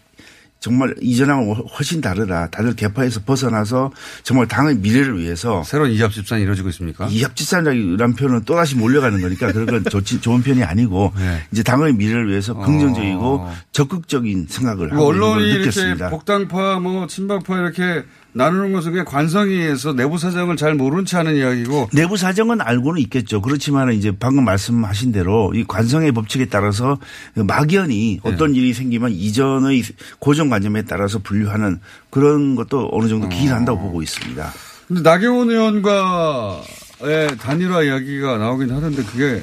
정말 0.60 0.93
이전하고 1.01 1.53
훨씬 1.53 2.01
다르다. 2.01 2.49
다들 2.49 2.76
개파에서 2.76 3.22
벗어나서 3.22 3.91
정말 4.24 4.47
당의 4.47 4.76
미래를 4.76 5.18
위해서 5.20 5.64
새로운 5.64 5.91
이합 5.91 6.12
집산이 6.12 6.43
이루어지고 6.43 6.70
있습니까? 6.70 7.07
이합 7.07 7.36
집산이라는 7.36 8.16
표현은 8.16 8.43
또다시 8.43 8.76
몰려가는 8.76 9.22
거니까 9.22 9.51
그런 9.53 9.66
건 9.68 9.84
좋지, 9.89 10.20
좋은 10.20 10.43
편이 10.43 10.64
아니고 10.64 11.14
네. 11.16 11.41
이제 11.51 11.64
당의 11.64 11.93
미래를 11.93 12.30
위해서 12.30 12.53
긍정적이고 12.53 13.49
적극적인 13.72 14.47
생각을 14.49 14.91
하고 14.91 15.14
있는 15.14 15.24
어. 15.24 15.28
언론이 15.28 15.34
걸 15.34 15.43
이렇게 15.43 15.60
느꼈습니다. 15.60 16.10
복당파 16.10 16.80
뭐 16.80 17.07
친박파 17.07 17.57
이렇게 17.57 18.03
나누는 18.34 18.73
것은 18.73 18.91
그냥 18.91 19.05
관성위에서 19.05 19.93
내부 19.93 20.17
사정을 20.17 20.55
잘 20.55 20.75
모른 20.75 21.05
채 21.05 21.17
하는 21.17 21.36
이야기고 21.36 21.89
내부 21.93 22.15
사정은 22.15 22.61
알고는 22.61 23.01
있겠죠. 23.01 23.41
그렇지만 23.41 23.91
이제 23.93 24.11
방금 24.17 24.45
말씀하신 24.45 25.11
대로 25.11 25.51
이 25.55 25.63
관성의 25.63 26.11
법칙에 26.11 26.45
따라서 26.45 26.99
막연히 27.34 28.19
네. 28.23 28.30
어떤 28.30 28.55
일이 28.55 28.73
생기면 28.73 29.11
이전의 29.11 29.84
고정관념에 30.19 30.84
따라서 30.84 31.19
분류하는 31.19 31.80
그런 32.09 32.55
것도 32.55 32.89
어느 32.91 33.07
정도 33.07 33.27
기인한다고 33.30 33.80
보고 33.80 34.01
있습니다. 34.01 34.51
근데 34.88 35.01
나경원 35.01 35.49
의원과의 35.49 37.38
단일화 37.39 37.84
이야기가 37.84 38.38
나오긴 38.38 38.71
하던데 38.71 39.03
그게 39.03 39.41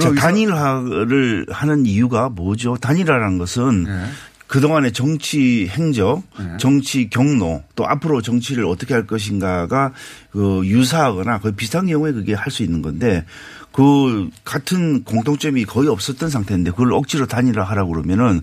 자, 0.00 0.12
단일화를 0.14 1.46
하는 1.50 1.84
이유가 1.84 2.30
뭐죠? 2.30 2.76
단일화라는 2.80 3.36
것은 3.36 3.84
네. 3.84 4.04
그동안의 4.52 4.92
정치 4.92 5.66
행적, 5.66 6.22
정치 6.58 7.08
경로, 7.08 7.62
또 7.74 7.88
앞으로 7.88 8.20
정치를 8.20 8.66
어떻게 8.66 8.92
할 8.92 9.06
것인가가 9.06 9.94
그 10.30 10.60
유사하거나 10.66 11.38
거의 11.38 11.54
비슷한 11.54 11.86
경우에 11.86 12.12
그게 12.12 12.34
할 12.34 12.52
수 12.52 12.62
있는 12.62 12.82
건데 12.82 13.24
그 13.72 14.28
같은 14.44 15.04
공통점이 15.04 15.64
거의 15.64 15.88
없었던 15.88 16.28
상태인데 16.28 16.72
그걸 16.72 16.92
억지로 16.92 17.24
단일화 17.24 17.64
하라고 17.64 17.92
그러면은 17.92 18.42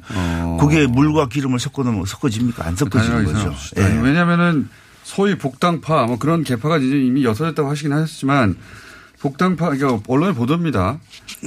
그게 0.60 0.88
물과 0.88 1.28
기름을 1.30 1.60
섞어 1.60 1.84
놓으면 1.84 2.06
섞어집니까? 2.06 2.66
안 2.66 2.76
섞어지는 2.76 3.26
거죠. 3.26 3.54
예. 3.78 3.84
왜냐하면은 4.02 4.68
소위 5.04 5.38
복당파 5.38 6.08
뭐 6.08 6.18
그런 6.18 6.44
개파가 6.44 6.80
이제 6.80 7.00
이미 7.00 7.24
여섯했다고 7.24 7.70
하시긴 7.70 7.94
하셨지만 7.94 8.56
복당파 9.22 9.72
그러니까 9.72 10.02
언론의 10.08 10.36
보도입니다. 10.36 11.00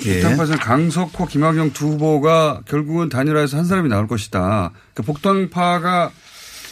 예. 0.05 0.20
복당파에서 0.20 0.57
강석호, 0.57 1.27
김학영 1.27 1.73
두 1.73 1.89
후보가 1.89 2.62
결국은 2.66 3.09
단일화해서 3.09 3.57
한 3.57 3.64
사람이 3.64 3.89
나올 3.89 4.07
것이다. 4.07 4.73
그러니까 4.95 5.03
복당파가 5.05 6.11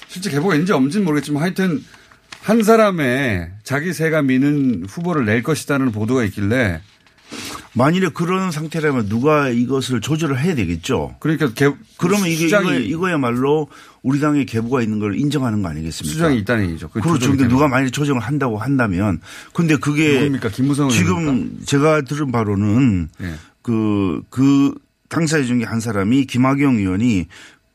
실제 0.09 0.31
개보가 0.31 0.55
있는지 0.55 0.73
없는지는 0.73 1.05
모르겠지만 1.05 1.43
하여튼 1.43 1.83
한 2.43 2.63
사람의 2.63 3.51
자기 3.65 3.93
세가 3.93 4.23
미는 4.23 4.85
후보를 4.89 5.25
낼 5.25 5.43
것이다는 5.43 5.93
보도가 5.93 6.25
있길래 6.25 6.81
만일에 7.73 8.09
그런 8.09 8.51
상태라면 8.51 9.09
누가 9.09 9.49
이것을 9.49 10.01
조절을 10.01 10.41
해야 10.41 10.55
되겠죠. 10.55 11.15
그러니까 11.21 11.53
개, 11.55 11.73
그러면 11.97 12.27
이게 12.27 12.47
이거, 12.85 13.11
야말로 13.11 13.69
우리 14.03 14.21
당의 14.21 14.47
계보가 14.47 14.83
있는 14.83 14.99
걸 14.99 15.19
인정하는 15.19 15.63
거 15.63 15.69
아니겠습니까? 15.69 16.13
수장이 16.13 16.39
있다는 16.39 16.69
얘기죠. 16.71 16.89
그 16.89 17.01
그렇죠. 17.01 17.31
근데 17.31 17.47
누가 17.47 17.69
만약에 17.69 17.91
조정을 17.91 18.21
한다고 18.21 18.59
한다면 18.59 19.21
근데 19.53 19.77
그게 19.77 20.15
누굽니까? 20.15 20.49
김무성 20.51 20.89
지금 20.89 21.19
의원입니까? 21.21 21.65
제가 21.67 22.03
들은 22.03 22.33
바로는 22.33 23.09
예. 23.23 23.35
그, 23.63 24.23
그 24.31 24.75
당사자 25.09 25.45
중에 25.45 25.65
한 25.65 25.81
사람이 25.81 26.27
김학영 26.27 26.77
의원이 26.77 27.27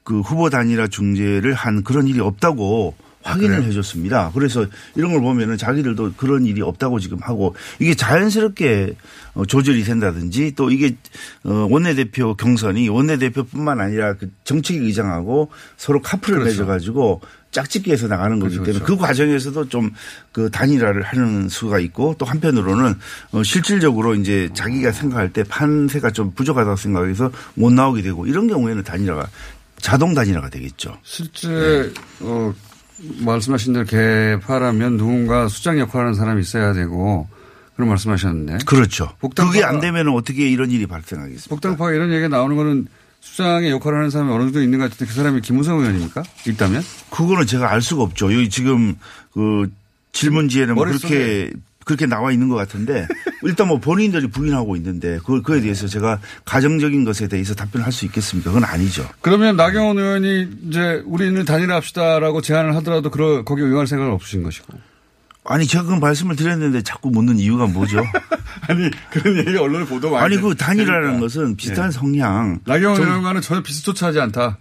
그 0.03 0.21
후보 0.21 0.49
단일화 0.49 0.87
중재를 0.87 1.53
한 1.53 1.83
그런 1.83 2.07
일이 2.07 2.19
없다고 2.19 2.95
확인을 3.25 3.57
그래요? 3.57 3.69
해줬습니다. 3.69 4.31
그래서 4.33 4.65
이런 4.95 5.11
걸 5.11 5.21
보면은 5.21 5.57
자기들도 5.57 6.13
그런 6.15 6.45
일이 6.45 6.61
없다고 6.61 6.99
지금 6.99 7.17
하고 7.21 7.55
이게 7.79 7.93
자연스럽게 7.95 8.95
어, 9.33 9.45
조절이 9.45 9.83
된다든지 9.83 10.53
또 10.55 10.69
이게 10.71 10.95
어, 11.43 11.67
원내대표 11.69 12.35
경선이 12.35 12.87
원내대표뿐만 12.89 13.81
아니라 13.81 14.13
그 14.13 14.29
정책 14.43 14.81
의장하고 14.81 15.49
서로 15.77 16.01
카풀을 16.01 16.39
그렇죠. 16.39 16.61
맺어가지고 16.61 17.21
짝짓기 17.51 17.89
해서 17.91 18.07
나가는 18.07 18.37
거기 18.39 18.55
그렇죠, 18.57 18.65
때문에 18.71 18.85
그 18.85 18.97
과정에서도 18.97 19.69
좀 19.69 19.91
그 20.35 20.49
단일화를 20.51 21.01
하는 21.01 21.47
수가 21.47 21.79
있고 21.79 22.13
또 22.17 22.25
한편으로는 22.25 22.95
어, 23.31 23.43
실질적으로 23.43 24.15
이제 24.15 24.49
자기가 24.53 24.91
생각할 24.91 25.31
때 25.31 25.43
판세가 25.43 26.11
좀 26.11 26.31
부족하다고 26.31 26.75
생각해서 26.75 27.31
못 27.53 27.71
나오게 27.71 28.01
되고 28.01 28.27
이런 28.27 28.47
경우에는 28.49 28.83
단일화가 28.83 29.29
자동 29.79 30.13
단일화가 30.13 30.49
되겠죠. 30.49 30.97
실제 31.03 31.89
어, 32.19 32.53
말씀하신 33.19 33.73
대로 33.73 33.85
개파라면 33.85 34.97
누군가 34.97 35.47
수장 35.47 35.79
역할하는 35.79 36.13
사람이 36.13 36.41
있어야 36.41 36.73
되고 36.73 37.27
그런 37.75 37.89
말씀하셨는데 37.89 38.59
그렇죠. 38.65 39.11
복당파가- 39.21 39.47
그게 39.51 39.63
안 39.63 39.79
되면 39.79 40.07
어떻게 40.09 40.47
이런 40.49 40.71
일이 40.71 40.85
발생하겠습니까? 40.87 41.49
복당파가 41.49 41.91
이런 41.91 42.11
얘기가 42.11 42.27
나오는 42.29 42.55
거는 42.55 42.87
수장의 43.21 43.71
역할을 43.71 43.97
하는 43.97 44.09
사람이 44.11 44.31
어느 44.31 44.43
정도 44.43 44.61
있는 44.61 44.79
것 44.79 44.85
같은데 44.89 45.05
그 45.11 45.15
사람이 45.17 45.41
김우성 45.41 45.79
의원입니까? 45.79 46.23
있다면? 46.47 46.83
그거는 47.09 47.45
제가 47.47 47.71
알 47.71 47.81
수가 47.81 48.03
없죠. 48.03 48.31
여기 48.33 48.49
지금 48.49 48.95
그 49.33 49.69
질문지에는 50.13 50.75
그렇게 50.75 51.51
그렇게 51.85 52.05
나와 52.07 52.31
있는 52.31 52.49
것 52.49 52.55
같은데 52.55 53.07
일단 53.43 53.67
뭐 53.67 53.79
본인들이 53.79 54.27
부인하고 54.27 54.75
있는데 54.75 55.19
그 55.25 55.41
그에 55.41 55.61
대해서 55.61 55.87
제가 55.87 56.19
가정적인 56.43 57.05
것에 57.05 57.27
대해서 57.27 57.53
답변할 57.53 57.91
수 57.91 58.05
있겠습니까? 58.05 58.51
그건 58.51 58.65
아니죠. 58.65 59.07
그러면 59.21 59.55
나경원 59.55 59.97
의원이 59.97 60.49
이제 60.67 61.01
우리는 61.05 61.45
단일화 61.45 61.75
합시다라고 61.75 62.41
제안을 62.41 62.75
하더라도 62.77 63.09
그러, 63.09 63.43
거기 63.43 63.61
응할 63.61 63.87
생각은 63.87 64.11
없으신 64.13 64.43
것이고. 64.43 64.77
아니 65.47 65.67
제가 65.67 65.83
그 65.83 65.93
말씀을 65.93 66.35
드렸는데 66.35 66.81
자꾸 66.81 67.11
묻는 67.11 67.37
이유가 67.37 67.67
뭐죠? 67.67 68.03
아니 68.67 68.89
그런 69.11 69.37
얘기 69.37 69.55
언론에 69.55 69.85
보도 69.85 70.09
많이 70.09 70.25
아니 70.25 70.41
그. 70.41 70.55
단일화라는 70.55 71.19
것은 71.19 71.55
비슷한 71.55 71.87
예. 71.87 71.91
성향. 71.91 72.59
나경원 72.65 72.95
좀 72.99 73.05
의원과는 73.05 73.41
전혀 73.41 73.61
비슷조차 73.61 74.07
하지 74.07 74.19
않다. 74.19 74.57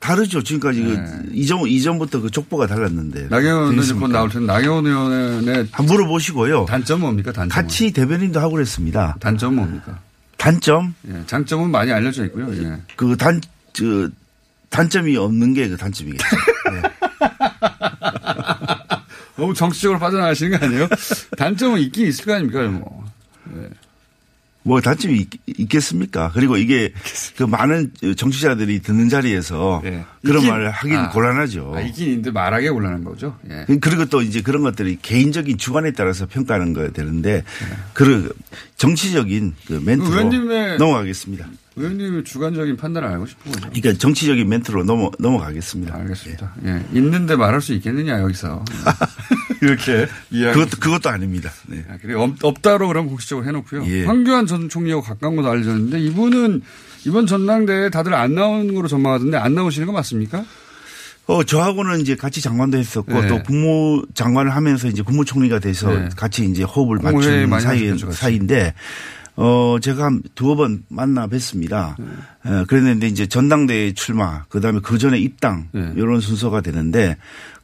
다르죠. 0.00 0.42
지금까지 0.42 0.82
그 0.82 1.28
이전 1.32 1.66
이전부터 1.66 2.20
그 2.20 2.30
족보가 2.30 2.66
달랐는데. 2.66 3.22
네. 3.22 3.28
나경원 3.28 3.78
의원 3.78 4.12
나올 4.12 4.28
텐데 4.28 4.46
나경원 4.52 4.86
의원의 4.86 5.68
한 5.72 5.86
물어보시고요. 5.86 6.66
단점 6.66 7.00
뭡니까 7.00 7.32
단점? 7.32 7.48
같이 7.62 7.92
대변인도 7.92 8.40
하고 8.40 8.52
그랬습니다. 8.54 9.16
단점 9.20 9.56
뭡니까? 9.56 9.98
단점? 10.36 10.94
예, 11.08 11.22
장점은 11.26 11.70
많이 11.70 11.90
알려져 11.92 12.24
있고요. 12.26 12.48
예. 12.62 12.80
그 12.96 13.16
단, 13.16 13.40
저, 13.72 14.08
단점이 14.70 15.16
없는 15.16 15.54
게 15.54 15.68
그 15.68 15.76
단점이겠죠. 15.76 16.24
너무 19.36 19.54
정치적으로 19.54 19.98
빠져나가시는 19.98 20.58
거 20.58 20.64
아니에요? 20.66 20.88
단점은 21.36 21.80
있긴 21.80 22.06
있을 22.08 22.24
거 22.24 22.34
아닙니까? 22.34 22.62
뭐. 22.68 23.04
뭐 24.64 24.80
단점이 24.80 25.26
있, 25.46 25.68
겠습니까 25.68 26.30
그리고 26.34 26.56
이게 26.56 26.92
그 27.36 27.44
많은 27.44 27.92
정치자들이 28.16 28.80
듣는 28.82 29.08
자리에서 29.08 29.80
그런 29.82 30.42
예. 30.42 30.46
있긴- 30.46 30.50
말을 30.50 30.70
하긴 30.70 30.96
아, 30.96 31.08
곤란하죠. 31.10 31.72
아, 31.76 31.80
있긴 31.80 32.08
있는데 32.08 32.30
말하기 32.30 32.68
곤란한 32.68 33.04
거죠. 33.04 33.36
예. 33.50 33.64
그리고 33.80 34.04
또 34.06 34.20
이제 34.20 34.42
그런 34.42 34.62
것들이 34.62 34.98
개인적인 35.00 35.56
주관에 35.58 35.92
따라서 35.92 36.26
평가하는 36.26 36.72
거야 36.74 36.90
되는데 36.90 37.44
그 37.94 38.34
정치적인 38.76 39.54
그 39.66 39.80
멘트로 39.84 40.76
넘어가겠습니다. 40.78 41.46
의원님의 41.78 42.24
주관적인 42.24 42.76
판단을 42.76 43.08
알고 43.08 43.26
싶은 43.26 43.52
거죠. 43.52 43.70
그러니까 43.70 43.92
정치적인 43.98 44.48
멘트로 44.48 44.84
넘어 44.84 45.10
넘어가겠습니다. 45.18 45.94
알겠습니다. 45.94 46.54
예. 46.66 46.84
있는데 46.94 47.36
말할 47.36 47.60
수 47.60 47.72
있겠느냐 47.74 48.20
여기서 48.20 48.64
이렇게 49.62 50.06
이야기. 50.30 50.58
그것도 50.58 50.80
그것도 50.80 51.08
아닙니다. 51.08 51.50
네. 51.66 51.84
아, 51.90 51.96
그래 52.00 52.14
없, 52.14 52.32
없다로 52.42 52.88
그럼 52.88 53.08
공식적으로 53.08 53.46
해놓고요. 53.46 53.86
예. 53.86 54.04
황교안 54.04 54.46
전 54.46 54.68
총리하고 54.68 55.02
가까운 55.02 55.36
것도 55.36 55.48
알려졌는데 55.50 56.00
이분은 56.00 56.62
이번 57.06 57.26
전당대회 57.26 57.90
다들 57.90 58.14
안 58.14 58.34
나오는 58.34 58.74
거로 58.74 58.88
전망하던데 58.88 59.36
안 59.36 59.54
나오시는 59.54 59.86
거 59.86 59.92
맞습니까? 59.92 60.44
어, 61.26 61.44
저하고는 61.44 62.00
이제 62.00 62.16
같이 62.16 62.40
장관도 62.40 62.78
했었고 62.78 63.20
네. 63.20 63.28
또 63.28 63.42
국무 63.42 64.02
장관을 64.14 64.54
하면서 64.54 64.88
이제 64.88 65.02
국무총리가 65.02 65.58
돼서 65.58 65.92
네. 65.92 66.08
같이 66.16 66.46
이제 66.46 66.62
호흡을 66.62 67.00
많이 67.02 67.22
사이. 67.60 67.92
사이인데 68.12 68.72
어, 69.40 69.78
제가 69.80 70.04
한 70.04 70.22
두어 70.34 70.56
번 70.56 70.82
만나 70.88 71.28
뵀습니다. 71.28 71.94
네. 71.98 72.50
어, 72.50 72.64
그랬는데 72.66 73.06
이제 73.06 73.26
전당대회 73.26 73.94
출마, 73.94 74.44
그 74.48 74.60
다음에 74.60 74.80
그 74.82 74.98
전에 74.98 75.18
입당, 75.18 75.68
네. 75.72 75.92
이런 75.94 76.20
순서가 76.20 76.60
되는데 76.60 77.16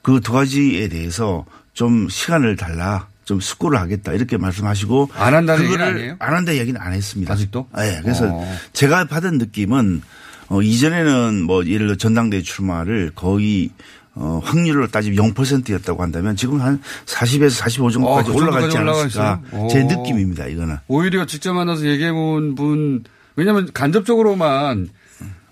그 0.03 0.20
두 0.20 0.33
가지에 0.33 0.87
대해서 0.89 1.45
좀 1.72 2.09
시간을 2.09 2.57
달라. 2.57 3.09
좀 3.25 3.41
숙고를 3.41 3.81
하겠다 3.81 4.12
이렇게 4.12 4.37
말씀하시고 4.37 5.09
안 5.14 5.33
한다는 5.35 5.64
얘기는 5.64 5.83
아니에요? 5.83 6.16
안 6.18 6.35
한다 6.35 6.55
얘기는 6.55 6.79
안 6.79 6.93
했습니다. 6.93 7.33
아직도? 7.33 7.68
네, 7.75 7.99
그래서 8.03 8.29
어. 8.31 8.57
제가 8.75 9.07
받은 9.07 9.39
느낌은 9.39 10.03
어, 10.49 10.61
이전에는 10.61 11.43
뭐 11.43 11.64
예를 11.64 11.87
들어 11.87 11.97
전당대 11.97 12.37
회 12.37 12.43
출마를 12.43 13.12
거의 13.14 13.70
어, 14.17 14.41
확률로 14.45 14.87
따지면 14.87 15.35
0%였다고 15.35 16.03
한다면 16.03 16.37
지금 16.37 16.61
한 16.61 16.81
40에서 17.07 17.51
45 17.51 17.91
정도까지 17.91 18.31
어, 18.31 18.33
그 18.33 18.39
올라갔지 18.43 18.77
올라가 18.79 19.41
제? 19.71 19.83
느낌입니다. 19.85 20.47
이거는. 20.47 20.77
오히려 20.87 21.27
직접 21.27 21.53
만나서 21.53 21.87
얘기해 21.87 22.12
본 22.12 22.55
분, 22.55 23.05
왜냐면 23.37 23.69
간접적으로만 23.73 24.89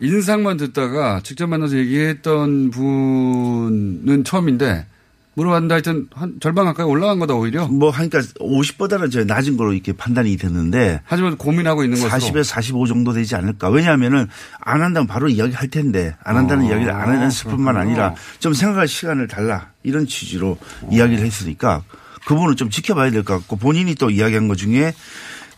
인상만 0.00 0.56
듣다가 0.56 1.20
직접 1.22 1.46
만나서 1.46 1.76
얘기했던 1.76 2.70
분은 2.70 4.24
처음인데 4.24 4.86
물어봤는데 5.34 5.72
하여튼 5.74 6.08
한 6.14 6.34
절반 6.40 6.66
가까이 6.66 6.84
올라간 6.86 7.18
거다 7.18 7.34
오히려. 7.34 7.66
뭐 7.68 7.90
하니까 7.90 8.20
50보다는 8.20 9.10
저 9.10 9.24
낮은 9.24 9.56
거로 9.56 9.72
이렇게 9.72 9.92
판단이 9.92 10.36
되는데 10.36 11.00
하지만 11.04 11.36
고민하고 11.38 11.84
있는 11.84 12.00
것으로. 12.00 12.18
40에서 12.18 12.44
45 12.44 12.86
정도 12.86 13.12
되지 13.12 13.34
않을까. 13.36 13.70
왜냐하면은 13.70 14.28
안 14.60 14.82
한다면 14.82 15.06
바로 15.06 15.28
이야기할 15.28 15.68
텐데 15.68 16.14
안 16.22 16.36
한다는 16.36 16.66
어, 16.66 16.68
이야기를 16.68 16.92
안 16.92 17.22
했을 17.22 17.50
뿐만 17.50 17.74
그렇군요. 17.74 17.80
아니라 18.02 18.14
좀 18.40 18.52
생각할 18.52 18.86
시간을 18.88 19.26
달라 19.28 19.70
이런 19.82 20.06
취지로 20.06 20.58
이야기를 20.90 21.24
했으니까 21.24 21.82
그분은 22.26 22.56
좀 22.56 22.68
지켜봐야 22.70 23.10
될 23.10 23.24
것 23.24 23.34
같고 23.38 23.56
본인이 23.56 23.94
또 23.94 24.10
이야기한 24.10 24.48
것 24.48 24.56
중에 24.56 24.92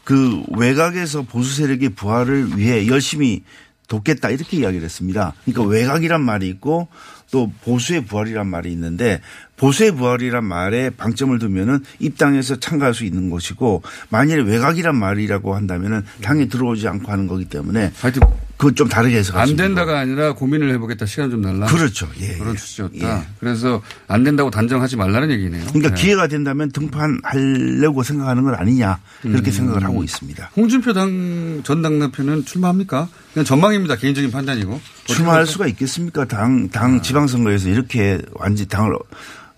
그 0.05 0.43
외곽에서 0.57 1.23
보수 1.23 1.57
세력의 1.57 1.91
부활을 1.91 2.57
위해 2.59 2.87
열심히 2.87 3.43
돕겠다 3.89 4.31
이렇게 4.31 4.59
이야기를 4.59 4.85
했습니다. 4.85 5.35
그러니까 5.45 5.65
외곽이란 5.71 6.23
말이 6.23 6.49
있고 6.49 6.89
또 7.31 7.51
보수의 7.65 8.05
부활이란 8.07 8.47
말이 8.47 8.71
있는데 8.73 9.21
보수의 9.57 9.93
부활이란 9.93 10.45
말에 10.45 10.91
방점을 10.91 11.39
두면은 11.39 11.81
입당해서 11.99 12.57
참가할 12.57 12.95
수 12.95 13.05
있는 13.05 13.31
것이고 13.31 13.83
만일에 14.09 14.43
외곽이란 14.43 14.97
말이라고 14.97 15.55
한다면은 15.55 16.03
당에 16.23 16.47
들어오지 16.47 16.89
않고 16.89 17.11
하는 17.11 17.27
거기 17.27 17.45
때문에 17.45 17.93
하여튼 18.01 18.23
그건 18.57 18.75
좀 18.75 18.89
다르게 18.89 19.17
해석할 19.19 19.43
안 19.43 19.57
된다가 19.57 19.99
아니라 19.99 20.35
고민을 20.35 20.73
해보겠다 20.75 21.07
시간 21.07 21.31
좀 21.31 21.43
달라. 21.43 21.67
그렇죠. 21.67 22.09
예, 22.21 22.35
그런 22.39 22.55
예. 22.55 22.59
취지였다. 22.59 23.19
예. 23.21 23.27
그래서 23.41 23.83
안 24.07 24.23
된다고 24.25 24.51
단정하지 24.51 24.97
말라는 24.97 25.31
얘기네요. 25.31 25.65
그러니까 25.67 25.95
네. 25.95 26.03
기회가 26.03 26.29
된다면 26.29 26.71
등판하려고 26.71 28.03
생각하는 28.03 28.45
건 28.45 28.55
아니냐 28.55 29.01
그렇게 29.23 29.51
음. 29.51 29.53
생각을 29.53 29.85
하고 29.85 30.05
있습니다. 30.05 30.51
홍준표 30.57 30.93
당, 30.93 31.63
전 31.65 31.83
당대표는 31.83 32.45
출마합니까? 32.45 33.09
그냥 33.33 33.45
전망입니다. 33.45 33.97
개인적인 33.97 34.31
판단이고. 34.31 34.81
출마할 35.07 35.47
수가 35.47 35.67
있겠습니까? 35.67 36.25
당, 36.27 36.69
아. 36.73 36.79
당 36.79 37.03
지방선거에서 37.03 37.69
이렇게 37.69 38.21
완전 38.35 38.67
당을 38.69 38.93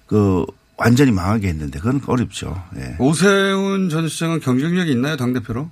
그 0.06 0.44
완전히 0.78 1.10
망하게 1.10 1.48
했는데 1.48 1.78
그건 1.78 2.00
어렵죠. 2.06 2.62
예. 2.76 2.96
오세훈 2.98 3.88
전 3.88 4.08
시장은 4.08 4.40
경쟁력이 4.40 4.90
있나요? 4.92 5.16
당 5.16 5.32
대표로? 5.32 5.70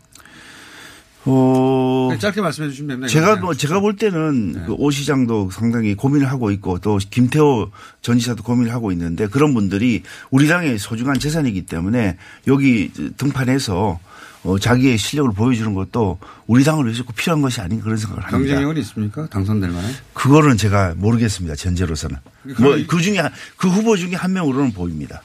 어, 1.27 2.07
그냥 2.09 2.19
짧게 2.21 2.41
말씀해 2.41 2.69
주시면 2.71 2.89
됩니다. 2.89 3.09
제가. 3.09 3.37
뭐 3.37 3.55
제가 3.55 3.81
볼 3.81 3.97
때는 3.97 4.65
그오 4.67 4.91
시장도 4.91 5.51
상당히 5.51 5.95
고민을 5.95 6.31
하고 6.31 6.51
있고 6.51 6.79
또 6.81 6.99
김태호 6.99 7.71
전 8.03 8.19
지사도 8.19 8.43
고민을 8.43 8.73
하고 8.73 8.93
있는데 8.93 9.27
그런 9.27 9.55
분들이 9.55 10.03
우리 10.31 10.47
당의 10.49 10.79
소중한 10.79 11.19
재산이기 11.19 11.67
때문에 11.67 12.17
여기 12.47 12.91
등판해서 13.17 13.99
어, 14.45 14.59
자기의 14.59 14.99
실력을 14.99 15.33
보여주는 15.33 15.73
것도 15.73 16.19
우리 16.47 16.65
당을 16.65 16.85
위해서 16.85 17.03
꼭 17.03 17.17
필요한 17.17 17.41
것이 17.41 17.63
아닌가 17.63 17.85
그런 17.85 17.97
생각을 17.97 18.23
합니다. 18.25 18.37
경쟁력은 18.39 18.77
있습니까? 18.83 19.27
당선될 19.29 19.71
만한? 19.71 19.91
그거는 20.13 20.59
제가 20.59 20.93
모르겠습니다. 20.99 21.57
전제로서는. 21.57 22.17
그러니까 22.43 22.63
뭐 22.63 22.77
이- 22.77 22.87
그 22.87 23.01
중에 23.01 23.19
한- 23.21 23.33
그 23.57 23.69
후보 23.71 23.97
중에 23.97 24.15
한 24.15 24.35
명으로는 24.35 24.73
보입니다. 24.73 25.23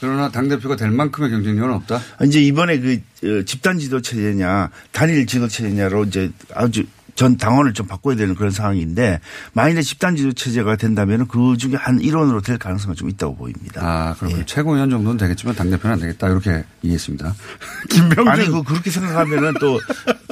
그러나 0.00 0.30
당대표가 0.30 0.76
될 0.76 0.90
만큼의 0.90 1.30
경쟁력은 1.30 1.74
없다? 1.74 2.00
이제 2.24 2.40
이번에 2.40 2.78
그 2.78 3.00
어, 3.24 3.42
집단 3.44 3.78
지도 3.78 4.00
체제냐 4.02 4.70
단일 4.92 5.26
지도 5.26 5.48
체제냐로 5.48 6.04
이제 6.04 6.30
아주 6.54 6.84
전 7.16 7.36
당원을 7.36 7.72
좀 7.72 7.86
바꿔야 7.86 8.14
되는 8.14 8.34
그런 8.36 8.52
상황인데 8.52 9.20
만일에 9.52 9.82
집단 9.82 10.14
지도 10.14 10.32
체제가 10.32 10.76
된다면 10.76 11.26
그 11.26 11.56
중에 11.56 11.74
한 11.74 12.00
일원으로 12.00 12.40
될 12.40 12.58
가능성은 12.58 12.94
좀 12.94 13.10
있다고 13.10 13.34
보입니다. 13.36 13.80
아, 13.82 14.14
그러면 14.18 14.46
최고위원 14.46 14.90
정도는 14.90 15.16
되겠지만 15.16 15.56
당대표는 15.56 15.94
안 15.94 16.00
되겠다. 16.00 16.28
이렇게 16.28 16.64
이해했습니다. 16.82 17.34
김병준. 17.90 18.28
아니 18.28 18.46
그 18.46 18.62
그렇게 18.62 18.90
생각하면은 18.90 19.54
또 19.54 19.80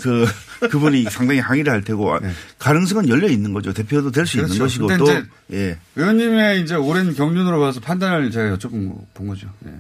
그 0.05 0.27
그분이 0.69 1.05
상당히 1.05 1.41
항의를 1.41 1.73
할 1.73 1.83
테고 1.83 2.19
가능성은 2.59 3.09
열려 3.09 3.27
있는 3.29 3.55
거죠. 3.55 3.73
대표도 3.73 4.11
될수 4.11 4.37
있는 4.37 4.51
네. 4.51 4.59
그렇죠. 4.59 4.87
것이고 4.87 4.97
또 4.99 5.23
예. 5.53 5.79
의원님의 5.97 6.61
이제 6.63 6.75
오랜 6.75 7.15
경륜으로 7.15 7.59
봐서 7.59 7.81
판단을 7.81 8.31
제가 8.31 8.57
여쭤본 8.57 8.97
본 9.15 9.27
거죠. 9.29 9.49
예. 9.67 9.71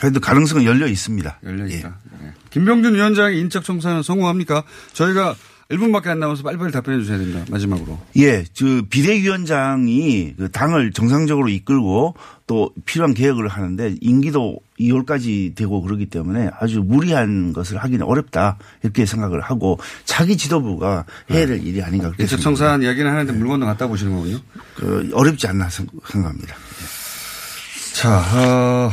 그래도 0.00 0.20
가능성은 0.20 0.64
열려 0.64 0.86
있습니다. 0.86 1.40
열려 1.44 1.66
있다. 1.66 1.96
예. 2.22 2.32
김병준 2.50 2.94
위원장의 2.94 3.38
인적 3.40 3.64
청산은 3.64 4.02
성공합니까? 4.02 4.64
저희가 4.94 5.34
1분밖에 5.70 6.08
안 6.08 6.20
남아서 6.20 6.42
빨리빨리 6.42 6.72
답변해 6.72 7.00
주셔야 7.00 7.16
됩니다. 7.18 7.42
마지막으로. 7.50 7.98
예, 8.18 8.44
그 8.58 8.82
비대위원장이 8.90 10.34
그 10.36 10.50
당을 10.50 10.92
정상적으로 10.92 11.48
이끌고 11.48 12.14
또 12.46 12.70
필요한 12.84 13.14
개혁을 13.14 13.48
하는데 13.48 13.94
임기도 14.00 14.58
2월까지 14.78 15.54
되고 15.54 15.80
그러기 15.80 16.06
때문에 16.06 16.50
아주 16.60 16.80
무리한 16.84 17.52
것을 17.54 17.78
하기는 17.78 18.04
어렵다 18.04 18.58
이렇게 18.82 19.06
생각을 19.06 19.40
하고 19.40 19.78
차기 20.04 20.36
지도부가 20.36 21.06
해야 21.30 21.46
될 21.46 21.64
일이 21.64 21.82
아닌가 21.82 22.08
그렇게 22.08 22.26
생각합니다. 22.26 22.42
청산 22.42 22.82
이야기는 22.82 23.10
하는데 23.10 23.32
물건도 23.32 23.64
갖다 23.66 23.86
보시는 23.86 24.14
거군요. 24.14 24.38
그 24.76 25.10
어렵지 25.14 25.46
않나 25.46 25.70
생- 25.70 25.86
생각합니다. 26.08 26.54
자, 27.94 28.18
어, 28.18 28.90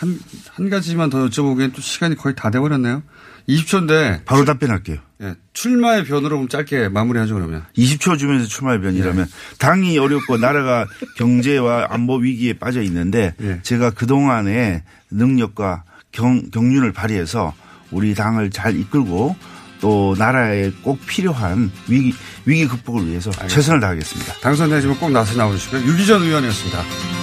한, 0.00 0.18
한 0.52 0.68
가지만 0.68 1.08
더 1.08 1.26
여쭤보기엔 1.28 1.72
또 1.74 1.80
시간이 1.80 2.14
거의 2.16 2.34
다 2.34 2.50
돼버렸네요. 2.50 3.02
20초인데. 3.48 4.24
바로 4.26 4.44
답변할게요. 4.44 4.98
예, 5.20 5.34
출마의 5.52 6.04
변으로 6.04 6.36
좀 6.36 6.48
짧게 6.48 6.90
마무리하죠, 6.90 7.34
그러면. 7.34 7.64
20초 7.76 8.18
주면서 8.18 8.46
출마의 8.46 8.80
변이라면 8.80 9.26
당이 9.58 9.98
어렵고 9.98 10.36
나라가 10.36 10.86
경제와 11.16 11.88
안보 11.90 12.16
위기에 12.16 12.52
빠져 12.52 12.82
있는데 12.82 13.34
제가 13.62 13.90
그동안의 13.90 14.82
능력과 15.10 15.82
경, 16.12 16.50
경륜을 16.50 16.92
발휘해서 16.92 17.52
우리 17.90 18.14
당을 18.14 18.50
잘 18.50 18.78
이끌고 18.78 19.34
또 19.80 20.14
나라에 20.18 20.70
꼭 20.82 20.98
필요한 21.06 21.70
위기, 21.88 22.12
위기 22.44 22.66
극복을 22.66 23.06
위해서 23.06 23.30
최선을 23.30 23.80
다하겠습니다. 23.80 24.34
당선되시면 24.40 24.98
꼭 24.98 25.10
나서 25.10 25.36
나오시고요. 25.36 25.82
유기전 25.82 26.22
의원이었습니다. 26.22 27.17